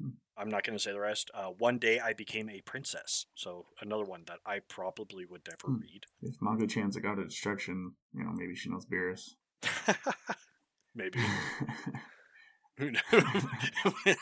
Hmm. 0.00 0.10
I'm 0.36 0.48
not 0.48 0.64
going 0.64 0.76
to 0.78 0.82
say 0.82 0.92
the 0.92 1.00
rest. 1.00 1.30
Uh, 1.34 1.48
one 1.48 1.78
day 1.78 2.00
I 2.00 2.12
became 2.14 2.48
a 2.48 2.62
princess. 2.62 3.26
So 3.34 3.66
another 3.80 4.04
one 4.04 4.22
that 4.26 4.38
I 4.46 4.60
probably 4.60 5.24
would 5.26 5.42
never 5.46 5.74
Hmm. 5.76 5.80
read. 5.82 6.06
If 6.22 6.38
Magu 6.40 6.68
Chan's 6.68 6.96
God 6.96 7.18
of 7.18 7.28
destruction, 7.28 7.92
you 8.14 8.24
know, 8.24 8.32
maybe 8.34 8.54
she 8.54 8.70
knows 8.70 8.86
Beerus. 8.86 9.34
Maybe. 10.94 11.20
Who 12.78 12.90
knows? 12.92 13.02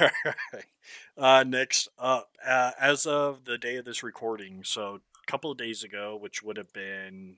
Alright. 0.00 0.64
uh, 1.18 1.44
next 1.46 1.88
up, 1.98 2.30
uh, 2.46 2.70
as 2.80 3.04
of 3.06 3.44
the 3.44 3.58
day 3.58 3.76
of 3.76 3.84
this 3.84 4.02
recording, 4.02 4.62
so 4.64 5.00
a 5.22 5.30
couple 5.30 5.50
of 5.50 5.58
days 5.58 5.84
ago, 5.84 6.16
which 6.18 6.42
would 6.42 6.56
have 6.56 6.72
been 6.72 7.36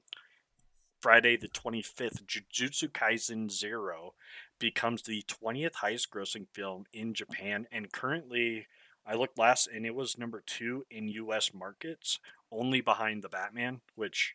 Friday 1.01 1.37
the 1.37 1.49
25th, 1.49 2.25
Jujutsu 2.25 2.91
Kaisen 2.91 3.51
Zero 3.51 4.15
becomes 4.59 5.03
the 5.03 5.23
20th 5.29 5.77
highest 5.77 6.11
grossing 6.11 6.47
film 6.53 6.85
in 6.93 7.15
Japan. 7.15 7.67
And 7.71 7.93
currently, 7.93 8.67
I 9.07 9.15
looked 9.15 9.39
last 9.39 9.69
and 9.69 9.87
it 9.87 9.95
was 9.95 10.19
number 10.19 10.43
two 10.45 10.85
in 10.91 11.09
US 11.09 11.55
markets, 11.55 12.19
only 12.51 12.81
behind 12.81 13.23
The 13.23 13.29
Batman, 13.29 13.81
which 13.95 14.35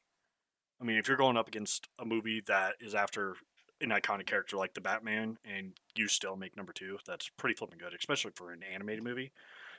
I 0.82 0.86
mean, 0.86 0.97
if 0.97 1.08
you're 1.08 1.17
going 1.17 1.38
up 1.38 1.47
against 1.47 1.88
a 1.97 2.06
movie 2.06 2.41
that 2.47 2.76
is 2.80 2.93
after 2.95 3.36
an 3.80 3.89
iconic 3.89 4.26
character 4.26 4.58
like 4.58 4.73
the 4.73 4.82
Batman, 4.82 5.38
and 5.45 5.73
you 5.95 6.08
still 6.08 6.36
make 6.36 6.58
number 6.58 6.73
two, 6.73 6.97
that's 7.06 7.30
pretty 7.30 7.56
flipping 7.56 7.78
good, 7.78 7.93
especially 7.97 8.32
for 8.36 8.52
an 8.52 8.63
animated 8.63 9.04
movie. 9.04 9.32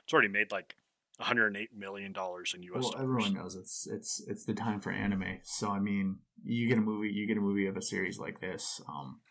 It's 0.03 0.13
already 0.13 0.29
made 0.29 0.51
like 0.51 0.75
108 1.17 1.69
million 1.75 2.11
dollars 2.11 2.53
in 2.55 2.63
U.S. 2.63 2.81
Well, 2.81 2.91
dollars. 2.91 3.03
everyone 3.03 3.33
knows 3.33 3.55
it's 3.55 3.87
it's 3.89 4.23
it's 4.27 4.45
the 4.45 4.53
time 4.53 4.79
for 4.81 4.91
anime. 4.91 5.39
So 5.43 5.69
I 5.69 5.79
mean, 5.79 6.17
you 6.43 6.67
get 6.67 6.77
a 6.77 6.81
movie, 6.81 7.09
you 7.09 7.27
get 7.27 7.37
a 7.37 7.41
movie 7.41 7.67
of 7.67 7.77
a 7.77 7.81
series 7.81 8.19
like 8.19 8.41
this. 8.41 8.81
Um, 8.89 9.21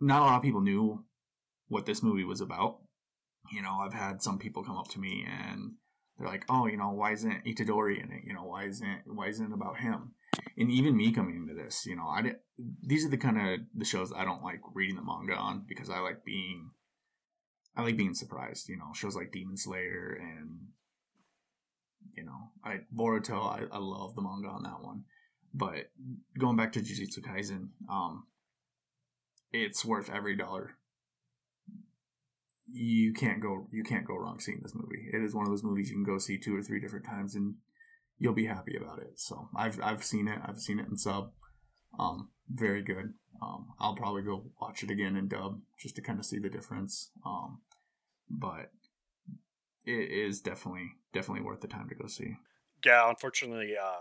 not 0.00 0.22
a 0.22 0.24
lot 0.24 0.36
of 0.36 0.42
people 0.42 0.60
knew 0.60 1.04
what 1.68 1.86
this 1.86 2.02
movie 2.02 2.24
was 2.24 2.40
about. 2.40 2.78
You 3.52 3.62
know, 3.62 3.78
I've 3.80 3.94
had 3.94 4.22
some 4.22 4.38
people 4.38 4.64
come 4.64 4.76
up 4.76 4.88
to 4.88 4.98
me 5.00 5.26
and 5.26 5.72
they're 6.18 6.28
like, 6.28 6.44
"Oh, 6.48 6.66
you 6.66 6.76
know, 6.76 6.90
why 6.90 7.12
isn't 7.12 7.44
Itadori 7.44 8.02
in 8.02 8.10
it? 8.12 8.24
You 8.24 8.34
know, 8.34 8.44
why 8.44 8.64
isn't 8.64 9.02
why 9.06 9.28
isn't 9.28 9.46
it 9.46 9.54
about 9.54 9.80
him?" 9.80 10.12
And 10.56 10.70
even 10.70 10.96
me 10.96 11.12
coming 11.12 11.36
into 11.36 11.54
this, 11.54 11.86
you 11.86 11.96
know, 11.96 12.08
I 12.08 12.22
did, 12.22 12.36
these 12.82 13.06
are 13.06 13.10
the 13.10 13.16
kind 13.16 13.38
of 13.38 13.60
the 13.74 13.84
shows 13.84 14.12
I 14.14 14.24
don't 14.24 14.42
like 14.42 14.60
reading 14.74 14.96
the 14.96 15.02
manga 15.02 15.34
on 15.34 15.64
because 15.68 15.88
I 15.88 16.00
like 16.00 16.24
being 16.24 16.70
I 17.76 17.82
like 17.82 17.96
being 17.96 18.14
surprised. 18.14 18.68
You 18.68 18.76
know, 18.76 18.92
shows 18.94 19.16
like 19.16 19.32
Demon 19.32 19.56
Slayer 19.56 20.18
and 20.20 20.68
you 22.14 22.24
know, 22.24 22.50
I 22.64 22.80
Boruto. 22.94 23.40
I, 23.44 23.62
I 23.72 23.78
love 23.78 24.14
the 24.14 24.22
manga 24.22 24.48
on 24.48 24.62
that 24.64 24.82
one, 24.82 25.04
but 25.54 25.90
going 26.38 26.56
back 26.56 26.72
to 26.72 26.80
Jujutsu 26.80 27.20
Kaisen, 27.20 27.68
um, 27.90 28.26
it's 29.52 29.84
worth 29.84 30.10
every 30.10 30.36
dollar. 30.36 30.76
You 32.70 33.12
can't 33.14 33.40
go 33.40 33.68
you 33.72 33.82
can't 33.82 34.06
go 34.06 34.16
wrong 34.16 34.40
seeing 34.40 34.60
this 34.62 34.74
movie. 34.74 35.08
It 35.12 35.22
is 35.22 35.34
one 35.34 35.46
of 35.46 35.50
those 35.50 35.64
movies 35.64 35.88
you 35.88 35.96
can 35.96 36.04
go 36.04 36.18
see 36.18 36.38
two 36.38 36.56
or 36.56 36.62
three 36.62 36.80
different 36.80 37.06
times 37.06 37.34
and 37.34 37.54
you'll 38.18 38.34
be 38.34 38.46
happy 38.46 38.76
about 38.76 38.98
it. 38.98 39.12
So 39.18 39.48
I've 39.56 39.80
I've 39.82 40.04
seen 40.04 40.28
it. 40.28 40.38
I've 40.44 40.60
seen 40.60 40.78
it 40.78 40.88
in 40.88 40.96
sub. 40.96 41.32
Um, 41.98 42.28
very 42.52 42.82
good. 42.82 43.14
Um, 43.40 43.68
I'll 43.78 43.94
probably 43.94 44.22
go 44.22 44.44
watch 44.60 44.82
it 44.82 44.90
again 44.90 45.16
in 45.16 45.28
dub 45.28 45.60
just 45.78 45.96
to 45.96 46.02
kind 46.02 46.18
of 46.18 46.26
see 46.26 46.38
the 46.38 46.48
difference. 46.48 47.10
Um, 47.24 47.60
but 48.28 48.70
it 49.84 50.10
is 50.10 50.40
definitely 50.40 50.96
definitely 51.12 51.42
worth 51.44 51.60
the 51.60 51.68
time 51.68 51.88
to 51.88 51.94
go 51.94 52.06
see. 52.06 52.36
Yeah, 52.84 53.08
unfortunately, 53.08 53.76
uh, 53.76 54.00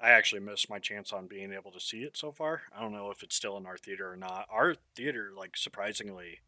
I 0.00 0.10
actually 0.10 0.40
missed 0.40 0.70
my 0.70 0.78
chance 0.78 1.12
on 1.12 1.26
being 1.28 1.52
able 1.52 1.72
to 1.72 1.80
see 1.80 2.02
it 2.04 2.16
so 2.16 2.32
far. 2.32 2.62
I 2.72 2.80
don't 2.80 2.92
know 2.92 3.10
if 3.10 3.22
it's 3.22 3.36
still 3.36 3.56
in 3.56 3.66
our 3.66 3.78
theater 3.78 4.10
or 4.12 4.16
not. 4.16 4.46
Our 4.50 4.74
theater, 4.96 5.32
like 5.36 5.56
surprisingly, 5.56 6.40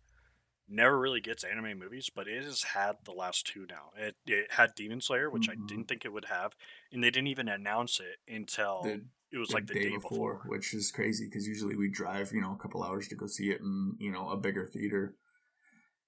never 0.69 0.99
really 1.01 1.21
gets 1.21 1.45
anime 1.45 1.79
movies, 1.79 2.11
but 2.15 2.29
it 2.29 2.45
has 2.45 2.65
had 2.65 2.99
the 3.05 3.13
last 3.13 3.47
two 3.47 3.67
now. 3.69 3.91
It 3.97 4.17
it 4.27 4.53
had 4.53 4.75
Demon 4.77 5.01
Slayer, 5.03 5.31
which 5.31 5.49
Mhm. 5.49 5.51
I 5.51 5.57
didn't 5.69 5.87
think 5.89 6.05
it 6.05 6.13
would 6.13 6.27
have, 6.27 6.57
and 6.93 7.05
they 7.05 7.11
didn't 7.11 7.29
even 7.29 7.49
announce 7.49 8.01
it 8.01 8.19
until 8.29 8.97
The- 8.97 9.07
it 9.33 9.39
was 9.39 9.55
like 9.55 9.67
the 9.69 9.77
day, 9.77 9.97
before. 9.99 10.43
which 10.43 10.75
is 10.75 10.93
crazy 10.93 11.25
because 11.25 11.49
usually 11.49 11.75
we 11.77 11.89
drive 11.89 12.33
you 12.33 12.41
know 12.43 12.53
a 12.53 12.59
couple 12.59 12.83
hours 12.83 13.09
to 13.09 13.15
go 13.15 13.27
see 13.27 13.51
it 13.51 13.61
in 13.63 13.97
you 13.99 14.11
know 14.11 14.29
a 14.29 14.37
bigger 14.37 14.67
theater. 14.67 15.17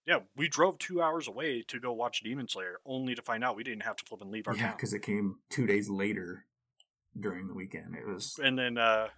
Yeah, 0.07 0.19
we 0.37 0.49
drove 0.49 0.79
two 0.79 1.01
hours 1.01 1.27
away 1.29 1.63
to 1.69 1.81
go 1.81 1.93
watch 1.93 2.23
Demon 2.23 2.49
Slayer, 2.49 2.79
only 2.85 3.15
to 3.15 3.23
find 3.23 3.43
out 3.43 3.57
we 3.57 3.65
didn't 3.65 3.85
have 3.85 3.97
to 3.97 4.05
flip 4.05 4.21
and 4.21 4.31
leave 4.31 4.47
our 4.47 4.55
Yeah, 4.55 4.65
town. 4.69 4.73
because 4.77 4.93
it 4.93 5.01
came 5.03 5.37
two 5.51 5.67
days 5.67 5.89
later 5.89 6.45
during 7.19 7.49
the 7.49 7.55
weekend. 7.55 7.95
It 7.97 8.07
was 8.07 8.39
And 8.43 8.59
then 8.59 8.77
uh, 8.77 9.09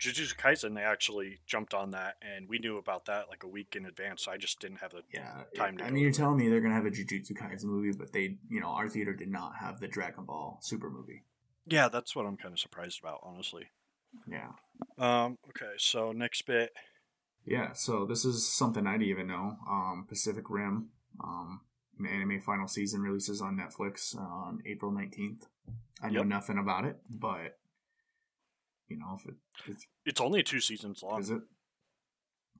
Jujutsu 0.00 0.36
Kaisen, 0.36 0.74
they 0.74 0.82
actually 0.82 1.40
jumped 1.46 1.72
on 1.72 1.90
that, 1.92 2.16
and 2.22 2.48
we 2.48 2.58
knew 2.58 2.76
about 2.76 3.06
that 3.06 3.28
like 3.28 3.44
a 3.44 3.48
week 3.48 3.76
in 3.76 3.86
advance. 3.86 4.24
So 4.24 4.32
I 4.32 4.36
just 4.36 4.60
didn't 4.60 4.78
have 4.78 4.92
the 4.92 5.02
yeah. 5.12 5.44
time 5.56 5.78
to 5.78 5.84
I 5.84 5.90
mean, 5.90 6.02
you're 6.02 6.12
telling 6.12 6.36
me 6.38 6.48
they're 6.48 6.60
gonna 6.60 6.74
have 6.74 6.86
a 6.86 6.90
Jujutsu 6.90 7.32
Kaisen 7.32 7.64
movie, 7.64 7.92
but 7.92 8.12
they 8.12 8.36
you 8.48 8.60
know 8.60 8.68
our 8.68 8.88
theater 8.88 9.14
did 9.14 9.30
not 9.30 9.56
have 9.56 9.80
the 9.80 9.88
Dragon 9.88 10.24
Ball 10.24 10.58
Super 10.60 10.90
movie. 10.90 11.22
Yeah, 11.66 11.88
that's 11.88 12.14
what 12.16 12.26
I'm 12.26 12.36
kind 12.36 12.52
of 12.52 12.58
surprised 12.58 12.98
about, 13.00 13.20
honestly. 13.22 13.68
Yeah. 14.26 14.48
Um, 14.98 15.38
okay, 15.50 15.74
so 15.78 16.12
next 16.12 16.42
bit. 16.46 16.72
Yeah, 17.50 17.72
so 17.72 18.06
this 18.06 18.24
is 18.24 18.46
something 18.46 18.86
I 18.86 18.92
didn't 18.92 19.08
even 19.08 19.26
know. 19.26 19.56
Um, 19.68 20.06
Pacific 20.08 20.48
Rim, 20.48 20.90
um, 21.22 21.62
an 21.98 22.06
anime 22.06 22.40
final 22.40 22.68
season 22.68 23.00
releases 23.02 23.42
on 23.42 23.58
Netflix 23.58 24.16
on 24.16 24.60
April 24.64 24.92
19th. 24.92 25.48
I 26.00 26.10
know 26.10 26.20
Yep. 26.20 26.26
nothing 26.28 26.58
about 26.58 26.84
it, 26.84 26.98
but, 27.10 27.58
you 28.86 28.96
know, 28.98 29.16
if 29.18 29.26
it, 29.26 29.34
it's, 29.66 29.84
It's 30.06 30.20
only 30.20 30.44
two 30.44 30.60
seasons 30.60 31.02
long. 31.02 31.18
is 31.20 31.30
it? 31.30 31.42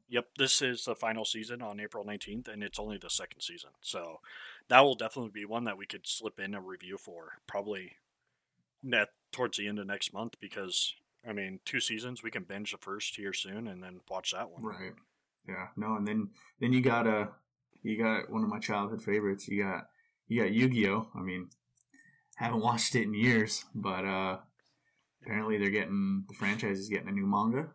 Yep, 0.08 0.30
this 0.38 0.60
is 0.60 0.84
the 0.86 0.96
final 0.96 1.24
season 1.24 1.62
on 1.62 1.78
April 1.78 2.04
19th, 2.04 2.48
and 2.48 2.64
it's 2.64 2.80
only 2.80 2.98
the 2.98 3.08
second 3.10 3.42
season. 3.42 3.70
So 3.80 4.20
that 4.66 4.80
will 4.80 4.96
definitely 4.96 5.30
be 5.30 5.44
one 5.44 5.62
that 5.64 5.78
we 5.78 5.86
could 5.86 6.04
slip 6.08 6.40
in 6.40 6.52
a 6.52 6.60
review 6.60 6.98
for, 6.98 7.34
probably 7.46 7.92
net 8.82 9.10
towards 9.30 9.56
the 9.56 9.68
end 9.68 9.78
of 9.78 9.86
next 9.86 10.12
month, 10.12 10.34
because, 10.40 10.96
I 11.28 11.32
mean, 11.32 11.60
two 11.64 11.80
seasons, 11.80 12.22
we 12.22 12.30
can 12.30 12.44
binge 12.44 12.72
the 12.72 12.78
first 12.78 13.16
here 13.16 13.32
soon 13.32 13.68
and 13.68 13.82
then 13.82 14.00
watch 14.08 14.32
that 14.32 14.50
one. 14.50 14.62
Right. 14.62 14.92
Yeah. 15.46 15.68
No, 15.76 15.96
and 15.96 16.06
then 16.06 16.30
then 16.60 16.72
you 16.72 16.80
got 16.80 17.06
uh 17.06 17.26
you 17.82 18.02
got 18.02 18.30
one 18.30 18.42
of 18.42 18.48
my 18.48 18.58
childhood 18.58 19.02
favorites. 19.02 19.48
You 19.48 19.64
got 19.64 19.88
you 20.28 20.42
got 20.42 20.52
Yu-Gi-Oh. 20.52 21.08
I 21.14 21.20
mean, 21.20 21.48
haven't 22.36 22.62
watched 22.62 22.94
it 22.94 23.02
in 23.02 23.14
years, 23.14 23.64
but 23.74 24.04
uh 24.04 24.38
apparently 25.22 25.58
they're 25.58 25.70
getting 25.70 26.24
the 26.28 26.34
franchise 26.34 26.78
is 26.78 26.88
getting 26.88 27.08
a 27.08 27.12
new 27.12 27.26
manga. 27.26 27.68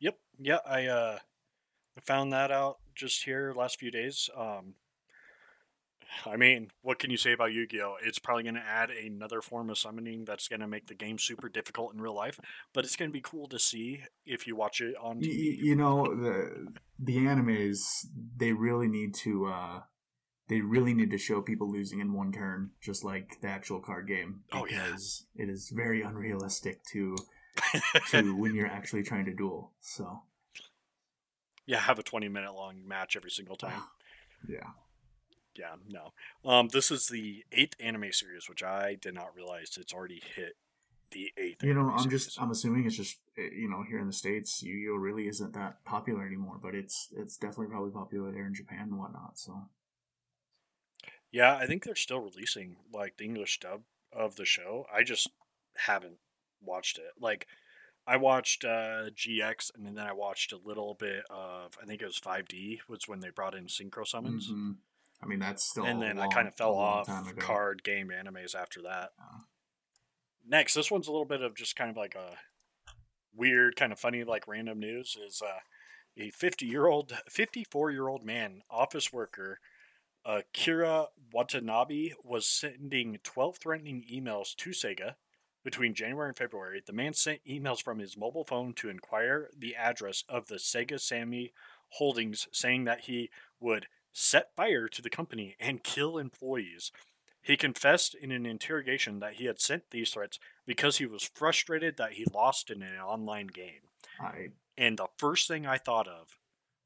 Yep. 0.00 0.18
Yeah, 0.38 0.58
I 0.66 0.86
uh 0.86 1.18
I 1.96 2.00
found 2.00 2.32
that 2.32 2.50
out 2.50 2.78
just 2.94 3.24
here 3.24 3.52
last 3.56 3.78
few 3.78 3.90
days. 3.90 4.28
Um 4.36 4.74
I 6.26 6.36
mean, 6.36 6.70
what 6.82 6.98
can 6.98 7.10
you 7.10 7.16
say 7.16 7.32
about 7.32 7.52
Yu-Gi-Oh? 7.52 7.96
It's 8.04 8.18
probably 8.18 8.42
going 8.44 8.54
to 8.54 8.60
add 8.60 8.90
another 8.90 9.40
form 9.42 9.68
of 9.70 9.78
summoning 9.78 10.24
that's 10.24 10.48
going 10.48 10.60
to 10.60 10.66
make 10.68 10.86
the 10.86 10.94
game 10.94 11.18
super 11.18 11.48
difficult 11.48 11.92
in 11.94 12.00
real 12.00 12.14
life, 12.14 12.38
but 12.72 12.84
it's 12.84 12.96
going 12.96 13.10
to 13.10 13.12
be 13.12 13.20
cool 13.20 13.48
to 13.48 13.58
see 13.58 14.02
if 14.24 14.46
you 14.46 14.54
watch 14.56 14.80
it 14.80 14.94
on 15.00 15.20
TV. 15.20 15.28
y- 15.28 15.58
you 15.62 15.76
know 15.76 16.04
the 16.14 16.66
the 16.98 17.16
animes 17.18 18.06
they 18.36 18.52
really 18.52 18.88
need 18.88 19.14
to 19.14 19.46
uh 19.46 19.80
they 20.48 20.60
really 20.60 20.94
need 20.94 21.10
to 21.10 21.18
show 21.18 21.40
people 21.42 21.70
losing 21.70 22.00
in 22.00 22.12
one 22.12 22.30
turn 22.30 22.70
just 22.80 23.02
like 23.04 23.40
the 23.40 23.48
actual 23.48 23.80
card 23.80 24.06
game 24.06 24.42
Oh, 24.52 24.66
yeah. 24.70 24.86
because 24.90 25.26
it 25.34 25.48
is 25.48 25.70
very 25.74 26.02
unrealistic 26.02 26.82
to 26.92 27.16
to 28.10 28.36
when 28.36 28.54
you're 28.54 28.66
actually 28.68 29.02
trying 29.02 29.24
to 29.24 29.32
duel 29.34 29.72
so 29.80 30.22
yeah, 31.66 31.78
have 31.80 31.98
a 31.98 32.02
20 32.02 32.28
minute 32.28 32.52
long 32.54 32.86
match 32.86 33.16
every 33.16 33.30
single 33.30 33.56
time. 33.56 33.82
yeah 34.48 34.70
Yeah, 35.56 35.76
no. 35.88 36.12
Um 36.48 36.68
this 36.68 36.90
is 36.90 37.06
the 37.08 37.44
8th 37.52 37.74
anime 37.80 38.12
series, 38.12 38.48
which 38.48 38.62
I 38.62 38.96
did 39.00 39.14
not 39.14 39.34
realize 39.34 39.76
it's 39.80 39.92
already 39.94 40.22
hit 40.34 40.56
the 41.10 41.32
8th. 41.38 41.62
you 41.62 41.74
know 41.74 41.90
i'm 41.90 41.98
series. 41.98 42.24
just 42.24 42.40
i'm 42.40 42.50
assuming 42.50 42.84
it's 42.86 42.96
just 42.96 43.18
eh, 43.38 43.48
you 43.54 43.68
know 43.68 43.84
here 43.88 44.00
in 44.00 44.06
the 44.08 44.12
states 44.12 44.62
yu-gi-oh 44.64 44.96
really 44.96 45.28
isn't 45.28 45.52
that 45.52 45.84
popular 45.84 46.26
anymore 46.26 46.58
but 46.60 46.74
it's 46.74 47.08
it's 47.16 47.36
definitely 47.36 47.66
probably 47.68 47.92
popular 47.92 48.32
there 48.32 48.46
in 48.46 48.54
japan 48.54 48.88
and 48.90 48.98
whatnot 48.98 49.38
so 49.38 49.68
Yeah, 51.30 51.56
I 51.56 51.66
think 51.66 51.82
they're 51.84 51.96
still 51.96 52.20
releasing 52.20 52.76
like 52.92 53.16
the 53.16 53.24
English 53.24 53.60
dub 53.60 53.82
of 54.12 54.36
the 54.36 54.44
show. 54.44 54.86
I 54.94 55.02
just 55.02 55.28
haven't 55.76 56.18
watched 56.62 56.98
it. 56.98 57.12
Like 57.20 57.46
I 58.06 58.16
watched 58.16 58.64
uh, 58.64 59.10
GX 59.10 59.72
and 59.74 59.84
then 59.86 59.98
I 59.98 60.12
watched 60.12 60.52
a 60.52 60.58
little 60.64 60.94
bit 60.94 61.24
of 61.30 61.76
I 61.82 61.86
think 61.86 62.02
it 62.02 62.06
was 62.06 62.18
5D 62.18 62.80
was 62.88 63.08
when 63.08 63.20
they 63.20 63.30
brought 63.30 63.54
in 63.54 63.66
synchro 63.66 64.06
summons. 64.06 64.48
mhm. 64.48 64.76
I 65.24 65.26
mean 65.26 65.38
that's 65.38 65.64
still 65.64 65.84
And 65.84 66.02
a 66.02 66.06
then 66.06 66.18
I 66.18 66.28
kind 66.28 66.46
of 66.46 66.54
fell 66.54 66.74
off 66.74 67.08
card 67.38 67.82
game 67.82 68.10
animes 68.10 68.54
after 68.54 68.82
that. 68.82 69.10
Oh. 69.20 69.44
Next, 70.46 70.74
this 70.74 70.90
one's 70.90 71.08
a 71.08 71.10
little 71.10 71.24
bit 71.24 71.40
of 71.40 71.54
just 71.54 71.74
kind 71.76 71.90
of 71.90 71.96
like 71.96 72.14
a 72.14 72.36
weird, 73.34 73.76
kind 73.76 73.92
of 73.92 73.98
funny, 73.98 74.24
like 74.24 74.46
random 74.46 74.78
news. 74.78 75.16
Is 75.26 75.42
uh, 75.42 75.60
a 76.18 76.30
50 76.30 76.66
year 76.66 76.86
old, 76.86 77.12
54 77.28 77.90
year 77.90 78.08
old 78.08 78.24
man, 78.24 78.62
office 78.70 79.12
worker, 79.12 79.60
Akira 80.24 81.06
Watanabe, 81.32 82.10
was 82.22 82.46
sending 82.46 83.18
12 83.22 83.58
threatening 83.58 84.04
emails 84.12 84.54
to 84.56 84.70
Sega 84.70 85.14
between 85.64 85.94
January 85.94 86.28
and 86.28 86.36
February. 86.36 86.82
The 86.84 86.92
man 86.92 87.14
sent 87.14 87.40
emails 87.48 87.82
from 87.82 87.98
his 87.98 88.16
mobile 88.16 88.44
phone 88.44 88.74
to 88.74 88.90
inquire 88.90 89.48
the 89.56 89.74
address 89.74 90.24
of 90.28 90.48
the 90.48 90.56
Sega 90.56 91.00
Sammy 91.00 91.52
Holdings, 91.88 92.48
saying 92.52 92.84
that 92.84 93.02
he 93.02 93.30
would 93.60 93.86
set 94.14 94.54
fire 94.56 94.88
to 94.88 95.02
the 95.02 95.10
company 95.10 95.56
and 95.60 95.82
kill 95.84 96.16
employees. 96.16 96.90
He 97.42 97.58
confessed 97.58 98.14
in 98.14 98.30
an 98.32 98.46
interrogation 98.46 99.18
that 99.18 99.34
he 99.34 99.44
had 99.44 99.60
sent 99.60 99.90
these 99.90 100.10
threats 100.10 100.38
because 100.66 100.96
he 100.96 101.04
was 101.04 101.30
frustrated 101.34 101.98
that 101.98 102.12
he 102.12 102.24
lost 102.32 102.70
in 102.70 102.80
an 102.82 102.96
online 102.98 103.48
game. 103.48 103.82
i 104.18 104.46
And 104.78 104.96
the 104.98 105.08
first 105.18 105.46
thing 105.48 105.66
I 105.66 105.76
thought 105.76 106.08
of 106.08 106.38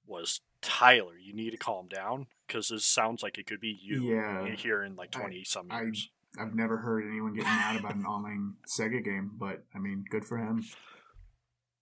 was 0.04 0.40
Tyler, 0.62 1.16
you 1.16 1.32
need 1.32 1.50
to 1.50 1.56
calm 1.58 1.86
down 1.86 2.26
because 2.46 2.68
this 2.70 2.84
sounds 2.84 3.22
like 3.22 3.38
it 3.38 3.46
could 3.46 3.60
be 3.60 3.78
you 3.80 4.14
Yeah. 4.16 4.48
here 4.56 4.82
in 4.82 4.96
like 4.96 5.14
I- 5.14 5.20
20 5.20 5.44
some 5.44 5.68
I- 5.70 5.82
years. 5.82 6.10
I've 6.38 6.54
never 6.54 6.78
heard 6.78 7.04
anyone 7.06 7.32
getting 7.34 7.48
mad 7.48 7.76
about 7.80 7.94
an 7.94 8.04
online 8.04 8.56
Sega 8.68 9.02
game, 9.04 9.30
but 9.34 9.64
I 9.74 9.78
mean, 9.78 10.04
good 10.10 10.24
for 10.24 10.38
him. 10.38 10.64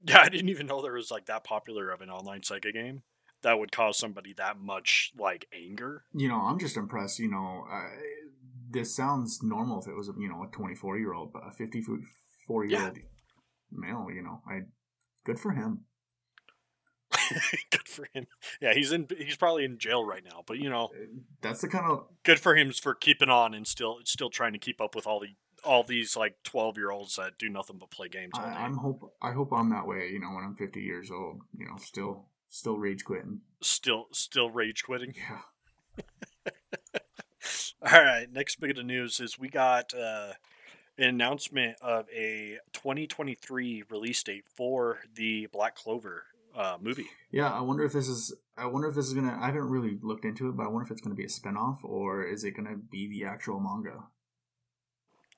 Yeah, 0.03 0.21
I 0.21 0.29
didn't 0.29 0.51
even 0.51 0.67
know 0.67 0.83
there 0.83 0.93
was 0.93 1.11
like 1.11 1.27
that 1.27 1.43
popular 1.43 1.91
of 1.91 2.01
an 2.01 2.11
online 2.11 2.43
Sega 2.43 2.73
game 2.73 3.03
that 3.47 3.61
would 3.61 3.71
cause 3.71 3.97
somebody 3.97 4.33
that 4.33 4.59
much 4.59 5.13
like 5.17 5.47
anger. 5.53 6.03
You 6.13 6.29
know, 6.29 6.41
I'm 6.41 6.59
just 6.59 6.77
impressed. 6.77 7.21
You 7.21 7.31
know, 7.31 7.65
uh, 7.73 7.91
this 8.69 8.95
sounds 8.95 9.41
normal 9.41 9.81
if 9.81 9.87
it 9.87 9.95
was, 9.95 10.11
you 10.19 10.29
know, 10.29 10.43
a 10.43 10.49
24 10.49 10.99
year 10.99 11.15
old, 11.15 11.33
but 11.33 11.45
a 11.47 11.53
54 11.53 12.65
year 12.65 12.83
old 12.83 12.99
male. 13.71 14.09
You 14.13 14.23
know, 14.25 14.43
I 14.49 14.63
good 15.25 15.39
for 15.39 15.53
him. 15.53 15.85
good 17.71 17.87
for 17.87 18.09
him. 18.13 18.27
Yeah, 18.61 18.75
he's 18.75 18.91
in. 18.91 19.07
He's 19.17 19.37
probably 19.37 19.65
in 19.65 19.79
jail 19.79 20.05
right 20.05 20.25
now. 20.25 20.43
But 20.45 20.59
you 20.59 20.69
know, 20.69 20.91
That's 21.41 21.61
the 21.61 21.69
kind 21.69 21.87
of 21.87 22.07
good 22.25 22.41
for 22.41 22.57
him 22.57 22.73
for 22.73 22.97
keeping 22.97 23.31
on 23.31 23.55
and 23.55 23.65
still 23.65 23.99
still 24.03 24.29
trying 24.29 24.55
to 24.55 24.59
keep 24.59 24.81
up 24.81 24.97
with 24.97 25.07
all 25.07 25.21
the 25.21 25.37
all 25.63 25.85
these 25.85 26.17
like 26.17 26.35
twelve 26.43 26.77
year 26.77 26.91
olds 26.91 27.15
that 27.15 27.39
do 27.39 27.49
nothing 27.49 27.79
but 27.79 27.93
play 27.93 28.09
games 28.09 28.33
all 28.35 28.45
I. 28.45 28.55
I'm 28.55 28.77
hope 28.79 29.15
I 29.23 29.31
hope 29.31 29.53
I'm 29.53 29.71
that 29.71 29.87
way. 29.87 30.11
You 30.13 30.19
know, 30.19 30.31
when 30.35 30.43
I'm 30.43 30.57
50 30.57 30.81
years 30.81 31.13
old, 31.13 31.43
you 31.57 31.65
know, 31.65 31.77
still 31.79 32.27
still 32.49 32.79
rage 32.79 33.05
quitting. 33.05 33.41
Still 33.61 34.07
still 34.13 34.51
rage 34.51 34.85
quitting. 34.85 35.15
Yeah. 35.17 36.03
All 37.93 38.03
right, 38.03 38.31
next 38.33 38.59
bit 38.61 38.79
of 38.79 38.87
news 38.87 39.21
is 39.21 39.39
we 39.39 39.49
got 39.49 39.95
uh, 39.95 40.33
an 40.99 41.05
announcement 41.05 41.77
of 41.81 42.07
a 42.11 42.59
2023 42.73 43.85
release 43.89 44.23
date 44.23 44.45
for 44.49 45.01
the 45.15 45.47
Black 45.53 45.77
Clover 45.77 46.25
uh, 46.57 46.79
movie. 46.81 47.07
Yeah, 47.31 47.53
I 47.53 47.61
wonder 47.61 47.85
if 47.85 47.93
this 47.93 48.09
is. 48.09 48.35
I 48.57 48.67
wonder 48.67 48.89
if 48.89 48.95
this 48.95 49.07
is 49.07 49.15
gonna. 49.15 49.39
I 49.41 49.47
haven't 49.47 49.69
really 49.69 49.99
looked 50.03 50.25
into 50.25 50.49
it, 50.49 50.57
but 50.57 50.65
I 50.65 50.69
wonder 50.69 50.85
if 50.85 50.91
it's 50.91 51.01
gonna 51.01 51.15
be 51.15 51.25
a 51.25 51.29
spinoff 51.29 51.85
or 51.85 52.25
is 52.25 52.45
it 52.45 52.53
gonna 52.53 52.77
be 52.77 53.07
the 53.07 53.25
actual 53.25 53.61
manga? 53.61 54.05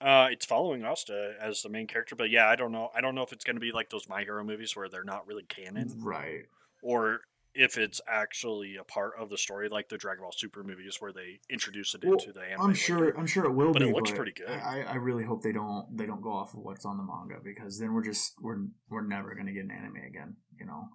Uh, 0.01 0.29
it's 0.31 0.47
following 0.47 0.85
Asta 0.85 1.35
as 1.41 1.63
the 1.63 1.69
main 1.69 1.89
character, 1.89 2.15
but 2.15 2.31
yeah, 2.31 2.49
I 2.49 2.55
don't 2.55 2.71
know. 2.71 2.91
I 2.95 3.01
don't 3.01 3.17
know 3.17 3.23
if 3.23 3.33
it's 3.33 3.45
going 3.45 3.57
to 3.57 3.61
be 3.61 3.73
like 3.73 3.91
those 3.91 4.09
My 4.09 4.23
Hero 4.23 4.45
movies 4.45 4.77
where 4.77 4.89
they're 4.89 5.03
not 5.03 5.27
really 5.27 5.43
canon, 5.43 5.93
Right. 5.99 6.45
Or 6.83 7.20
if 7.55 7.76
it's 7.76 8.01
actually 8.07 8.76
a 8.76 8.85
part 8.85 9.12
of 9.18 9.31
the 9.31 9.39
story, 9.39 9.68
like 9.68 9.89
the 9.89 9.97
Dragon 9.99 10.22
Ball 10.22 10.33
Super 10.33 10.62
movies 10.62 10.97
where 11.01 11.12
they 11.12 11.41
introduce 11.51 11.95
it 11.95 12.05
Well, 12.05 12.12
into 12.12 12.31
the 12.33 12.43
anime. 12.43 12.61
I'm 12.61 12.66
later. 12.68 12.79
sure. 12.79 13.18
I'm 13.18 13.26
sure 13.26 13.45
it 13.47 13.53
will 13.53 13.72
But 13.72 13.83
be. 13.83 13.89
it 13.89 13.95
looks 13.95 14.12
pretty 14.12 14.33
good. 14.33 14.49
I, 14.49 14.83
I 14.83 14.95
really 14.97 15.24
hope 15.24 15.43
they 15.43 15.53
don't. 15.53 15.97
They 15.97 16.07
don't 16.07 16.22
go 16.22 16.31
off 16.33 16.55
of 16.55 16.61
what's 16.61 16.85
on 16.85 16.97
the 16.99 17.03
manga 17.03 17.37
because 17.43 17.79
then 17.81 17.95
we're 17.95 18.05
just 18.05 18.35
we're 18.41 18.59
we're 18.91 19.07
never 19.07 19.35
gonna 19.35 19.53
get 19.53 19.64
an 19.64 19.70
anime 19.72 19.97
again. 20.07 20.37
You 20.61 20.66
know. 20.66 20.89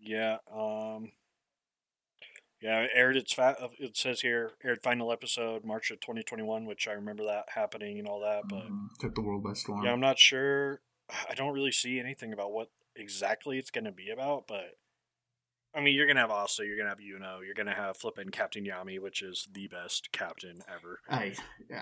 Yeah. 0.00 0.36
Um. 0.54 1.12
Yeah, 2.60 2.80
it 2.82 2.90
aired 2.94 3.16
its 3.16 3.32
fa- 3.34 3.56
It 3.78 3.96
says 3.96 4.22
here 4.22 4.52
aired 4.64 4.82
final 4.82 5.12
episode 5.12 5.64
March 5.64 5.90
of 5.90 6.00
2021, 6.00 6.64
which 6.64 6.88
I 6.88 6.92
remember 6.92 7.24
that 7.26 7.44
happening 7.54 7.98
and 7.98 8.08
all 8.08 8.20
that. 8.20 8.48
But 8.48 8.66
Mhm. 8.68 8.88
took 8.98 9.14
the 9.14 9.20
world 9.20 9.44
by 9.44 9.52
storm. 9.52 9.84
yeah, 9.84 9.92
I'm 9.92 10.00
not 10.00 10.18
sure. 10.18 10.80
I 11.30 11.34
don't 11.34 11.52
really 11.54 11.72
see 11.72 12.00
anything 12.00 12.32
about 12.32 12.52
what 12.52 12.70
exactly 12.94 13.58
it's 13.58 13.70
going 13.70 13.84
to 13.84 13.92
be 13.92 14.08
about. 14.10 14.46
But 14.46 14.78
I 15.76 15.82
mean, 15.82 15.94
you're 15.94 16.06
gonna 16.06 16.20
have 16.20 16.30
Asta, 16.30 16.64
you're 16.64 16.78
gonna 16.78 16.88
have 16.88 16.98
Yuno, 16.98 17.44
you're 17.44 17.54
gonna 17.54 17.74
have 17.74 17.98
flipping 17.98 18.30
Captain 18.30 18.64
Yami, 18.64 18.98
which 18.98 19.20
is 19.20 19.46
the 19.52 19.68
best 19.68 20.10
captain 20.10 20.62
ever. 20.74 21.00
I 21.08 21.34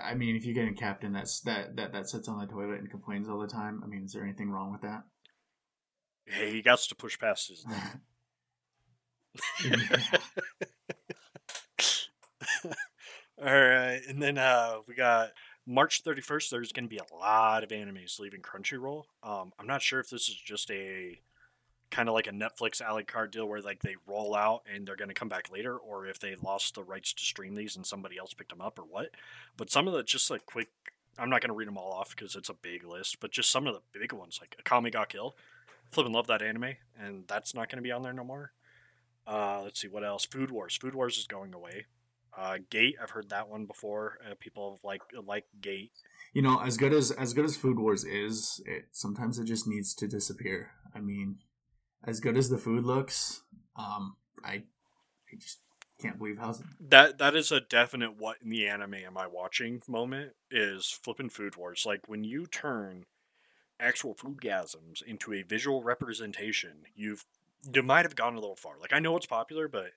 I 0.03 0.15
mean, 0.15 0.35
if 0.35 0.45
you 0.45 0.53
get 0.53 0.67
a 0.67 0.73
captain 0.73 1.13
that's 1.13 1.39
that 1.41 1.77
that 1.77 1.93
that 1.93 2.09
sits 2.09 2.27
on 2.27 2.39
the 2.39 2.45
toilet 2.45 2.79
and 2.79 2.91
complains 2.91 3.29
all 3.29 3.39
the 3.39 3.47
time, 3.47 3.81
I 3.85 3.87
mean, 3.87 4.03
is 4.03 4.11
there 4.11 4.23
anything 4.23 4.49
wrong 4.49 4.73
with 4.73 4.81
that? 4.81 5.03
Hey, 6.25 6.51
he 6.51 6.61
got 6.61 6.79
to 6.79 6.95
push 6.95 7.17
past 7.17 7.49
his. 7.49 7.65
All 13.37 13.45
right, 13.45 14.01
and 14.07 14.21
then 14.21 14.37
uh, 14.37 14.77
we 14.87 14.95
got 14.95 15.31
March 15.65 16.03
31st. 16.03 16.49
There's 16.49 16.71
going 16.71 16.85
to 16.85 16.89
be 16.89 16.99
a 16.99 17.15
lot 17.15 17.63
of 17.63 17.69
animes 17.69 18.19
leaving 18.19 18.41
Crunchyroll. 18.41 19.03
Um, 19.23 19.51
I'm 19.59 19.67
not 19.67 19.81
sure 19.81 19.99
if 19.99 20.09
this 20.09 20.29
is 20.29 20.35
just 20.35 20.71
a 20.71 21.19
kind 21.91 22.09
of 22.09 22.15
like 22.15 22.27
a 22.27 22.31
Netflix 22.31 22.81
a 22.85 22.93
la 22.93 23.01
carte 23.01 23.31
deal 23.31 23.47
where 23.47 23.61
like 23.61 23.81
they 23.81 23.95
roll 24.07 24.35
out 24.35 24.63
and 24.71 24.87
they're 24.87 24.95
going 24.95 25.09
to 25.09 25.13
come 25.13 25.29
back 25.29 25.51
later, 25.51 25.77
or 25.77 26.07
if 26.07 26.19
they 26.19 26.35
lost 26.35 26.75
the 26.75 26.83
rights 26.83 27.13
to 27.13 27.23
stream 27.23 27.55
these 27.55 27.75
and 27.75 27.85
somebody 27.85 28.17
else 28.17 28.33
picked 28.33 28.51
them 28.51 28.61
up, 28.61 28.79
or 28.79 28.83
what. 28.83 29.11
But 29.57 29.69
some 29.69 29.87
of 29.87 29.93
the 29.93 30.03
just 30.03 30.29
like 30.29 30.45
quick, 30.45 30.69
I'm 31.17 31.29
not 31.29 31.41
going 31.41 31.49
to 31.49 31.55
read 31.55 31.67
them 31.67 31.77
all 31.77 31.91
off 31.93 32.15
because 32.15 32.35
it's 32.35 32.49
a 32.49 32.53
big 32.53 32.83
list, 32.83 33.19
but 33.19 33.31
just 33.31 33.51
some 33.51 33.67
of 33.67 33.73
the 33.73 33.99
big 33.99 34.11
ones 34.11 34.39
like 34.41 34.55
Akame 34.63 34.91
ga 34.91 35.05
Kill. 35.05 35.35
Flippin' 35.91 36.13
love 36.13 36.27
that 36.27 36.41
anime, 36.41 36.75
and 36.99 37.25
that's 37.27 37.53
not 37.53 37.69
going 37.69 37.77
to 37.77 37.83
be 37.87 37.91
on 37.91 38.01
there 38.01 38.11
no 38.13 38.23
more. 38.23 38.51
Uh, 39.27 39.61
let's 39.63 39.79
see 39.79 39.87
what 39.87 40.03
else. 40.03 40.25
Food 40.25 40.51
Wars. 40.51 40.75
Food 40.75 40.95
Wars 40.95 41.17
is 41.17 41.27
going 41.27 41.53
away. 41.53 41.85
Uh, 42.37 42.57
Gate. 42.69 42.95
I've 43.01 43.11
heard 43.11 43.29
that 43.29 43.47
one 43.47 43.65
before. 43.65 44.17
Uh, 44.29 44.33
people 44.39 44.79
like 44.83 45.01
like 45.25 45.45
Gate. 45.61 45.91
you 46.33 46.41
know, 46.41 46.59
as 46.59 46.75
good 46.75 46.91
as 46.93 47.11
as 47.11 47.33
good 47.33 47.45
as 47.45 47.55
Food 47.55 47.79
Wars 47.79 48.03
is, 48.03 48.61
it 48.65 48.87
sometimes 48.91 49.39
it 49.39 49.45
just 49.45 49.67
needs 49.67 49.93
to 49.95 50.07
disappear. 50.07 50.71
I 50.93 50.99
mean, 50.99 51.37
as 52.05 52.19
good 52.19 52.37
as 52.37 52.49
the 52.49 52.57
food 52.57 52.83
looks, 52.85 53.43
um, 53.75 54.15
I 54.43 54.53
I 55.31 55.35
just 55.37 55.59
can't 56.01 56.17
believe 56.17 56.37
how 56.37 56.53
That 56.79 57.17
that 57.17 57.35
is 57.35 57.51
a 57.51 57.59
definite 57.61 58.17
what 58.17 58.37
in 58.43 58.49
the 58.49 58.67
anime 58.67 58.95
am 58.95 59.17
I 59.17 59.27
watching 59.27 59.81
moment 59.87 60.33
is 60.51 60.87
flipping 60.89 61.29
Food 61.29 61.55
Wars. 61.55 61.83
Like 61.85 62.07
when 62.07 62.23
you 62.23 62.45
turn 62.47 63.05
actual 63.79 64.13
food 64.13 64.37
foodgasms 64.37 65.01
into 65.03 65.33
a 65.33 65.41
visual 65.41 65.83
representation, 65.83 66.83
you've 66.95 67.25
you 67.73 67.81
might 67.83 68.05
have 68.05 68.15
gone 68.15 68.35
a 68.35 68.39
little 68.39 68.55
far. 68.55 68.73
Like 68.79 68.93
I 68.93 68.99
know 68.99 69.15
it's 69.17 69.25
popular, 69.25 69.67
but 69.67 69.91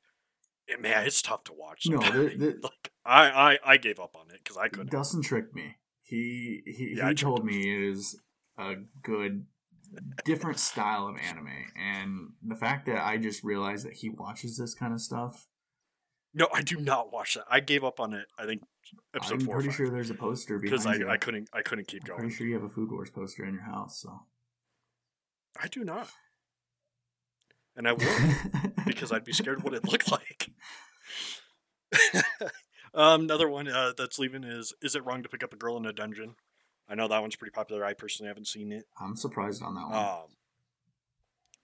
it, 0.66 0.80
man, 0.80 1.06
it's 1.06 1.22
tough 1.22 1.44
to 1.44 1.52
watch. 1.52 1.86
No, 1.86 1.98
the- 1.98 2.34
the- 2.36 2.59
like 2.62 2.92
I, 3.04 3.30
I 3.30 3.59
I 3.72 3.76
gave 3.76 3.98
up 4.00 4.14
on 4.16 4.30
it 4.30 4.40
because 4.42 4.56
I 4.56 4.68
couldn't. 4.68 4.90
Dustin 4.90 5.22
tricked 5.22 5.54
me. 5.54 5.76
He 6.02 6.62
he, 6.64 6.94
Yeah, 6.96 7.09
he 7.09 7.14
told 7.14 7.44
me 7.44 7.70
it 7.74 7.92
is 7.92 8.16
a 8.56 8.74
good 9.02 9.46
different 10.24 10.59
style 10.59 11.09
of 11.09 11.16
anime 11.16 11.49
and 11.76 12.30
the 12.47 12.55
fact 12.57 12.86
that 12.86 13.05
I 13.05 13.16
just 13.16 13.43
realized 13.43 13.86
that 13.86 13.95
he 13.95 14.11
watches 14.11 14.57
this 14.57 14.74
kind 14.74 14.93
of 14.93 15.01
stuff 15.01 15.47
No, 16.34 16.49
I 16.53 16.62
do 16.62 16.76
not 16.76 17.12
watch 17.12 17.34
that. 17.34 17.45
I 17.51 17.61
gave 17.61 17.84
up 17.84 17.99
on 18.01 18.12
it. 18.12 18.26
I 18.39 18.45
think 18.47 18.62
episode 19.14 19.34
I'm 19.34 19.41
four. 19.47 19.57
or 19.57 19.59
pretty 19.61 19.74
sure 19.74 19.89
there's 19.91 20.11
a 20.11 20.14
poster 20.14 20.59
because 20.59 20.86
I, 20.86 20.95
you. 20.97 21.09
I 21.09 21.16
couldn't 21.16 21.49
I 21.53 21.62
couldn't 21.62 21.89
keep 21.89 22.03
I'm 22.05 22.09
going. 22.09 22.20
pretty 22.20 22.34
sure 22.34 22.47
you 22.47 22.55
have 22.55 22.64
a 22.64 22.68
Food 22.68 22.91
Wars 22.91 23.11
poster 23.11 23.45
in 23.45 23.55
your 23.55 23.62
house 23.64 24.01
so 24.01 24.20
I 25.61 25.66
do 25.68 25.82
not, 25.84 26.09
and 27.76 27.89
I 27.89 27.93
will 27.93 28.07
because 28.86 29.11
I'd 29.11 29.24
be 29.24 29.32
scared 29.32 29.64
what 29.64 29.74
it 29.74 29.84
looked 29.91 30.11
like. 30.12 30.51
um, 32.95 33.22
another 33.22 33.49
one 33.49 33.66
uh, 33.68 33.93
that's 33.97 34.18
leaving 34.18 34.45
is 34.45 34.72
is 34.82 34.95
it 34.95 35.05
wrong 35.05 35.22
to 35.22 35.28
pick 35.28 35.43
up 35.43 35.53
a 35.53 35.57
girl 35.57 35.76
in 35.76 35.86
a 35.86 35.93
dungeon? 35.93 36.36
I 36.89 36.95
know 36.95 37.09
that 37.09 37.20
one's 37.20 37.36
pretty 37.36 37.53
popular. 37.53 37.84
I 37.84 37.93
personally 37.93 38.28
haven't 38.28 38.49
seen 38.49 38.72
it. 38.72 38.86
I'm 39.01 39.16
surprised 39.16 39.62
on 39.62 39.74
that 39.74 39.89
one. 39.89 39.95
Um, 39.95 40.36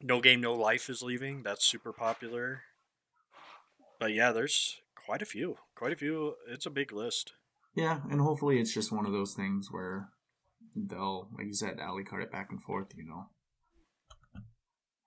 no 0.03 0.21
game, 0.21 0.41
no 0.41 0.55
life 0.55 0.91
is 0.91 1.03
leaving. 1.03 1.43
That's 1.43 1.65
super 1.65 1.93
popular. 1.93 2.63
But 3.99 4.13
yeah, 4.13 4.33
there's 4.33 4.81
quite 4.95 5.23
a 5.23 5.27
few. 5.27 5.57
Quite 5.75 5.93
a 5.93 5.97
few. 5.97 6.35
It's 6.49 6.67
a 6.67 6.71
big 6.71 6.93
list. 6.93 7.33
Yeah, 7.75 8.01
and 8.11 8.21
hopefully 8.21 8.61
it's 8.61 8.73
just 8.73 8.93
one 8.93 9.07
of 9.07 9.13
those 9.13 9.35
things 9.35 9.69
where 9.71 10.11
they'll, 10.77 11.29
like 11.37 11.47
you 11.47 11.55
said, 11.55 11.79
alley 11.81 12.05
cart 12.05 12.23
it 12.23 12.31
back 12.31 12.51
and 12.51 12.63
forth. 12.63 12.89
You 12.97 13.05
know, 13.05 13.27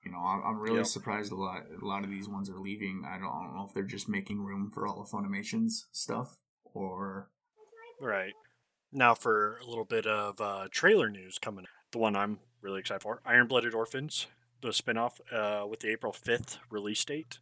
you 0.04 0.12
know, 0.12 0.18
I'm, 0.20 0.60
really 0.60 0.78
Yep. 0.78 0.88
surprised 0.88 1.32
a 1.32 1.36
lot. 1.36 1.64
A 1.82 1.86
lot 1.86 2.04
of 2.04 2.10
these 2.10 2.28
ones 2.28 2.50
are 2.50 2.60
leaving. 2.60 3.04
I 3.06 3.18
don't, 3.20 3.28
I 3.30 3.44
don't 3.44 3.56
know 3.56 3.66
if 3.68 3.74
they're 3.74 3.84
just 3.84 4.10
making 4.10 4.42
room 4.42 4.72
for 4.74 4.88
all 4.88 5.02
of 5.02 5.10
Funimation's 5.10 5.86
stuff, 5.92 6.38
or 6.64 7.30
Right. 8.02 8.34
Now 8.92 9.14
for 9.16 9.58
a 9.58 9.66
little 9.66 9.86
bit 9.86 10.06
of 10.06 10.40
uh, 10.40 10.68
trailer 10.72 11.10
news 11.10 11.38
coming. 11.40 11.66
The 11.92 11.98
one 11.98 12.16
I'm 12.16 12.40
really 12.62 12.80
excited 12.80 13.02
for 13.02 13.22
Iron 13.26 13.48
Blooded 13.48 13.74
Orphans, 13.74 14.28
the 14.62 14.70
spinoff 14.70 15.20
uh, 15.32 15.66
with 15.68 15.82
the 15.82 15.90
April 15.90 16.14
5th 16.14 16.58
release 16.70 17.04
date. 17.04 17.40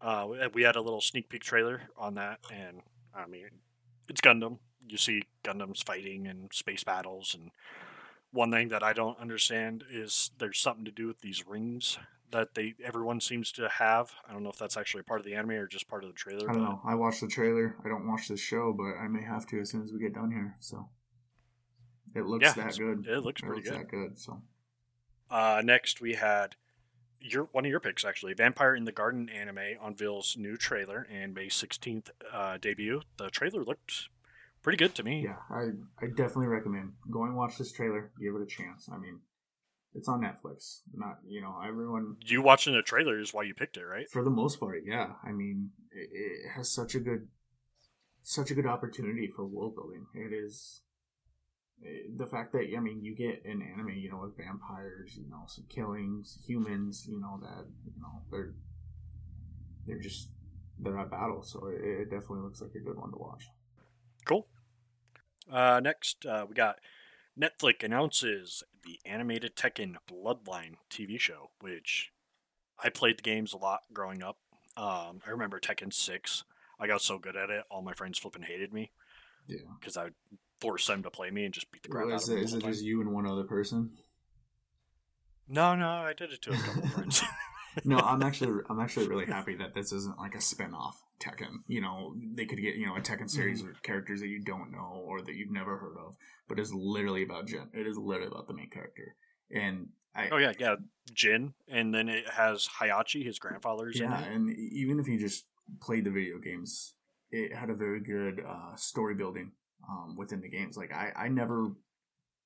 Uh, 0.00 0.28
we- 0.52 0.62
had 0.62 0.76
a 0.76 0.80
little 0.80 1.00
sneak 1.00 1.28
peek 1.28 1.42
trailer 1.42 1.82
on 1.96 2.14
that, 2.14 2.40
and 2.52 2.82
I 3.14 3.26
mean, 3.26 3.48
it's 4.08 4.20
Gundam. 4.20 4.58
You 4.86 4.96
see 4.98 5.22
Gundams 5.44 5.84
fighting 5.84 6.26
and 6.26 6.52
space 6.52 6.82
battles, 6.82 7.36
and 7.38 7.50
one 8.32 8.50
thing 8.50 8.68
that 8.68 8.82
I 8.82 8.92
don't 8.92 9.18
understand 9.20 9.84
is 9.90 10.30
there's 10.38 10.58
something 10.58 10.84
to 10.84 10.90
do 10.90 11.06
with 11.06 11.20
these 11.20 11.46
rings 11.46 11.98
that 12.32 12.54
they 12.54 12.74
everyone 12.84 13.20
seems 13.20 13.52
to 13.52 13.68
have. 13.68 14.12
I 14.28 14.32
don't 14.32 14.42
know 14.42 14.50
if 14.50 14.58
that's 14.58 14.76
actually 14.76 15.02
part 15.04 15.20
of 15.20 15.26
the 15.26 15.34
anime 15.34 15.52
or 15.52 15.66
just 15.66 15.88
part 15.88 16.02
of 16.04 16.10
the 16.10 16.14
trailer. 16.16 16.50
I 16.50 16.52
don't 16.52 16.64
know. 16.64 16.80
I 16.84 16.94
watched 16.94 17.20
the 17.20 17.28
trailer. 17.28 17.76
I 17.84 17.88
don't 17.88 18.06
watch 18.08 18.28
the 18.28 18.36
show, 18.36 18.72
but 18.72 18.94
I 19.02 19.08
may 19.08 19.22
have 19.22 19.46
to 19.48 19.60
as 19.60 19.70
soon 19.70 19.82
as 19.82 19.92
we 19.92 19.98
get 20.00 20.14
done 20.14 20.30
here. 20.32 20.56
So 20.60 20.88
it 22.14 22.26
looks 22.26 22.44
Yeah, 22.44 22.52
that 22.64 22.76
good. 22.76 23.06
it 23.06 23.20
looks 23.20 23.40
pretty 23.40 23.62
good. 23.62 23.74
that 23.74 23.88
good. 23.88 24.18
So 24.18 24.42
Uh, 25.30 25.62
next, 25.64 26.00
we 26.00 26.14
had 26.14 26.56
your 27.20 27.44
one 27.52 27.64
of 27.64 27.70
your 27.70 27.80
picks 27.80 28.04
actually, 28.04 28.34
Vampire 28.34 28.74
in 28.74 28.84
the 28.84 28.92
Garden 28.92 29.28
anime 29.28 29.76
unveils 29.82 30.36
new 30.36 30.56
trailer 30.56 31.06
and 31.10 31.32
May 31.34 31.48
sixteenth 31.48 32.10
uh, 32.32 32.58
debut. 32.58 33.02
The 33.16 33.30
trailer 33.30 33.62
looked 33.64 34.08
pretty 34.62 34.76
good 34.76 34.94
to 34.96 35.02
me. 35.02 35.22
yeah, 35.22 35.36
I 35.50 35.70
I 36.00 36.06
definitely 36.08 36.48
recommend 36.48 36.94
go 37.10 37.24
and 37.24 37.36
watch 37.36 37.58
this 37.58 37.72
trailer. 37.72 38.10
Give 38.20 38.34
it 38.34 38.42
a 38.42 38.46
chance. 38.46 38.88
I 38.92 38.98
mean, 38.98 39.20
it's 39.94 40.08
on 40.08 40.20
Netflix. 40.22 40.80
Not 40.94 41.18
you 41.26 41.40
know 41.40 41.60
everyone 41.66 42.16
You 42.24 42.42
watching 42.42 42.74
the 42.74 42.82
trailer 42.82 43.18
is 43.18 43.32
why 43.34 43.42
you 43.44 43.54
picked 43.54 43.76
it, 43.76 43.84
right? 43.84 44.08
for 44.10 44.24
the 44.24 44.30
most 44.30 44.58
part. 44.60 44.82
Yeah, 44.84 45.12
I 45.24 45.32
mean 45.32 45.70
it, 45.90 46.08
it 46.12 46.50
has 46.56 46.70
such 46.70 46.94
a 46.94 47.00
good 47.00 47.28
such 48.22 48.50
a 48.50 48.54
good 48.54 48.66
opportunity 48.66 49.26
for 49.28 49.44
world 49.44 49.74
building. 49.74 50.06
It 50.14 50.32
is 50.32 50.82
eh, 51.84 52.08
the 52.16 52.26
fact 52.26 52.52
that 52.52 52.66
I 52.76 52.80
mean 52.80 53.02
you 53.02 53.14
get 53.14 53.44
an 53.44 53.62
anime, 53.62 53.96
you 53.98 54.10
know, 54.10 54.20
with 54.22 54.36
vampires, 54.36 55.16
you 55.16 55.28
know, 55.28 55.44
some 55.46 55.64
killings, 55.68 56.38
humans, 56.46 57.06
you 57.08 57.20
know 57.20 57.38
that 57.42 57.66
you 57.84 58.00
know 58.00 58.22
they're 58.30 58.54
they're 59.86 60.00
just 60.00 60.28
they're 60.78 60.98
at 60.98 61.10
battle. 61.10 61.42
So 61.42 61.66
it, 61.66 61.84
it 61.84 62.04
definitely 62.10 62.40
looks 62.40 62.60
like 62.60 62.74
a 62.74 62.80
good 62.80 62.96
one 62.96 63.10
to 63.10 63.18
watch. 63.18 63.44
Cool. 64.24 64.46
Uh, 65.50 65.80
next, 65.82 66.24
uh, 66.24 66.46
we 66.48 66.54
got 66.54 66.76
Netflix 67.38 67.82
announces 67.82 68.62
the 68.84 68.98
animated 69.04 69.56
Tekken 69.56 69.96
Bloodline 70.10 70.74
TV 70.90 71.18
show, 71.18 71.50
which 71.60 72.12
I 72.82 72.88
played 72.88 73.18
the 73.18 73.22
games 73.22 73.52
a 73.52 73.56
lot 73.58 73.80
growing 73.92 74.22
up. 74.22 74.38
Um, 74.76 75.20
I 75.26 75.30
remember 75.30 75.60
Tekken 75.60 75.92
6. 75.92 76.44
I 76.80 76.86
got 76.86 77.02
so 77.02 77.18
good 77.18 77.36
at 77.36 77.50
it, 77.50 77.64
all 77.70 77.82
my 77.82 77.92
friends 77.92 78.18
flipping 78.18 78.42
hated 78.42 78.72
me 78.72 78.90
Yeah. 79.46 79.58
because 79.78 79.96
I 79.96 80.04
would 80.04 80.14
force 80.60 80.86
them 80.86 81.02
to 81.04 81.10
play 81.10 81.30
me 81.30 81.44
and 81.44 81.54
just 81.54 81.70
beat 81.70 81.82
the 81.82 81.88
crap 81.90 82.06
Well, 82.06 82.14
out 82.14 82.22
is 82.22 82.28
of 82.28 82.32
it, 82.34 82.36
them. 82.36 82.44
is 82.44 82.54
it 82.54 82.60
time. 82.62 82.72
just 82.72 82.84
you 82.84 83.00
and 83.00 83.12
one 83.12 83.26
other 83.26 83.44
person? 83.44 83.90
No, 85.48 85.74
no, 85.74 85.88
I 85.88 86.12
did 86.12 86.32
it 86.32 86.42
to 86.42 86.52
a 86.52 86.56
couple 86.56 86.88
friends. 86.88 87.22
no, 87.84 87.98
I'm 87.98 88.22
actually 88.22 88.62
I'm 88.70 88.80
actually 88.80 89.08
really 89.08 89.26
happy 89.26 89.54
that 89.56 89.74
this 89.74 89.92
isn't 89.92 90.18
like 90.18 90.34
a 90.34 90.40
spin-off 90.40 91.02
Tekken. 91.22 91.62
You 91.66 91.80
know, 91.80 92.14
they 92.34 92.46
could 92.46 92.60
get, 92.60 92.74
you 92.74 92.86
know, 92.86 92.96
a 92.96 93.00
Tekken 93.00 93.30
series 93.30 93.62
with 93.62 93.82
characters 93.82 94.20
that 94.20 94.28
you 94.28 94.40
don't 94.40 94.72
know 94.72 95.02
or 95.04 95.22
that 95.22 95.34
you've 95.34 95.52
never 95.52 95.76
heard 95.76 95.96
of, 95.98 96.16
but 96.48 96.58
it's 96.58 96.72
literally 96.72 97.22
about 97.22 97.46
Jin. 97.46 97.68
It 97.72 97.86
is 97.86 97.96
literally 97.96 98.30
about 98.32 98.48
the 98.48 98.54
main 98.54 98.70
character. 98.70 99.14
And 99.54 99.88
I 100.14 100.28
oh 100.30 100.36
yeah, 100.38 100.52
yeah, 100.58 100.76
Jin, 101.12 101.54
and 101.68 101.94
then 101.94 102.08
it 102.08 102.28
has 102.28 102.68
Heihachi, 102.80 103.24
his 103.24 103.38
grandfather's 103.38 103.98
yeah, 103.98 104.22
and 104.24 104.50
even 104.50 104.98
if 104.98 105.08
you 105.08 105.18
just 105.18 105.46
played 105.80 106.04
the 106.04 106.10
video 106.10 106.38
games, 106.38 106.94
it 107.30 107.54
had 107.54 107.70
a 107.70 107.74
very 107.74 108.00
good 108.00 108.42
uh, 108.46 108.74
story 108.76 109.14
building 109.14 109.52
um, 109.88 110.16
within 110.16 110.40
the 110.40 110.48
games. 110.48 110.76
Like 110.76 110.92
I, 110.92 111.12
I 111.16 111.28
never 111.28 111.72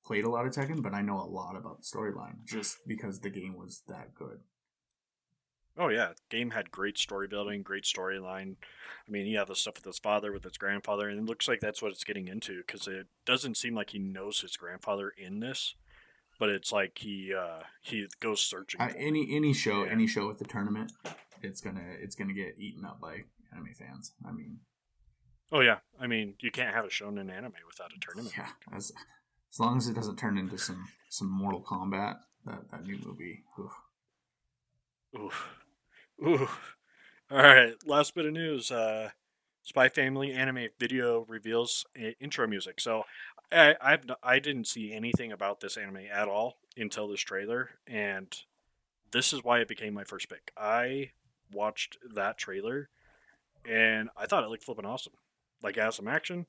played 0.05 0.23
a 0.23 0.29
lot 0.29 0.45
of 0.45 0.53
Tekken, 0.53 0.81
but 0.81 0.93
I 0.93 1.01
know 1.01 1.19
a 1.19 1.27
lot 1.27 1.55
about 1.57 1.79
the 1.81 1.97
storyline 1.97 2.45
just 2.45 2.77
because 2.87 3.19
the 3.19 3.29
game 3.29 3.57
was 3.57 3.81
that 3.87 4.13
good. 4.15 4.39
Oh 5.79 5.89
yeah, 5.89 6.13
game 6.29 6.51
had 6.51 6.71
great 6.71 6.97
story 6.97 7.27
building, 7.27 7.61
great 7.61 7.83
storyline. 7.83 8.55
I 9.07 9.11
mean, 9.11 9.27
you 9.27 9.37
have 9.37 9.47
the 9.47 9.55
stuff 9.55 9.75
with 9.75 9.85
his 9.85 9.99
father, 9.99 10.31
with 10.31 10.43
his 10.43 10.57
grandfather, 10.57 11.07
and 11.07 11.19
it 11.19 11.25
looks 11.25 11.47
like 11.47 11.59
that's 11.59 11.81
what 11.81 11.91
it's 11.91 12.03
getting 12.03 12.27
into 12.27 12.63
because 12.65 12.87
it 12.87 13.07
doesn't 13.25 13.57
seem 13.57 13.75
like 13.75 13.91
he 13.91 13.99
knows 13.99 14.41
his 14.41 14.57
grandfather 14.57 15.13
in 15.17 15.39
this, 15.39 15.75
but 16.39 16.49
it's 16.49 16.71
like 16.71 16.97
he 16.97 17.31
uh, 17.33 17.59
he 17.81 18.07
goes 18.19 18.41
searching. 18.41 18.81
Him. 18.81 18.93
any 18.97 19.35
any 19.35 19.53
show, 19.53 19.83
Yeah. 19.83 19.91
any 19.91 20.07
show 20.07 20.27
with 20.27 20.39
the 20.39 20.45
tournament, 20.45 20.91
it's 21.43 21.61
gonna 21.61 21.85
it's 22.01 22.15
gonna 22.15 22.33
get 22.33 22.55
eaten 22.57 22.83
up 22.83 22.99
by 22.99 23.23
anime 23.53 23.73
fans. 23.77 24.13
I 24.27 24.31
mean, 24.31 24.59
Oh 25.51 25.59
yeah, 25.61 25.77
I 25.99 26.07
mean, 26.07 26.33
you 26.39 26.49
can't 26.51 26.73
have 26.73 26.85
a 26.85 26.89
show 26.89 27.11
shonen 27.11 27.31
anime 27.31 27.53
without 27.67 27.91
a 27.95 27.99
tournament. 28.01 28.33
yeah, 28.35 28.49
as 28.75 28.91
as 29.53 29.59
long 29.59 29.77
as 29.77 29.87
it 29.87 29.93
doesn't 29.93 30.17
turn 30.17 30.37
into 30.39 30.57
some 30.57 30.85
some 31.09 31.29
Mortal 31.29 31.61
Kombat, 31.61 32.17
that 32.45 32.69
that 32.71 32.83
new 32.83 32.97
movie. 33.05 33.43
oof. 33.59 33.71
Oof. 35.17 35.49
Oof. 36.25 36.75
All 37.29 37.37
right, 37.37 37.73
last 37.85 38.15
bit 38.15 38.25
of 38.25 38.33
news. 38.33 38.71
Uh, 38.71 39.09
Spy 39.63 39.89
Family 39.89 40.31
anime 40.31 40.67
video 40.79 41.25
reveals 41.27 41.85
intro 42.19 42.47
music. 42.47 42.79
So 42.79 43.03
I 43.51 43.75
I've 43.81 44.05
I 44.23 44.39
didn't 44.39 44.67
see 44.67 44.93
anything 44.93 45.31
about 45.31 45.59
this 45.59 45.75
anime 45.77 46.05
at 46.11 46.27
all 46.27 46.57
until 46.77 47.07
this 47.07 47.19
trailer, 47.21 47.71
and 47.85 48.33
this 49.11 49.33
is 49.33 49.43
why 49.43 49.59
it 49.59 49.67
became 49.67 49.93
my 49.93 50.03
first 50.05 50.29
pick. 50.29 50.51
I 50.57 51.11
watched 51.51 51.97
that 52.15 52.37
trailer, 52.37 52.89
and 53.65 54.09
I 54.15 54.25
thought 54.25 54.43
it 54.43 54.49
looked 54.49 54.63
flipping 54.63 54.85
awesome. 54.85 55.13
Like 55.61 55.77
it 55.77 55.81
has 55.81 55.95
some 55.95 56.07
action. 56.07 56.45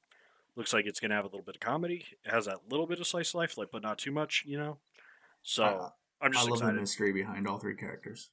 Looks 0.54 0.72
like 0.72 0.86
it's 0.86 1.00
gonna 1.00 1.14
have 1.14 1.24
a 1.24 1.28
little 1.28 1.42
bit 1.42 1.56
of 1.56 1.60
comedy. 1.60 2.04
It 2.24 2.30
has 2.30 2.46
that 2.46 2.70
little 2.70 2.86
bit 2.86 3.00
of 3.00 3.06
slice 3.06 3.30
of 3.30 3.34
life, 3.36 3.58
like 3.58 3.70
but 3.72 3.82
not 3.82 3.98
too 3.98 4.12
much, 4.12 4.44
you 4.46 4.58
know. 4.58 4.78
So 5.42 5.64
I- 5.64 6.26
I'm 6.26 6.32
just 6.32 6.46
excited. 6.48 6.62
I 6.62 6.66
love 6.66 6.74
the 6.76 6.80
mystery 6.80 7.12
behind 7.12 7.46
all 7.46 7.58
three 7.58 7.76
characters. 7.76 8.30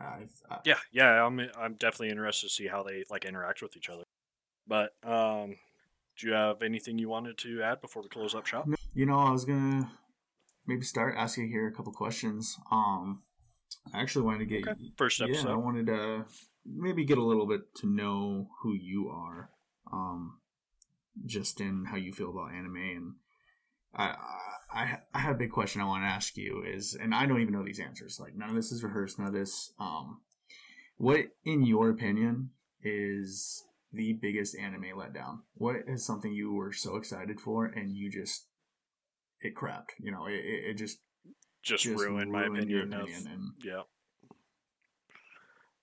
I, 0.00 0.26
I, 0.50 0.58
Yeah, 0.64 0.78
yeah, 0.92 1.24
I'm 1.24 1.40
I'm 1.58 1.74
definitely 1.74 2.10
interested 2.10 2.48
to 2.48 2.52
see 2.52 2.66
how 2.66 2.82
they 2.82 3.04
like 3.10 3.24
interact 3.24 3.62
with 3.62 3.76
each 3.76 3.88
other. 3.88 4.04
But 4.66 4.94
um, 5.04 5.56
do 6.18 6.26
you 6.26 6.32
have 6.32 6.62
anything 6.62 6.98
you 6.98 7.08
wanted 7.08 7.38
to 7.38 7.62
add 7.62 7.80
before 7.80 8.02
we 8.02 8.08
close 8.08 8.34
up 8.34 8.46
shop? 8.46 8.68
You 8.94 9.06
know, 9.06 9.18
I 9.18 9.30
was 9.30 9.44
gonna 9.44 9.90
maybe 10.66 10.84
start 10.84 11.14
asking 11.16 11.48
here 11.48 11.66
a 11.66 11.72
couple 11.72 11.92
questions. 11.92 12.56
Um, 12.70 13.22
I 13.92 14.00
actually 14.00 14.24
wanted 14.24 14.40
to 14.40 14.44
get 14.46 14.68
Okay, 14.68 14.80
first 14.96 15.20
yeah, 15.20 15.48
I 15.48 15.54
wanted 15.54 15.86
to 15.86 16.24
maybe 16.64 17.04
get 17.04 17.18
a 17.18 17.24
little 17.24 17.46
bit 17.46 17.74
to 17.76 17.86
know 17.86 18.48
who 18.62 18.74
you 18.74 19.08
are, 19.08 19.50
um, 19.92 20.38
just 21.24 21.60
in 21.60 21.86
how 21.86 21.96
you 21.96 22.12
feel 22.12 22.30
about 22.30 22.52
anime. 22.52 22.76
And 22.76 23.14
I, 23.96 24.14
I, 24.72 24.98
I 25.14 25.18
had 25.18 25.32
a 25.32 25.38
big 25.38 25.50
question 25.50 25.80
I 25.80 25.84
want 25.86 26.02
to 26.04 26.08
ask 26.08 26.36
you 26.36 26.62
is, 26.66 26.94
and 27.00 27.14
I 27.14 27.26
don't 27.26 27.40
even 27.40 27.54
know 27.54 27.64
these 27.64 27.80
answers. 27.80 28.18
Like 28.20 28.36
none 28.36 28.50
of 28.50 28.54
this 28.56 28.70
is 28.72 28.84
rehearsed. 28.84 29.18
None 29.18 29.28
of 29.28 29.34
this. 29.34 29.72
Um, 29.80 30.20
what, 30.98 31.20
in 31.44 31.64
your 31.64 31.90
opinion, 31.90 32.50
is 32.82 33.62
the 33.92 34.12
biggest 34.20 34.56
anime 34.58 34.84
letdown? 34.96 35.38
What 35.54 35.76
is 35.86 36.04
something 36.04 36.32
you 36.32 36.52
were 36.52 36.72
so 36.72 36.96
excited 36.96 37.40
for 37.40 37.64
and 37.66 37.90
you 37.96 38.10
just 38.10 38.46
it 39.40 39.54
crapped? 39.54 39.90
You 39.98 40.12
know, 40.12 40.26
it, 40.26 40.34
it, 40.44 40.74
just 40.74 40.98
Just, 41.62 41.84
just 41.84 41.98
ruined 42.04 42.30
my 42.30 42.44
ruined 42.44 42.68
your 42.70 42.80
opinion, 42.80 43.00
opinion. 43.02 43.26
of 43.26 43.32
and 43.32 43.42
yeah. 43.64 43.82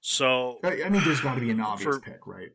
So 0.02 0.60
I 0.64 0.84
I 0.84 0.90
mean, 0.90 1.02
there's 1.06 1.22
got 1.22 1.36
to 1.36 1.42
be 1.42 1.50
an 1.50 1.62
obvious 1.62 1.96
For- 1.96 2.02
pick, 2.02 2.28
right? 2.28 2.50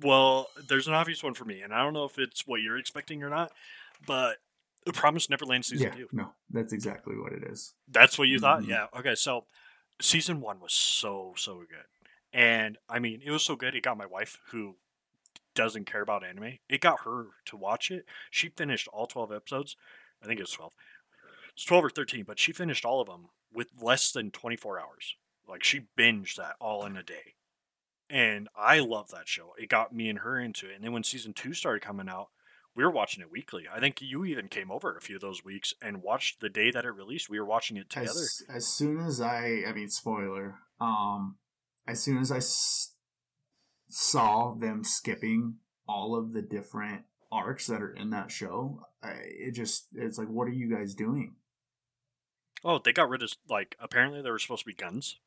Well, 0.00 0.48
there's 0.68 0.86
an 0.88 0.94
obvious 0.94 1.22
one 1.22 1.34
for 1.34 1.44
me, 1.44 1.62
and 1.62 1.72
I 1.72 1.82
don't 1.82 1.92
know 1.94 2.04
if 2.04 2.18
it's 2.18 2.46
what 2.46 2.60
you're 2.60 2.76
expecting 2.78 3.22
or 3.22 3.30
not, 3.30 3.52
but 4.06 4.36
The 4.84 4.92
Promised 4.92 5.30
Neverland 5.30 5.64
season 5.64 5.88
yeah, 5.88 5.94
two. 5.94 6.08
no, 6.12 6.32
that's 6.50 6.72
exactly 6.72 7.16
what 7.16 7.32
it 7.32 7.42
is. 7.44 7.72
That's 7.88 8.18
what 8.18 8.28
you 8.28 8.38
thought? 8.38 8.62
Mhm. 8.62 8.68
Yeah. 8.68 8.86
Okay. 8.98 9.14
So 9.14 9.44
season 10.00 10.40
one 10.40 10.60
was 10.60 10.72
so, 10.72 11.34
so 11.36 11.58
good. 11.60 11.86
And 12.32 12.76
I 12.88 12.98
mean, 12.98 13.20
it 13.24 13.30
was 13.30 13.42
so 13.42 13.56
good. 13.56 13.74
It 13.74 13.82
got 13.82 13.96
my 13.96 14.06
wife, 14.06 14.38
who 14.50 14.76
doesn't 15.54 15.86
care 15.86 16.02
about 16.02 16.22
anime, 16.24 16.58
it 16.68 16.80
got 16.82 17.00
her 17.04 17.28
to 17.46 17.56
watch 17.56 17.90
it. 17.90 18.04
She 18.30 18.50
finished 18.50 18.88
all 18.92 19.06
12 19.06 19.32
episodes. 19.32 19.74
I 20.22 20.26
think 20.26 20.38
it 20.38 20.42
was 20.42 20.52
12. 20.52 20.74
It's 21.54 21.64
12 21.64 21.84
or 21.86 21.90
13, 21.90 22.24
but 22.24 22.38
she 22.38 22.52
finished 22.52 22.84
all 22.84 23.00
of 23.00 23.06
them 23.08 23.28
with 23.52 23.68
less 23.80 24.12
than 24.12 24.30
24 24.30 24.78
hours. 24.78 25.16
Like 25.48 25.64
she 25.64 25.86
binged 25.96 26.36
that 26.36 26.56
all 26.60 26.84
in 26.84 26.96
a 26.96 27.02
day. 27.02 27.34
And 28.08 28.48
I 28.56 28.78
love 28.78 29.10
that 29.10 29.28
show. 29.28 29.52
It 29.58 29.68
got 29.68 29.94
me 29.94 30.08
and 30.08 30.20
her 30.20 30.38
into 30.38 30.68
it. 30.70 30.76
And 30.76 30.84
then 30.84 30.92
when 30.92 31.02
season 31.02 31.32
two 31.32 31.54
started 31.54 31.82
coming 31.82 32.08
out, 32.08 32.28
we 32.76 32.84
were 32.84 32.90
watching 32.90 33.22
it 33.22 33.30
weekly. 33.32 33.64
I 33.72 33.80
think 33.80 34.00
you 34.00 34.24
even 34.24 34.48
came 34.48 34.70
over 34.70 34.96
a 34.96 35.00
few 35.00 35.16
of 35.16 35.22
those 35.22 35.44
weeks 35.44 35.74
and 35.80 36.02
watched 36.02 36.40
the 36.40 36.48
day 36.48 36.70
that 36.70 36.84
it 36.84 36.90
released. 36.90 37.30
We 37.30 37.40
were 37.40 37.46
watching 37.46 37.76
it 37.76 37.88
together. 37.88 38.10
As, 38.10 38.42
as 38.48 38.66
soon 38.66 39.00
as 39.00 39.20
I, 39.20 39.62
I 39.66 39.72
mean, 39.72 39.88
spoiler. 39.88 40.56
Um, 40.80 41.36
as 41.88 42.02
soon 42.02 42.18
as 42.18 42.30
I 42.30 42.36
s- 42.36 42.92
saw 43.88 44.54
them 44.54 44.84
skipping 44.84 45.56
all 45.88 46.14
of 46.16 46.32
the 46.32 46.42
different 46.42 47.04
arcs 47.32 47.66
that 47.66 47.82
are 47.82 47.92
in 47.92 48.10
that 48.10 48.30
show, 48.30 48.82
I, 49.02 49.14
it 49.24 49.52
just 49.52 49.86
it's 49.94 50.18
like, 50.18 50.28
what 50.28 50.46
are 50.46 50.52
you 50.52 50.68
guys 50.72 50.94
doing? 50.94 51.34
Oh, 52.64 52.78
they 52.78 52.92
got 52.92 53.08
rid 53.08 53.22
of 53.22 53.32
like 53.48 53.76
apparently 53.80 54.20
there 54.22 54.32
were 54.32 54.38
supposed 54.38 54.62
to 54.62 54.66
be 54.66 54.74
guns, 54.74 55.18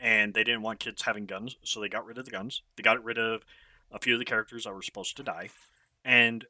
and 0.00 0.34
they 0.34 0.44
didn't 0.44 0.62
want 0.62 0.80
kids 0.80 1.02
having 1.02 1.26
guns, 1.26 1.56
so 1.62 1.80
they 1.80 1.88
got 1.88 2.06
rid 2.06 2.18
of 2.18 2.24
the 2.24 2.30
guns. 2.30 2.62
They 2.76 2.82
got 2.82 3.02
rid 3.02 3.18
of 3.18 3.44
a 3.90 3.98
few 3.98 4.14
of 4.14 4.18
the 4.18 4.24
characters 4.24 4.64
that 4.64 4.74
were 4.74 4.82
supposed 4.82 5.16
to 5.16 5.22
die, 5.22 5.50
and 6.04 6.46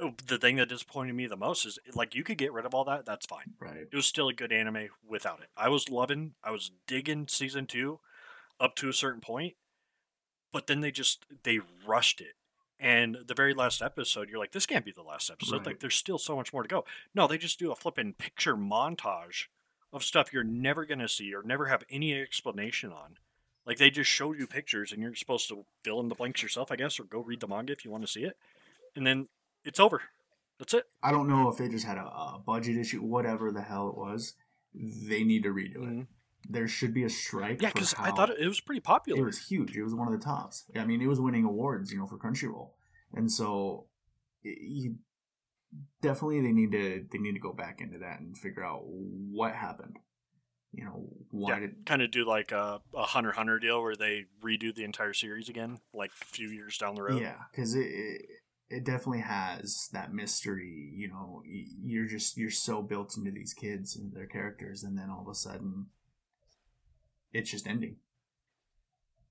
oh, 0.00 0.14
the 0.26 0.38
thing 0.38 0.56
that 0.56 0.68
disappointed 0.68 1.14
me 1.14 1.26
the 1.26 1.36
most 1.36 1.64
is 1.64 1.78
like 1.94 2.14
you 2.14 2.24
could 2.24 2.38
get 2.38 2.52
rid 2.52 2.66
of 2.66 2.74
all 2.74 2.84
that. 2.84 3.06
That's 3.06 3.26
fine. 3.26 3.54
Right. 3.60 3.88
It 3.90 3.94
was 3.94 4.06
still 4.06 4.28
a 4.28 4.34
good 4.34 4.52
anime 4.52 4.88
without 5.06 5.40
it. 5.40 5.48
I 5.56 5.68
was 5.68 5.88
loving, 5.88 6.34
I 6.42 6.50
was 6.50 6.70
digging 6.86 7.28
season 7.28 7.66
two 7.66 8.00
up 8.60 8.74
to 8.76 8.88
a 8.88 8.92
certain 8.92 9.20
point, 9.20 9.54
but 10.52 10.66
then 10.66 10.80
they 10.80 10.90
just 10.90 11.26
they 11.44 11.60
rushed 11.86 12.20
it. 12.20 12.34
And 12.80 13.18
the 13.26 13.34
very 13.34 13.54
last 13.54 13.80
episode, 13.80 14.28
you're 14.28 14.38
like, 14.38 14.52
this 14.52 14.66
can't 14.66 14.84
be 14.84 14.92
the 14.92 15.02
last 15.02 15.30
episode. 15.30 15.58
Right. 15.58 15.66
Like, 15.66 15.80
there's 15.80 15.94
still 15.94 16.18
so 16.18 16.34
much 16.36 16.52
more 16.52 16.62
to 16.62 16.68
go. 16.68 16.84
No, 17.14 17.26
they 17.26 17.38
just 17.38 17.58
do 17.58 17.70
a 17.70 17.76
flipping 17.76 18.14
picture 18.14 18.56
montage 18.56 19.44
of 19.94 20.04
stuff 20.04 20.32
you're 20.32 20.44
never 20.44 20.84
gonna 20.84 21.08
see 21.08 21.34
or 21.34 21.42
never 21.42 21.66
have 21.66 21.84
any 21.88 22.12
explanation 22.20 22.90
on. 22.92 23.16
Like 23.66 23.78
they 23.78 23.90
just 23.90 24.10
showed 24.10 24.38
you 24.38 24.46
pictures, 24.46 24.92
and 24.92 25.00
you're 25.00 25.14
supposed 25.14 25.48
to 25.48 25.64
fill 25.82 26.00
in 26.00 26.08
the 26.08 26.14
blanks 26.14 26.42
yourself, 26.42 26.70
I 26.70 26.76
guess, 26.76 27.00
or 27.00 27.04
go 27.04 27.20
read 27.20 27.40
the 27.40 27.48
manga 27.48 27.72
if 27.72 27.84
you 27.84 27.90
want 27.90 28.04
to 28.04 28.10
see 28.10 28.24
it. 28.24 28.36
And 28.94 29.06
then 29.06 29.28
it's 29.64 29.80
over. 29.80 30.02
That's 30.58 30.74
it. 30.74 30.84
I 31.02 31.10
don't 31.10 31.28
know 31.28 31.48
if 31.48 31.56
they 31.56 31.68
just 31.68 31.86
had 31.86 31.96
a, 31.96 32.04
a 32.04 32.42
budget 32.44 32.76
issue, 32.76 33.00
whatever 33.02 33.50
the 33.50 33.62
hell 33.62 33.88
it 33.88 33.96
was. 33.96 34.34
They 34.74 35.24
need 35.24 35.44
to 35.44 35.48
redo 35.50 35.76
it. 35.76 35.80
Mhm. 35.80 36.06
There 36.48 36.68
should 36.68 36.92
be 36.92 37.04
a 37.04 37.08
strike. 37.08 37.62
Yeah, 37.62 37.70
because 37.72 37.94
I 37.98 38.10
thought 38.10 38.28
it, 38.30 38.38
it 38.38 38.48
was 38.48 38.60
pretty 38.60 38.80
popular. 38.80 39.22
it 39.22 39.24
was 39.24 39.48
huge. 39.48 39.74
It 39.76 39.82
was 39.82 39.94
one 39.94 40.12
of 40.12 40.12
the 40.18 40.22
tops. 40.24 40.64
I 40.76 40.84
mean, 40.84 41.00
it 41.00 41.06
was 41.06 41.18
winning 41.20 41.44
awards, 41.44 41.90
you 41.90 41.98
know, 41.98 42.06
for 42.06 42.18
Crunchyroll, 42.18 42.70
and 43.14 43.32
so 43.32 43.86
you 44.42 44.96
definitely 46.02 46.40
they 46.40 46.52
need 46.52 46.72
to 46.72 47.04
they 47.10 47.18
need 47.18 47.32
to 47.32 47.40
go 47.40 47.52
back 47.52 47.80
into 47.80 47.98
that 47.98 48.20
and 48.20 48.36
figure 48.36 48.64
out 48.64 48.82
what 48.84 49.54
happened. 49.54 49.96
You 50.72 50.84
know, 50.84 51.08
why 51.30 51.54
yeah, 51.54 51.60
did 51.60 51.86
kind 51.86 52.02
of 52.02 52.10
do 52.10 52.26
like 52.26 52.50
a, 52.50 52.80
a 52.94 53.04
Hunter 53.04 53.32
Hunter 53.32 53.60
deal 53.60 53.80
where 53.80 53.94
they 53.94 54.24
redo 54.42 54.74
the 54.74 54.82
entire 54.82 55.12
series 55.12 55.48
again, 55.48 55.78
like 55.92 56.10
a 56.20 56.24
few 56.24 56.48
years 56.48 56.76
down 56.78 56.96
the 56.96 57.02
road. 57.02 57.22
yeah? 57.22 57.36
Because 57.52 57.76
it, 57.76 57.86
it 57.86 58.22
it 58.70 58.84
definitely 58.84 59.20
has 59.20 59.88
that 59.92 60.12
mystery. 60.12 60.90
You 60.94 61.08
know, 61.08 61.42
you're 61.44 62.06
just 62.06 62.36
you're 62.36 62.50
so 62.50 62.82
built 62.82 63.16
into 63.16 63.30
these 63.30 63.54
kids 63.54 63.94
and 63.94 64.12
their 64.12 64.26
characters, 64.26 64.82
and 64.82 64.98
then 64.98 65.10
all 65.10 65.22
of 65.22 65.28
a 65.28 65.34
sudden, 65.34 65.86
it's 67.32 67.50
just 67.50 67.68
ending. 67.68 67.96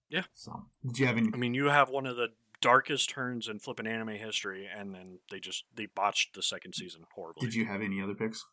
Yeah. 0.09 0.23
So, 0.33 0.67
did 0.85 0.99
you 0.99 1.07
have 1.07 1.17
any? 1.17 1.29
I 1.33 1.37
mean, 1.37 1.53
you 1.53 1.65
have 1.65 1.89
one 1.89 2.05
of 2.05 2.15
the 2.15 2.29
darkest 2.63 3.09
turns 3.09 3.49
in 3.49 3.59
flipping 3.59 3.85
anime 3.85 4.15
history, 4.15 4.67
and 4.73 4.93
then 4.93 5.19
they 5.29 5.39
just 5.39 5.65
they 5.75 5.85
botched 5.85 6.33
the 6.33 6.41
second 6.41 6.73
season 6.73 7.03
horribly. 7.13 7.45
Did 7.45 7.55
you 7.55 7.65
have 7.65 7.81
any 7.81 8.01
other 8.01 8.15
picks? 8.15 8.45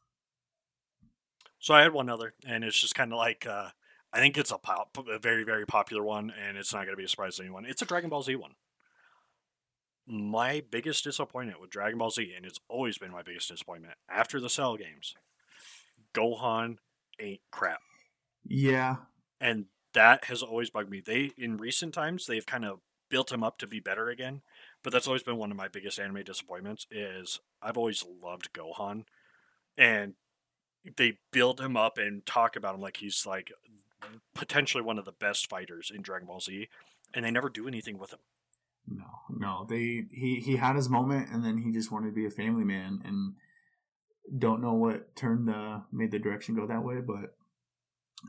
So 1.61 1.75
I 1.75 1.83
had 1.83 1.93
one 1.93 2.11
other, 2.11 2.35
and 2.45 2.65
it's 2.65 2.81
just 2.81 2.95
kind 2.97 3.13
of 3.13 3.19
like 3.19 3.47
uh, 3.47 3.69
I 4.13 4.19
think 4.19 4.37
it's 4.37 4.51
a 4.51 4.59
pop, 4.59 4.99
a 5.09 5.19
very 5.19 5.45
very 5.45 5.65
popular 5.65 6.03
one, 6.03 6.31
and 6.31 6.59
it's 6.59 6.75
not 6.75 6.81
going 6.81 6.93
to 6.93 6.97
be 6.97 7.05
a 7.05 7.09
surprise 7.09 7.37
to 7.37 7.43
anyone. 7.43 7.65
It's 7.65 7.83
a 7.83 7.87
Dragon 7.87 8.11
Ball 8.11 8.23
Z 8.23 8.35
one. 8.37 8.57
My 10.07 10.61
biggest 10.69 11.05
disappointment 11.05 11.61
with 11.61 11.71
Dragon 11.71 11.99
Ball 11.99 12.11
Z, 12.11 12.33
and 12.37 12.45
it's 12.45 12.59
always 12.69 12.99
been 12.99 13.13
my 13.13 13.23
biggest 13.23 13.49
disappointment 13.49 13.95
after 14.09 14.41
the 14.41 14.51
Cell 14.51 14.77
games, 14.77 15.15
Gohan 16.13 16.79
ain't 17.21 17.43
crap, 17.53 17.81
Yeah, 18.45 18.97
and 19.41 19.67
that 19.95 20.25
has 20.25 20.43
always 20.43 20.71
bugged 20.71 20.91
me. 20.91 21.01
They 21.01 21.31
in 21.39 21.59
recent 21.59 21.95
times 21.95 22.27
they've 22.27 22.47
kind 22.47 22.65
of 22.65 22.81
built 23.11 23.31
him 23.33 23.43
up 23.43 23.59
to 23.59 23.67
be 23.67 23.81
better 23.81 24.09
again, 24.09 24.41
but 24.83 24.93
that's 24.93 25.07
always 25.07 25.23
been 25.23 25.37
one 25.37 25.51
of 25.51 25.57
my 25.57 25.69
biggest 25.69 25.99
anime 25.99 26.25
disappointments. 26.25 26.87
Is 26.91 27.41
I've 27.63 27.77
always 27.77 28.05
loved 28.23 28.53
Gohan, 28.53 29.05
and 29.77 30.15
they 30.97 31.19
build 31.33 31.61
him 31.61 31.77
up 31.77 31.99
and 31.99 32.25
talk 32.25 32.57
about 32.57 32.75
him 32.75 32.81
like 32.81 32.99
he's 32.99 33.27
like 33.27 33.53
potentially 34.35 34.83
one 34.83 34.99
of 34.99 35.05
the 35.05 35.13
best 35.13 35.49
fighters 35.49 35.93
in 35.95 36.03
Dragon 36.03 36.27
Ball 36.27 36.41
Z, 36.41 36.69
and 37.13 37.25
they 37.25 37.31
never 37.31 37.51
do 37.51 37.69
anything 37.69 37.99
with 37.99 38.13
him. 38.13 38.21
no, 38.87 39.05
no. 39.29 39.67
They 39.69 40.05
he 40.11 40.41
he 40.45 40.57
had 40.57 40.77
his 40.77 40.89
moment, 40.89 41.29
and 41.31 41.45
then 41.45 41.59
he 41.59 41.73
just 41.73 41.93
wanted 41.93 42.09
to 42.09 42.15
be 42.15 42.27
a 42.27 42.31
family 42.31 42.65
man, 42.65 43.03
and 43.05 43.35
don't 44.39 44.63
know 44.63 44.75
what 44.75 45.17
turned 45.17 45.49
the 45.49 45.83
made 45.93 46.13
the 46.13 46.19
direction 46.19 46.55
go 46.55 46.67
that 46.67 46.85
way, 46.85 47.01
but 47.01 47.35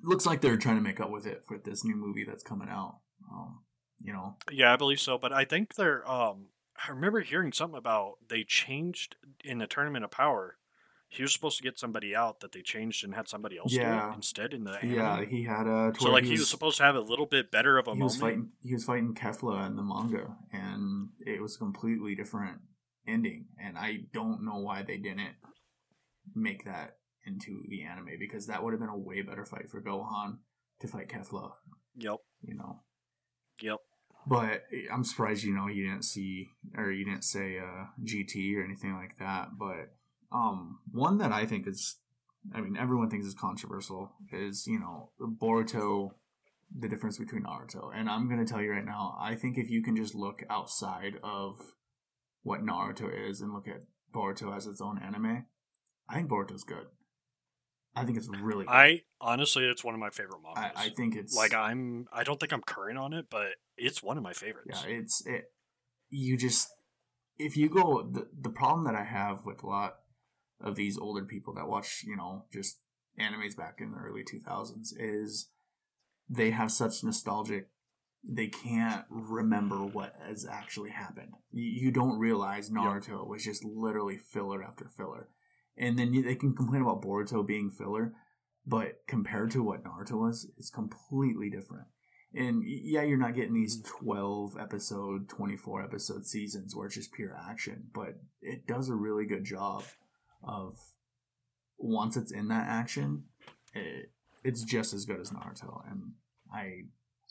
looks 0.03 0.25
like 0.25 0.41
they're 0.41 0.57
trying 0.57 0.77
to 0.77 0.81
make 0.81 0.99
up 0.99 1.11
with 1.11 1.25
it 1.25 1.43
for 1.47 1.57
this 1.57 1.83
new 1.83 1.95
movie 1.95 2.23
that's 2.23 2.43
coming 2.43 2.69
out. 2.69 2.99
Um, 3.31 3.59
you 4.03 4.13
know, 4.13 4.35
Yeah, 4.51 4.73
I 4.73 4.75
believe 4.77 4.99
so, 4.99 5.17
but 5.17 5.31
I 5.33 5.45
think 5.45 5.75
they're. 5.75 6.09
Um, 6.09 6.47
I 6.87 6.89
remember 6.91 7.19
hearing 7.21 7.51
something 7.53 7.77
about 7.77 8.15
they 8.27 8.43
changed 8.43 9.15
in 9.43 9.59
the 9.59 9.67
Tournament 9.67 10.03
of 10.03 10.11
Power. 10.11 10.57
He 11.09 11.21
was 11.23 11.33
supposed 11.33 11.57
to 11.57 11.63
get 11.63 11.77
somebody 11.77 12.15
out 12.15 12.39
that 12.39 12.53
they 12.53 12.61
changed 12.61 13.03
and 13.03 13.13
had 13.13 13.27
somebody 13.27 13.57
else 13.57 13.73
do 13.73 13.79
Yeah. 13.81 14.11
it 14.11 14.15
instead 14.15 14.53
in 14.53 14.63
the 14.63 14.77
anime. 14.77 14.93
yeah, 14.95 15.25
he 15.25 15.43
had 15.43 15.67
a. 15.67 15.91
So 15.99 16.09
like 16.09 16.23
he 16.23 16.31
was 16.31 16.49
supposed 16.49 16.77
to 16.77 16.83
have 16.83 16.95
a 16.95 17.01
little 17.01 17.25
bit 17.25 17.51
better 17.51 17.77
of 17.77 17.87
a 17.87 17.91
he 17.91 17.95
moment. 17.99 18.03
was 18.05 18.17
fighting 18.17 18.49
he 18.63 18.73
was 18.73 18.85
fighting 18.85 19.13
Kefla 19.13 19.67
in 19.67 19.75
the 19.75 19.83
manga 19.83 20.35
and 20.53 21.09
it 21.19 21.41
was 21.41 21.55
a 21.55 21.59
completely 21.59 22.15
different 22.15 22.59
ending 23.05 23.47
and 23.61 23.77
I 23.77 24.05
don't 24.13 24.45
know 24.45 24.59
why 24.59 24.83
they 24.83 24.97
didn't 24.97 25.35
make 26.33 26.63
that 26.65 26.97
into 27.25 27.63
the 27.67 27.83
anime 27.83 28.11
because 28.19 28.47
that 28.47 28.63
would 28.63 28.71
have 28.73 28.79
been 28.79 28.89
a 28.89 28.97
way 28.97 29.21
better 29.21 29.45
fight 29.45 29.69
for 29.69 29.81
Gohan 29.81 30.37
to 30.79 30.87
fight 30.87 31.09
Kefla, 31.09 31.51
Yep. 31.97 32.17
you 32.41 32.55
know. 32.55 32.81
But 34.27 34.63
I'm 34.91 35.03
surprised 35.03 35.43
you 35.43 35.53
know 35.53 35.67
you 35.67 35.89
didn't 35.89 36.05
see 36.05 36.49
or 36.77 36.91
you 36.91 37.05
didn't 37.05 37.23
say 37.23 37.57
uh, 37.57 37.85
GT 38.03 38.55
or 38.55 38.63
anything 38.63 38.93
like 38.93 39.17
that. 39.19 39.49
But 39.57 39.93
um, 40.31 40.79
one 40.91 41.17
that 41.17 41.31
I 41.31 41.45
think 41.45 41.67
is, 41.67 41.97
I 42.53 42.61
mean, 42.61 42.77
everyone 42.77 43.09
thinks 43.09 43.25
is 43.25 43.33
controversial 43.33 44.11
is 44.31 44.67
you 44.67 44.79
know 44.79 45.11
Boruto, 45.19 46.11
the 46.77 46.87
difference 46.87 47.17
between 47.17 47.43
Naruto. 47.43 47.91
And 47.93 48.09
I'm 48.09 48.29
gonna 48.29 48.45
tell 48.45 48.61
you 48.61 48.71
right 48.71 48.85
now, 48.85 49.17
I 49.19 49.35
think 49.35 49.57
if 49.57 49.69
you 49.69 49.81
can 49.81 49.95
just 49.95 50.15
look 50.15 50.43
outside 50.49 51.15
of 51.23 51.59
what 52.43 52.61
Naruto 52.61 53.09
is 53.29 53.41
and 53.41 53.53
look 53.53 53.67
at 53.67 53.81
Boruto 54.13 54.55
as 54.55 54.67
its 54.67 54.81
own 54.81 54.99
anime, 54.99 55.45
I 56.09 56.15
think 56.15 56.29
Boruto's 56.29 56.63
good. 56.63 56.87
I 57.95 58.05
think 58.05 58.17
it's 58.17 58.29
really. 58.29 58.65
Good. 58.65 58.71
I 58.71 59.01
honestly, 59.19 59.65
it's 59.65 59.83
one 59.83 59.93
of 59.93 59.99
my 59.99 60.09
favorite 60.09 60.39
I, 60.55 60.61
mangas. 60.61 60.77
I 60.77 60.89
think 60.89 61.15
it's 61.15 61.35
like 61.35 61.53
I'm. 61.53 62.07
I 62.11 62.23
don't 62.23 62.39
think 62.39 62.53
I'm 62.53 62.61
current 62.61 62.97
on 62.97 63.13
it, 63.13 63.25
but 63.29 63.47
it's 63.77 64.01
one 64.01 64.17
of 64.17 64.23
my 64.23 64.33
favorites. 64.33 64.83
Yeah, 64.87 64.95
it's 64.95 65.25
it. 65.25 65.51
You 66.09 66.37
just 66.37 66.69
if 67.37 67.57
you 67.57 67.69
go 67.69 68.07
the 68.09 68.27
the 68.39 68.49
problem 68.49 68.85
that 68.85 68.95
I 68.95 69.03
have 69.03 69.45
with 69.45 69.63
a 69.63 69.67
lot 69.67 69.95
of 70.61 70.75
these 70.75 70.97
older 70.97 71.23
people 71.23 71.53
that 71.55 71.67
watch 71.67 72.03
you 72.05 72.15
know 72.15 72.45
just 72.53 72.79
animes 73.19 73.57
back 73.57 73.75
in 73.79 73.91
the 73.91 73.97
early 73.97 74.23
two 74.23 74.39
thousands 74.39 74.93
is 74.97 75.49
they 76.29 76.51
have 76.51 76.71
such 76.71 77.03
nostalgic. 77.03 77.67
They 78.23 78.47
can't 78.47 79.05
remember 79.09 79.77
what 79.77 80.13
has 80.25 80.45
actually 80.45 80.91
happened. 80.91 81.33
You, 81.51 81.63
you 81.63 81.91
don't 81.91 82.19
realize 82.19 82.69
Naruto 82.69 83.27
was 83.27 83.43
just 83.43 83.65
literally 83.65 84.17
filler 84.17 84.63
after 84.63 84.87
filler, 84.87 85.27
and 85.77 85.97
then 85.97 86.23
they 86.23 86.35
can 86.35 86.53
complain 86.53 86.81
about 86.81 87.01
Boruto 87.01 87.45
being 87.45 87.71
filler, 87.71 88.13
but 88.65 89.01
compared 89.07 89.51
to 89.51 89.63
what 89.63 89.83
Naruto 89.83 90.19
was, 90.19 90.47
it's 90.57 90.69
completely 90.69 91.49
different. 91.49 91.87
And 92.33 92.63
yeah, 92.65 93.01
you're 93.01 93.17
not 93.17 93.35
getting 93.35 93.53
these 93.53 93.81
mm-hmm. 93.81 94.05
12 94.05 94.57
episode, 94.59 95.27
24 95.29 95.83
episode 95.83 96.25
seasons 96.25 96.75
where 96.75 96.85
it's 96.85 96.95
just 96.95 97.11
pure 97.11 97.37
action, 97.49 97.87
but 97.93 98.19
it 98.41 98.67
does 98.67 98.89
a 98.89 98.95
really 98.95 99.25
good 99.25 99.43
job 99.43 99.83
of 100.43 100.77
once 101.77 102.15
it's 102.15 102.31
in 102.31 102.47
that 102.47 102.67
action, 102.67 103.25
it, 103.73 104.11
it's 104.43 104.63
just 104.63 104.93
as 104.93 105.05
good 105.05 105.19
as 105.19 105.31
Naruto. 105.31 105.81
And 105.89 106.13
I, 106.53 106.83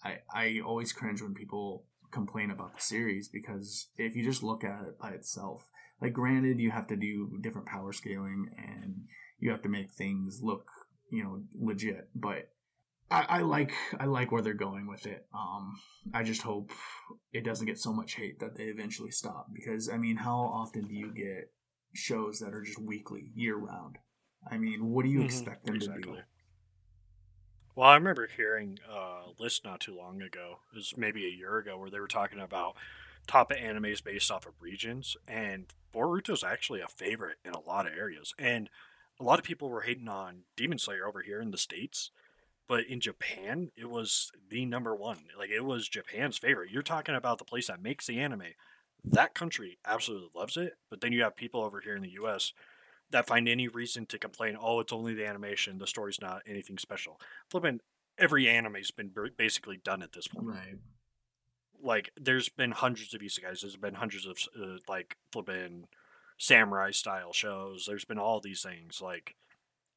I, 0.05 0.18
I 0.32 0.61
always 0.64 0.93
cringe 0.93 1.22
when 1.22 1.34
people 1.34 1.84
complain 2.11 2.51
about 2.51 2.74
the 2.74 2.82
series 2.82 3.28
because 3.28 3.88
if 3.97 4.16
you 4.16 4.24
just 4.24 4.43
look 4.43 4.64
at 4.64 4.82
it 4.82 4.99
by 4.99 5.11
itself, 5.11 5.70
like 6.01 6.12
granted, 6.12 6.61
you 6.61 6.70
have 6.70 6.86
to 6.88 6.96
do 6.96 7.38
different 7.40 7.66
power 7.68 7.92
scaling 7.92 8.51
and 8.57 9.05
you 9.38 9.51
have 9.51 9.62
to 9.62 9.68
make 9.68 9.90
things 9.90 10.40
look, 10.42 10.68
you 11.11 11.22
know, 11.24 11.42
legit, 11.59 12.09
but 12.14 12.51
I, 13.11 13.26
I 13.28 13.40
like 13.42 13.72
I 13.98 14.07
like 14.07 14.32
where 14.32 14.42
they're 14.42 14.55
going 14.55 14.86
with 14.86 15.07
it. 15.07 15.26
Um, 15.34 15.80
I 16.14 16.22
just 16.22 16.42
hope 16.42 16.72
it 17.32 17.44
doesn't 17.44 17.66
get 17.66 17.78
so 17.78 17.92
much 17.92 18.14
hate 18.14 18.40
that 18.40 18.57
they 18.57 18.64
eventually 18.64 19.11
stop. 19.11 19.48
Because 19.53 19.88
I 19.88 19.96
mean, 19.98 20.16
how 20.16 20.36
often 20.38 20.86
do 20.86 20.94
you 20.94 21.12
get 21.12 21.53
shows 21.94 22.40
that 22.40 22.55
are 22.55 22.62
just 22.62 22.80
weekly, 22.80 23.32
year 23.34 23.57
round? 23.57 23.98
I 24.51 24.59
mean, 24.59 24.86
what 24.86 25.05
do 25.05 25.11
you 25.11 25.20
Mhm, 25.20 25.22
expect 25.22 25.66
them 25.66 25.80
to 25.80 25.88
do? 25.88 26.16
Well, 27.74 27.88
I 27.88 27.94
remember 27.94 28.26
hearing 28.26 28.78
a 28.88 29.30
list 29.38 29.64
not 29.64 29.80
too 29.80 29.96
long 29.96 30.20
ago, 30.22 30.61
it 30.72 30.76
was 30.76 30.96
maybe 30.96 31.24
a 31.26 31.30
year 31.30 31.59
ago, 31.59 31.78
where 31.78 31.90
they 31.90 32.01
were 32.01 32.09
talking 32.09 32.40
about 32.40 32.76
top 33.26 33.50
of 33.50 33.56
animes 33.56 34.02
based 34.02 34.30
off 34.30 34.46
of 34.46 34.54
regions, 34.60 35.16
and 35.26 35.72
Boruto 35.94 36.20
Boruto's 36.20 36.44
actually 36.44 36.80
a 36.80 36.88
favorite 36.88 37.38
in 37.44 37.52
a 37.52 37.60
lot 37.60 37.86
of 37.86 37.92
areas. 37.96 38.34
And 38.38 38.68
a 39.18 39.24
lot 39.24 39.38
of 39.38 39.44
people 39.44 39.68
were 39.68 39.82
hating 39.82 40.08
on 40.08 40.42
Demon 40.56 40.78
Slayer 40.78 41.06
over 41.06 41.22
here 41.22 41.40
in 41.40 41.50
the 41.50 41.58
States, 41.58 42.10
but 42.68 42.86
in 42.86 43.00
Japan, 43.00 43.70
it 43.76 43.90
was 43.90 44.30
the 44.48 44.64
number 44.64 44.94
one. 44.94 45.18
Like, 45.38 45.50
it 45.50 45.64
was 45.64 45.88
Japan's 45.88 46.38
favorite. 46.38 46.70
You're 46.70 46.82
talking 46.82 47.14
about 47.14 47.38
the 47.38 47.44
place 47.44 47.66
that 47.66 47.82
makes 47.82 48.06
the 48.06 48.20
anime. 48.20 48.54
That 49.04 49.34
country 49.34 49.78
absolutely 49.86 50.28
loves 50.34 50.56
it, 50.56 50.74
but 50.88 51.00
then 51.00 51.12
you 51.12 51.22
have 51.22 51.36
people 51.36 51.62
over 51.62 51.80
here 51.80 51.96
in 51.96 52.02
the 52.02 52.16
US 52.22 52.52
that 53.10 53.26
find 53.26 53.48
any 53.48 53.66
reason 53.66 54.06
to 54.06 54.18
complain, 54.18 54.56
oh, 54.60 54.80
it's 54.80 54.92
only 54.92 55.14
the 55.14 55.26
animation, 55.26 55.78
the 55.78 55.86
story's 55.86 56.20
not 56.20 56.42
anything 56.46 56.78
special. 56.78 57.20
Flipping, 57.50 57.80
every 58.18 58.48
anime's 58.48 58.90
been 58.90 59.10
basically 59.36 59.78
done 59.82 60.02
at 60.02 60.12
this 60.12 60.28
point. 60.28 60.46
Right. 60.46 60.76
Like, 61.83 62.11
there's 62.16 62.49
been 62.49 62.72
hundreds 62.72 63.14
of 63.14 63.20
isekais, 63.20 63.61
there's 63.62 63.76
been 63.76 63.95
hundreds 63.95 64.26
of, 64.26 64.39
uh, 64.61 64.78
like, 64.89 65.16
flipping 65.33 65.87
samurai 66.39 66.91
style 66.91 67.33
shows, 67.33 67.85
there's 67.87 68.05
been 68.05 68.18
all 68.18 68.41
these 68.41 68.62
things. 68.62 69.01
Like, 69.01 69.37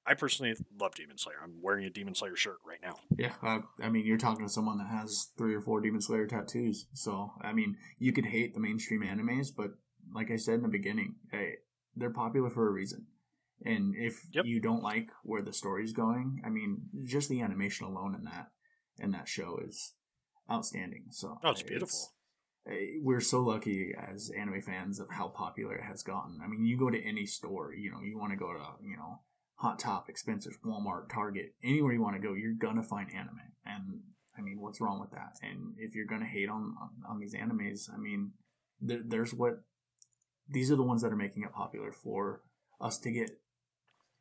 I 0.05 0.13
personally 0.15 0.53
love 0.79 0.95
Demon 0.95 1.17
Slayer. 1.17 1.37
I'm 1.41 1.61
wearing 1.61 1.85
a 1.85 1.89
Demon 1.89 2.13
Slayer 2.15 2.35
shirt 2.35 2.57
right 2.65 2.81
now. 2.81 2.99
Yeah, 3.17 3.33
uh, 3.41 3.59
I 3.81 3.89
mean, 3.89 4.05
you're 4.05 4.17
talking 4.17 4.45
to 4.45 4.51
someone 4.51 4.77
that 4.79 4.87
has 4.87 5.29
three 5.37 5.55
or 5.55 5.61
four 5.61 5.79
Demon 5.79 6.01
Slayer 6.01 6.27
tattoos. 6.27 6.87
So, 6.93 7.31
I 7.41 7.53
mean, 7.53 7.77
you 7.99 8.11
could 8.11 8.25
hate 8.25 8.53
the 8.53 8.59
mainstream 8.59 9.01
animes, 9.01 9.47
but 9.55 9.71
like 10.13 10.29
I 10.29 10.35
said 10.35 10.55
in 10.55 10.63
the 10.63 10.67
beginning, 10.67 11.15
hey, 11.31 11.55
they're 11.95 12.09
popular 12.09 12.49
for 12.49 12.67
a 12.67 12.71
reason. 12.71 13.07
And 13.65 13.95
if 13.95 14.25
Yep. 14.33 14.45
you 14.45 14.59
don't 14.59 14.83
like 14.83 15.09
where 15.23 15.41
the 15.41 15.53
story's 15.53 15.93
going, 15.93 16.41
I 16.45 16.49
mean, 16.49 16.89
just 17.05 17.29
the 17.29 17.41
animation 17.41 17.85
alone 17.85 18.13
in 18.13 18.25
that 18.25 18.51
in 18.99 19.11
that 19.11 19.27
show 19.27 19.57
is 19.65 19.93
outstanding. 20.51 21.05
So, 21.11 21.39
Oh, 21.43 21.51
it's 21.51 21.63
beautiful. 21.63 22.13
uh, 22.67 22.71
we're 23.01 23.19
so 23.21 23.41
lucky 23.41 23.93
as 23.95 24.29
anime 24.37 24.61
fans 24.61 24.99
of 24.99 25.09
how 25.09 25.27
popular 25.29 25.75
it 25.75 25.83
has 25.83 26.03
gotten. 26.03 26.39
I 26.43 26.47
mean, 26.47 26.65
you 26.65 26.77
go 26.77 26.89
to 26.89 27.01
any 27.01 27.25
store, 27.25 27.73
you 27.73 27.91
know, 27.91 28.01
you 28.01 28.17
want 28.17 28.31
to 28.31 28.37
go 28.37 28.53
to, 28.53 28.59
you 28.85 28.95
know, 28.97 29.19
Hot 29.55 29.79
Topic, 29.79 30.17
Spencer's, 30.17 30.57
Walmart, 30.65 31.09
Target, 31.09 31.53
anywhere 31.63 31.93
you 31.93 32.01
want 32.01 32.15
to 32.15 32.21
go, 32.21 32.33
you're 32.33 32.53
gonna 32.53 32.83
find 32.83 33.09
anime. 33.13 33.39
And 33.65 34.01
I 34.37 34.41
mean, 34.41 34.59
what's 34.59 34.81
wrong 34.81 34.99
with 34.99 35.11
that? 35.11 35.37
And 35.41 35.75
if 35.77 35.95
you're 35.95 36.05
gonna 36.07 36.25
hate 36.25 36.49
on 36.49 36.75
on, 36.81 36.89
on 37.07 37.19
these 37.19 37.33
animes, 37.35 37.89
I 37.93 37.97
mean, 37.97 38.31
there, 38.81 39.01
there's 39.05 39.33
what 39.33 39.61
these 40.49 40.71
are 40.71 40.75
the 40.75 40.83
ones 40.83 41.01
that 41.01 41.13
are 41.13 41.17
making 41.17 41.43
it 41.43 41.53
popular 41.53 41.91
for 41.91 42.41
us 42.81 42.97
to 42.99 43.11
get 43.11 43.39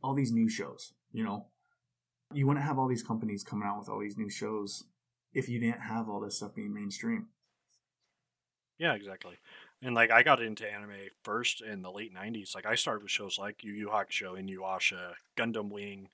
all 0.03 0.15
these 0.15 0.31
new 0.33 0.49
shows. 0.49 0.93
You 1.13 1.25
know, 1.25 1.47
you 2.33 2.47
want 2.47 2.59
to 2.59 2.63
have 2.65 2.79
all 2.79 2.87
these 2.89 3.03
companies 3.03 3.43
coming 3.43 3.67
out 3.67 3.79
with 3.81 3.89
all 3.89 3.99
these 4.01 4.17
new 4.17 4.31
shows 4.31 4.85
if 5.35 5.49
you 5.49 5.59
didn't 5.59 5.81
have 5.81 6.09
all 6.09 6.21
this 6.21 6.37
stuff 6.37 6.55
being 6.55 6.75
mainstream. 6.75 7.29
Yeah, 8.79 8.95
exactly. 8.95 9.39
And 9.83 9.95
like 9.95 10.11
I 10.11 10.23
got 10.23 10.43
into 10.43 10.71
anime 10.71 10.91
first 11.23 11.61
in 11.61 11.83
the 11.83 11.91
late 11.91 12.15
'90s. 12.15 12.55
Like 12.55 12.67
I 12.67 12.75
started 12.75 13.03
with 13.03 13.13
shows 13.13 13.39
like 13.39 13.63
Yu 13.63 13.73
Yu 13.73 13.89
Hakusho, 13.89 14.41
Inuyasha, 14.41 15.15
Gundam 15.37 15.71
Wing, 15.71 16.09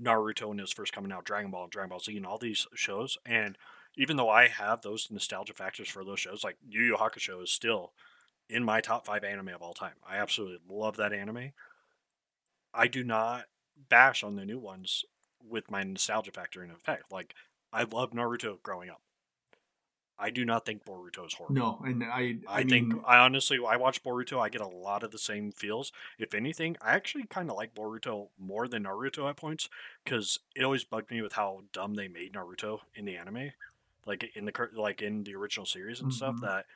Naruto 0.00 0.48
when 0.48 0.58
it 0.58 0.62
was 0.62 0.72
first 0.72 0.92
coming 0.92 1.12
out, 1.12 1.24
Dragon 1.24 1.50
Ball, 1.50 1.68
Dragon 1.68 1.90
Ball 1.90 2.00
Z, 2.00 2.16
and 2.16 2.26
all 2.26 2.38
these 2.38 2.66
shows. 2.74 3.18
And 3.24 3.56
even 3.96 4.16
though 4.16 4.30
I 4.30 4.48
have 4.48 4.82
those 4.82 5.08
nostalgia 5.10 5.54
factors 5.54 5.88
for 5.88 6.04
those 6.04 6.20
shows, 6.20 6.44
like 6.44 6.56
Yu 6.66 6.82
Yu 6.82 6.96
Hakusho 6.96 7.42
is 7.42 7.50
still 7.50 7.92
in 8.48 8.64
my 8.64 8.80
top 8.80 9.06
five 9.06 9.24
anime 9.24 9.48
of 9.48 9.62
all 9.62 9.74
time. 9.74 9.94
I 10.06 10.16
absolutely 10.16 10.58
love 10.68 10.96
that 10.96 11.12
anime. 11.12 11.52
I 12.72 12.88
do 12.88 13.04
not 13.04 13.44
bash 13.88 14.22
on 14.22 14.36
the 14.36 14.44
new 14.44 14.58
ones 14.58 15.04
with 15.46 15.70
my 15.70 15.82
nostalgia 15.82 16.32
factor 16.32 16.62
in 16.62 16.70
effect. 16.70 17.10
Like 17.12 17.34
I 17.74 17.82
love 17.82 18.12
Naruto 18.12 18.62
growing 18.62 18.88
up. 18.88 19.00
I 20.16 20.30
do 20.30 20.44
not 20.44 20.64
think 20.64 20.84
Boruto 20.84 21.26
is 21.26 21.34
horrible. 21.34 21.56
No, 21.56 21.80
and 21.84 22.04
I 22.04 22.36
I, 22.48 22.60
I, 22.60 22.62
think 22.62 22.94
I 23.04 23.18
honestly 23.18 23.58
I 23.66 23.76
watch 23.76 24.02
Boruto, 24.02 24.40
I 24.40 24.48
get 24.48 24.60
a 24.60 24.68
lot 24.68 25.02
of 25.02 25.10
the 25.10 25.18
same 25.18 25.50
feels. 25.50 25.90
If 26.18 26.34
anything, 26.34 26.76
I 26.80 26.94
actually 26.94 27.24
kind 27.26 27.50
of 27.50 27.56
like 27.56 27.74
Boruto 27.74 28.28
more 28.38 28.68
than 28.68 28.84
Naruto 28.84 29.28
at 29.28 29.36
points 29.36 29.68
because 30.04 30.38
it 30.54 30.62
always 30.62 30.84
bugged 30.84 31.10
me 31.10 31.20
with 31.20 31.32
how 31.32 31.62
dumb 31.72 31.94
they 31.94 32.06
made 32.06 32.34
Naruto 32.34 32.80
in 32.94 33.06
the 33.06 33.16
anime, 33.16 33.50
like 34.06 34.30
in 34.36 34.44
the 34.44 34.68
like 34.74 35.02
in 35.02 35.24
the 35.24 35.34
original 35.34 35.66
series 35.66 36.00
and 36.00 36.14
stuff. 36.14 36.36
Mhm. 36.36 36.42
That 36.42 36.66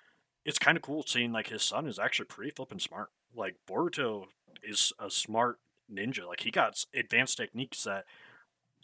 it's 0.44 0.58
kind 0.58 0.76
of 0.76 0.82
cool 0.82 1.04
seeing 1.06 1.30
like 1.30 1.48
his 1.48 1.62
son 1.62 1.86
is 1.86 1.98
actually 1.98 2.26
pretty 2.26 2.50
flipping 2.50 2.80
smart. 2.80 3.10
Like 3.36 3.54
Boruto 3.68 4.26
is 4.64 4.92
a 4.98 5.10
smart 5.10 5.60
ninja. 5.90 6.26
Like 6.26 6.40
he 6.40 6.50
got 6.50 6.84
advanced 6.92 7.36
techniques 7.36 7.84
that 7.84 8.04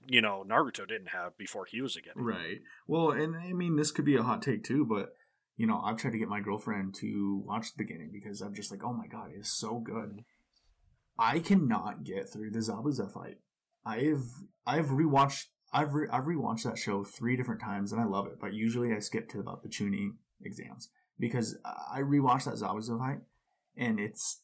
you 0.08 0.20
know 0.20 0.44
Naruto 0.46 0.86
didn't 0.86 1.08
have 1.08 1.36
before 1.36 1.66
he 1.66 1.80
was 1.80 1.96
a 1.96 2.00
genin. 2.00 2.12
Right. 2.24 2.60
Well, 2.86 3.10
and 3.10 3.36
I 3.36 3.52
mean, 3.52 3.76
this 3.76 3.90
could 3.90 4.04
be 4.04 4.16
a 4.16 4.22
hot 4.22 4.42
take 4.42 4.64
too, 4.64 4.84
but 4.84 5.14
you 5.56 5.66
know, 5.66 5.80
I've 5.84 5.96
tried 5.96 6.12
to 6.12 6.18
get 6.18 6.28
my 6.28 6.40
girlfriend 6.40 6.94
to 6.96 7.42
watch 7.46 7.72
the 7.72 7.84
beginning 7.84 8.10
because 8.12 8.40
I'm 8.40 8.54
just 8.54 8.70
like, 8.70 8.82
oh 8.84 8.92
my 8.92 9.06
god, 9.06 9.30
it's 9.36 9.50
so 9.50 9.78
good. 9.78 10.24
I 11.18 11.38
cannot 11.38 12.04
get 12.04 12.28
through 12.28 12.50
the 12.50 12.58
Zabuza 12.58 13.12
fight. 13.12 13.38
I've 13.86 14.24
I've 14.66 14.86
rewatched 14.86 15.46
I've 15.72 15.94
re, 15.94 16.08
I've 16.10 16.24
rewatched 16.24 16.64
that 16.64 16.78
show 16.78 17.04
three 17.04 17.36
different 17.36 17.60
times 17.60 17.92
and 17.92 18.00
I 18.00 18.04
love 18.04 18.26
it, 18.26 18.38
but 18.40 18.54
usually 18.54 18.92
I 18.92 18.98
skip 19.00 19.28
to 19.30 19.40
about 19.40 19.62
the 19.62 19.68
Chunin 19.68 20.14
exams 20.42 20.88
because 21.18 21.58
I 21.64 22.00
rewatched 22.00 22.44
that 22.44 22.54
Zabuza 22.54 22.98
fight 22.98 23.18
and 23.76 24.00
it's 24.00 24.40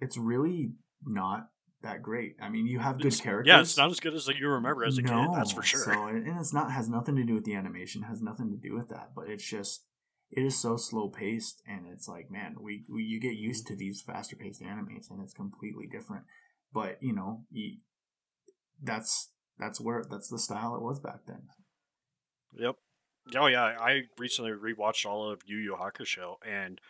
it's 0.00 0.16
really 0.16 0.72
not 1.04 1.48
that 1.84 2.02
great. 2.02 2.36
I 2.42 2.48
mean, 2.48 2.66
you 2.66 2.80
have 2.80 2.96
good 2.98 3.06
It's- 3.06 3.20
characters. 3.20 3.48
Yeah, 3.48 3.60
it's 3.60 3.76
not 3.76 3.90
as 3.90 4.00
good 4.00 4.14
as 4.14 4.26
you 4.28 4.48
remember 4.48 4.84
as 4.84 4.98
a 4.98 5.02
kid. 5.02 5.28
That's 5.32 5.52
for 5.52 5.62
sure. 5.62 5.80
So, 5.84 6.06
and 6.08 6.26
and 6.26 6.38
it's 6.38 6.52
not 6.52 6.72
has 6.72 6.88
nothing 6.88 7.16
to 7.16 7.24
do 7.24 7.34
with 7.34 7.44
the 7.44 7.54
animation, 7.54 8.02
has 8.02 8.20
nothing 8.20 8.50
to 8.50 8.56
do 8.56 8.74
with 8.74 8.88
that. 8.88 9.10
But 9.14 9.28
it's 9.28 9.44
just 9.44 9.86
it 10.30 10.44
is 10.44 10.58
so 10.58 10.76
slow 10.76 11.08
paced, 11.08 11.62
and 11.66 11.86
it's 11.86 12.08
like, 12.08 12.30
man, 12.30 12.56
we, 12.60 12.84
we 12.92 13.04
you 13.04 13.20
get 13.20 13.36
used 13.36 13.66
to 13.68 13.76
these 13.76 14.02
faster 14.02 14.34
paced 14.36 14.60
animes, 14.62 15.08
and 15.10 15.22
it's 15.22 15.34
completely 15.34 15.86
different. 15.86 16.24
But 16.72 17.00
you 17.00 17.14
know, 17.14 17.44
you, 17.52 17.76
that's 18.82 19.30
that's 19.58 19.80
where 19.80 20.04
that's 20.10 20.28
the 20.28 20.38
style 20.38 20.74
it 20.74 20.82
was 20.82 20.98
back 20.98 21.20
then. 21.26 21.42
Yep. 22.54 22.76
Oh 23.36 23.46
yeah, 23.46 23.76
I 23.80 24.02
recently 24.18 24.50
rewatched 24.50 25.06
all 25.06 25.30
of 25.30 25.42
Yu 25.46 25.56
Yu 25.58 25.76
Hakusho, 25.80 26.36
and 26.46 26.80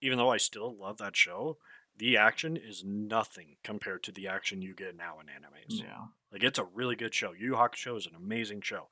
even 0.00 0.18
though 0.18 0.30
I 0.30 0.36
still 0.36 0.76
love 0.76 0.98
that 0.98 1.16
show, 1.16 1.58
the 2.02 2.16
action 2.16 2.56
is 2.56 2.82
nothing 2.84 3.54
compared 3.62 4.02
to 4.02 4.10
the 4.10 4.26
action 4.26 4.60
you 4.60 4.74
get 4.74 4.96
now 4.96 5.20
in 5.20 5.26
animes. 5.26 5.80
Yeah, 5.80 6.06
Like 6.32 6.42
it's 6.42 6.58
a 6.58 6.64
really 6.64 6.96
good 6.96 7.14
show. 7.14 7.30
Yu 7.30 7.46
Yu 7.46 7.52
Hakusho 7.52 7.96
is 7.96 8.06
an 8.06 8.16
amazing 8.16 8.62
show, 8.62 8.88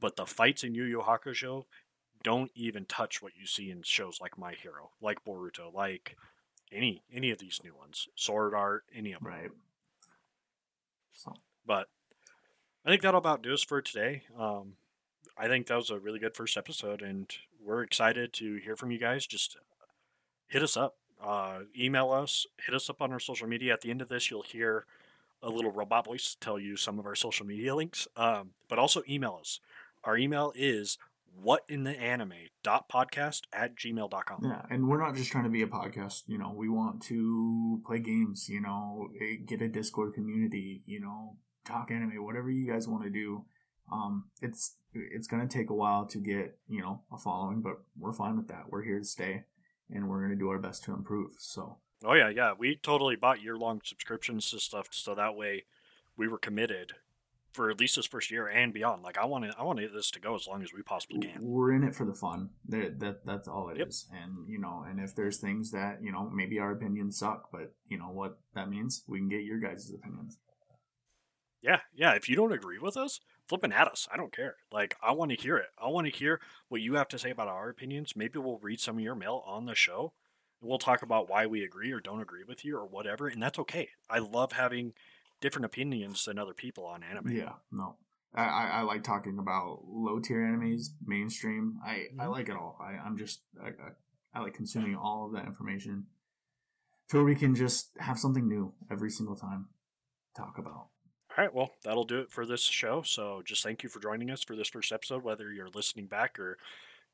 but 0.00 0.16
the 0.16 0.24
fights 0.24 0.64
in 0.64 0.74
Yu 0.74 0.84
Yu 0.84 1.02
Hakusho 1.06 1.66
don't 2.22 2.50
even 2.54 2.86
touch 2.86 3.20
what 3.20 3.32
you 3.38 3.44
see 3.44 3.70
in 3.70 3.82
shows 3.82 4.18
like 4.18 4.38
My 4.38 4.54
Hero, 4.54 4.92
like 4.98 5.26
Boruto, 5.26 5.70
like 5.74 6.16
any 6.72 7.02
any 7.12 7.30
of 7.30 7.36
these 7.36 7.60
new 7.62 7.76
ones, 7.76 8.08
Sword 8.14 8.54
Art, 8.54 8.84
any 8.94 9.12
of 9.12 9.22
them. 9.22 9.30
right. 9.30 9.50
So 11.12 11.34
But 11.66 11.88
I 12.82 12.88
think 12.88 13.02
that'll 13.02 13.18
about 13.18 13.42
do 13.42 13.52
us 13.52 13.62
for 13.62 13.82
today. 13.82 14.22
Um, 14.38 14.76
I 15.36 15.48
think 15.48 15.66
that 15.66 15.76
was 15.76 15.90
a 15.90 15.98
really 15.98 16.18
good 16.18 16.34
first 16.34 16.56
episode, 16.56 17.02
and 17.02 17.30
we're 17.62 17.82
excited 17.82 18.32
to 18.32 18.56
hear 18.56 18.74
from 18.74 18.90
you 18.90 18.98
guys. 18.98 19.26
Just 19.26 19.58
hit 20.46 20.62
us 20.62 20.78
up, 20.78 20.96
uh, 21.22 21.60
email 21.78 22.10
us, 22.10 22.46
hit 22.64 22.74
us 22.74 22.88
up 22.88 23.02
on 23.02 23.12
our 23.12 23.20
social 23.20 23.46
media. 23.48 23.72
At 23.72 23.80
the 23.82 23.90
end 23.90 24.02
of 24.02 24.08
this, 24.08 24.30
you'll 24.30 24.42
hear 24.42 24.86
a 25.42 25.50
little 25.50 25.70
robot 25.70 26.06
voice 26.06 26.36
tell 26.40 26.58
you 26.58 26.76
some 26.76 26.98
of 26.98 27.06
our 27.06 27.14
social 27.14 27.46
media 27.46 27.74
links, 27.74 28.08
um, 28.16 28.50
but 28.68 28.78
also 28.78 29.02
email 29.08 29.38
us. 29.40 29.60
Our 30.04 30.16
email 30.16 30.52
is 30.54 30.98
whatintheanime.podcast 31.44 33.42
at 33.52 33.76
gmail.com. 33.76 34.40
Yeah, 34.42 34.62
and 34.70 34.88
we're 34.88 34.98
not 35.00 35.14
just 35.14 35.30
trying 35.30 35.44
to 35.44 35.50
be 35.50 35.62
a 35.62 35.66
podcast. 35.66 36.22
You 36.26 36.38
know, 36.38 36.52
we 36.54 36.68
want 36.68 37.02
to 37.04 37.80
play 37.86 38.00
games. 38.00 38.48
You 38.48 38.60
know, 38.60 39.08
eh, 39.20 39.36
get 39.44 39.62
a 39.62 39.68
Discord 39.68 40.14
community. 40.14 40.82
You 40.86 41.00
know, 41.00 41.36
talk 41.64 41.90
anime, 41.90 42.24
whatever 42.24 42.50
you 42.50 42.70
guys 42.70 42.88
want 42.88 43.04
to 43.04 43.10
do. 43.10 43.44
Um, 43.92 44.24
it's 44.42 44.76
it's 44.92 45.26
gonna 45.26 45.48
take 45.48 45.70
a 45.70 45.74
while 45.74 46.06
to 46.06 46.18
get 46.18 46.58
you 46.68 46.82
know 46.82 47.02
a 47.12 47.18
following, 47.18 47.62
but 47.62 47.80
we're 47.98 48.12
fine 48.12 48.36
with 48.36 48.48
that. 48.48 48.64
We're 48.70 48.82
here 48.82 48.98
to 48.98 49.04
stay, 49.04 49.44
and 49.90 50.08
we're 50.08 50.22
gonna 50.22 50.36
do 50.36 50.48
our 50.50 50.58
best 50.58 50.84
to 50.84 50.92
improve. 50.92 51.32
So 51.38 51.78
Oh 52.04 52.14
yeah, 52.14 52.28
yeah. 52.28 52.52
We 52.56 52.76
totally 52.76 53.16
bought 53.16 53.42
year 53.42 53.56
long 53.56 53.80
subscriptions 53.84 54.50
to 54.50 54.60
stuff 54.60 54.88
so 54.90 55.14
that 55.14 55.36
way 55.36 55.64
we 56.16 56.28
were 56.28 56.38
committed 56.38 56.92
for 57.52 57.70
at 57.70 57.80
least 57.80 57.96
this 57.96 58.06
first 58.06 58.30
year 58.30 58.46
and 58.46 58.72
beyond. 58.72 59.02
Like 59.02 59.18
I 59.18 59.24
want 59.24 59.44
to, 59.44 59.54
I 59.58 59.64
want 59.64 59.80
this 59.92 60.10
to 60.12 60.20
go 60.20 60.34
as 60.34 60.46
long 60.46 60.62
as 60.62 60.72
we 60.72 60.82
possibly 60.82 61.20
can. 61.20 61.42
we're 61.42 61.72
in 61.72 61.82
it 61.82 61.94
for 61.94 62.04
the 62.04 62.14
fun. 62.14 62.50
That, 62.68 63.00
that 63.00 63.26
that's 63.26 63.48
all 63.48 63.70
it 63.70 63.80
is. 63.80 64.06
Yep. 64.12 64.22
And 64.22 64.48
you 64.48 64.60
know, 64.60 64.84
and 64.88 65.00
if 65.00 65.14
there's 65.14 65.38
things 65.38 65.72
that 65.72 65.98
you 66.02 66.12
know 66.12 66.30
maybe 66.30 66.58
our 66.58 66.70
opinions 66.72 67.18
suck, 67.18 67.50
but 67.50 67.72
you 67.88 67.98
know 67.98 68.10
what 68.10 68.38
that 68.54 68.70
means, 68.70 69.02
we 69.08 69.18
can 69.18 69.28
get 69.28 69.42
your 69.42 69.58
guys' 69.58 69.92
opinions. 69.92 70.38
Yeah, 71.60 71.80
yeah. 71.94 72.12
If 72.12 72.28
you 72.28 72.36
don't 72.36 72.52
agree 72.52 72.78
with 72.78 72.96
us, 72.96 73.18
flipping 73.48 73.72
at 73.72 73.88
us. 73.88 74.06
I 74.12 74.16
don't 74.16 74.32
care. 74.34 74.56
Like 74.70 74.96
I 75.02 75.12
want 75.12 75.30
to 75.30 75.36
hear 75.36 75.56
it. 75.56 75.68
I 75.82 75.88
want 75.88 76.06
to 76.06 76.16
hear 76.16 76.40
what 76.68 76.80
you 76.82 76.94
have 76.94 77.08
to 77.08 77.18
say 77.18 77.30
about 77.30 77.48
our 77.48 77.68
opinions. 77.70 78.14
Maybe 78.14 78.38
we'll 78.38 78.58
read 78.58 78.80
some 78.80 78.98
of 78.98 79.02
your 79.02 79.14
mail 79.14 79.42
on 79.46 79.66
the 79.66 79.74
show. 79.74 80.12
We'll 80.60 80.78
talk 80.78 81.02
about 81.02 81.28
why 81.28 81.46
we 81.46 81.62
agree 81.64 81.92
or 81.92 82.00
don't 82.00 82.20
agree 82.20 82.44
with 82.44 82.64
you 82.64 82.76
or 82.76 82.84
whatever, 82.84 83.28
and 83.28 83.42
that's 83.42 83.58
okay. 83.60 83.90
I 84.10 84.18
love 84.18 84.52
having 84.52 84.92
different 85.40 85.66
opinions 85.66 86.24
than 86.24 86.38
other 86.38 86.52
people 86.54 86.84
on 86.84 87.02
anime. 87.04 87.30
Yeah, 87.30 87.52
no. 87.70 87.96
I, 88.34 88.44
I, 88.44 88.66
I 88.66 88.80
like 88.82 89.04
talking 89.04 89.38
about 89.38 89.84
low 89.86 90.18
tier 90.18 90.40
animes, 90.40 90.88
mainstream. 91.04 91.78
I, 91.84 92.08
I 92.18 92.24
Mhm. 92.24 92.30
like 92.32 92.48
it 92.48 92.56
all. 92.56 92.76
I, 92.80 92.92
I'm 92.94 93.16
just 93.16 93.42
I, 93.62 93.68
I, 93.68 93.90
I 94.34 94.40
like 94.40 94.54
consuming 94.54 94.96
all 94.96 95.26
of 95.26 95.32
that 95.32 95.46
information, 95.46 96.06
so 97.08 97.24
we 97.24 97.34
can 97.34 97.54
just 97.54 97.90
have 97.98 98.18
something 98.18 98.46
new 98.46 98.74
every 98.90 99.10
single 99.10 99.36
time 99.36 99.68
talk 100.36 100.58
about. 100.58 100.88
All 101.38 101.44
right, 101.44 101.54
well, 101.54 101.70
that'll 101.84 102.02
do 102.02 102.18
it 102.18 102.32
for 102.32 102.44
this 102.44 102.62
show. 102.62 103.02
So 103.02 103.42
just 103.44 103.62
thank 103.62 103.84
you 103.84 103.88
for 103.88 104.00
joining 104.00 104.28
us 104.28 104.42
for 104.42 104.56
this 104.56 104.66
first 104.66 104.90
episode, 104.90 105.22
whether 105.22 105.52
you're 105.52 105.68
listening 105.72 106.06
back 106.06 106.36
or, 106.36 106.58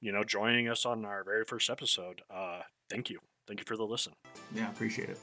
you 0.00 0.12
know, 0.12 0.24
joining 0.24 0.66
us 0.66 0.86
on 0.86 1.04
our 1.04 1.22
very 1.22 1.44
first 1.44 1.68
episode. 1.68 2.22
Uh, 2.34 2.62
thank 2.88 3.10
you. 3.10 3.18
Thank 3.46 3.60
you 3.60 3.66
for 3.66 3.76
the 3.76 3.84
listen. 3.84 4.14
Yeah, 4.54 4.70
appreciate 4.70 5.10
it. 5.10 5.18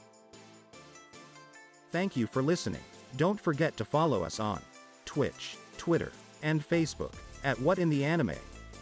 Thank 1.90 2.16
you 2.16 2.28
for 2.28 2.42
listening. 2.42 2.80
Don't 3.16 3.40
forget 3.40 3.76
to 3.78 3.84
follow 3.84 4.22
us 4.22 4.38
on 4.38 4.60
Twitch, 5.04 5.56
Twitter, 5.78 6.12
and 6.44 6.66
Facebook 6.66 7.14
at 7.42 7.60
What 7.60 7.80
in 7.80 7.90
the 7.90 8.04
Anime, 8.04 8.36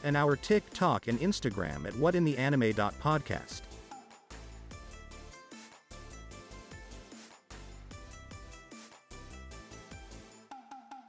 and 0.05 0.19
our 0.19 0.37
TikTok 0.37 1.09
and 1.09 1.19
Instagram 1.21 1.87
at 1.87 1.95
whatintheanime.podcast. 1.95 3.63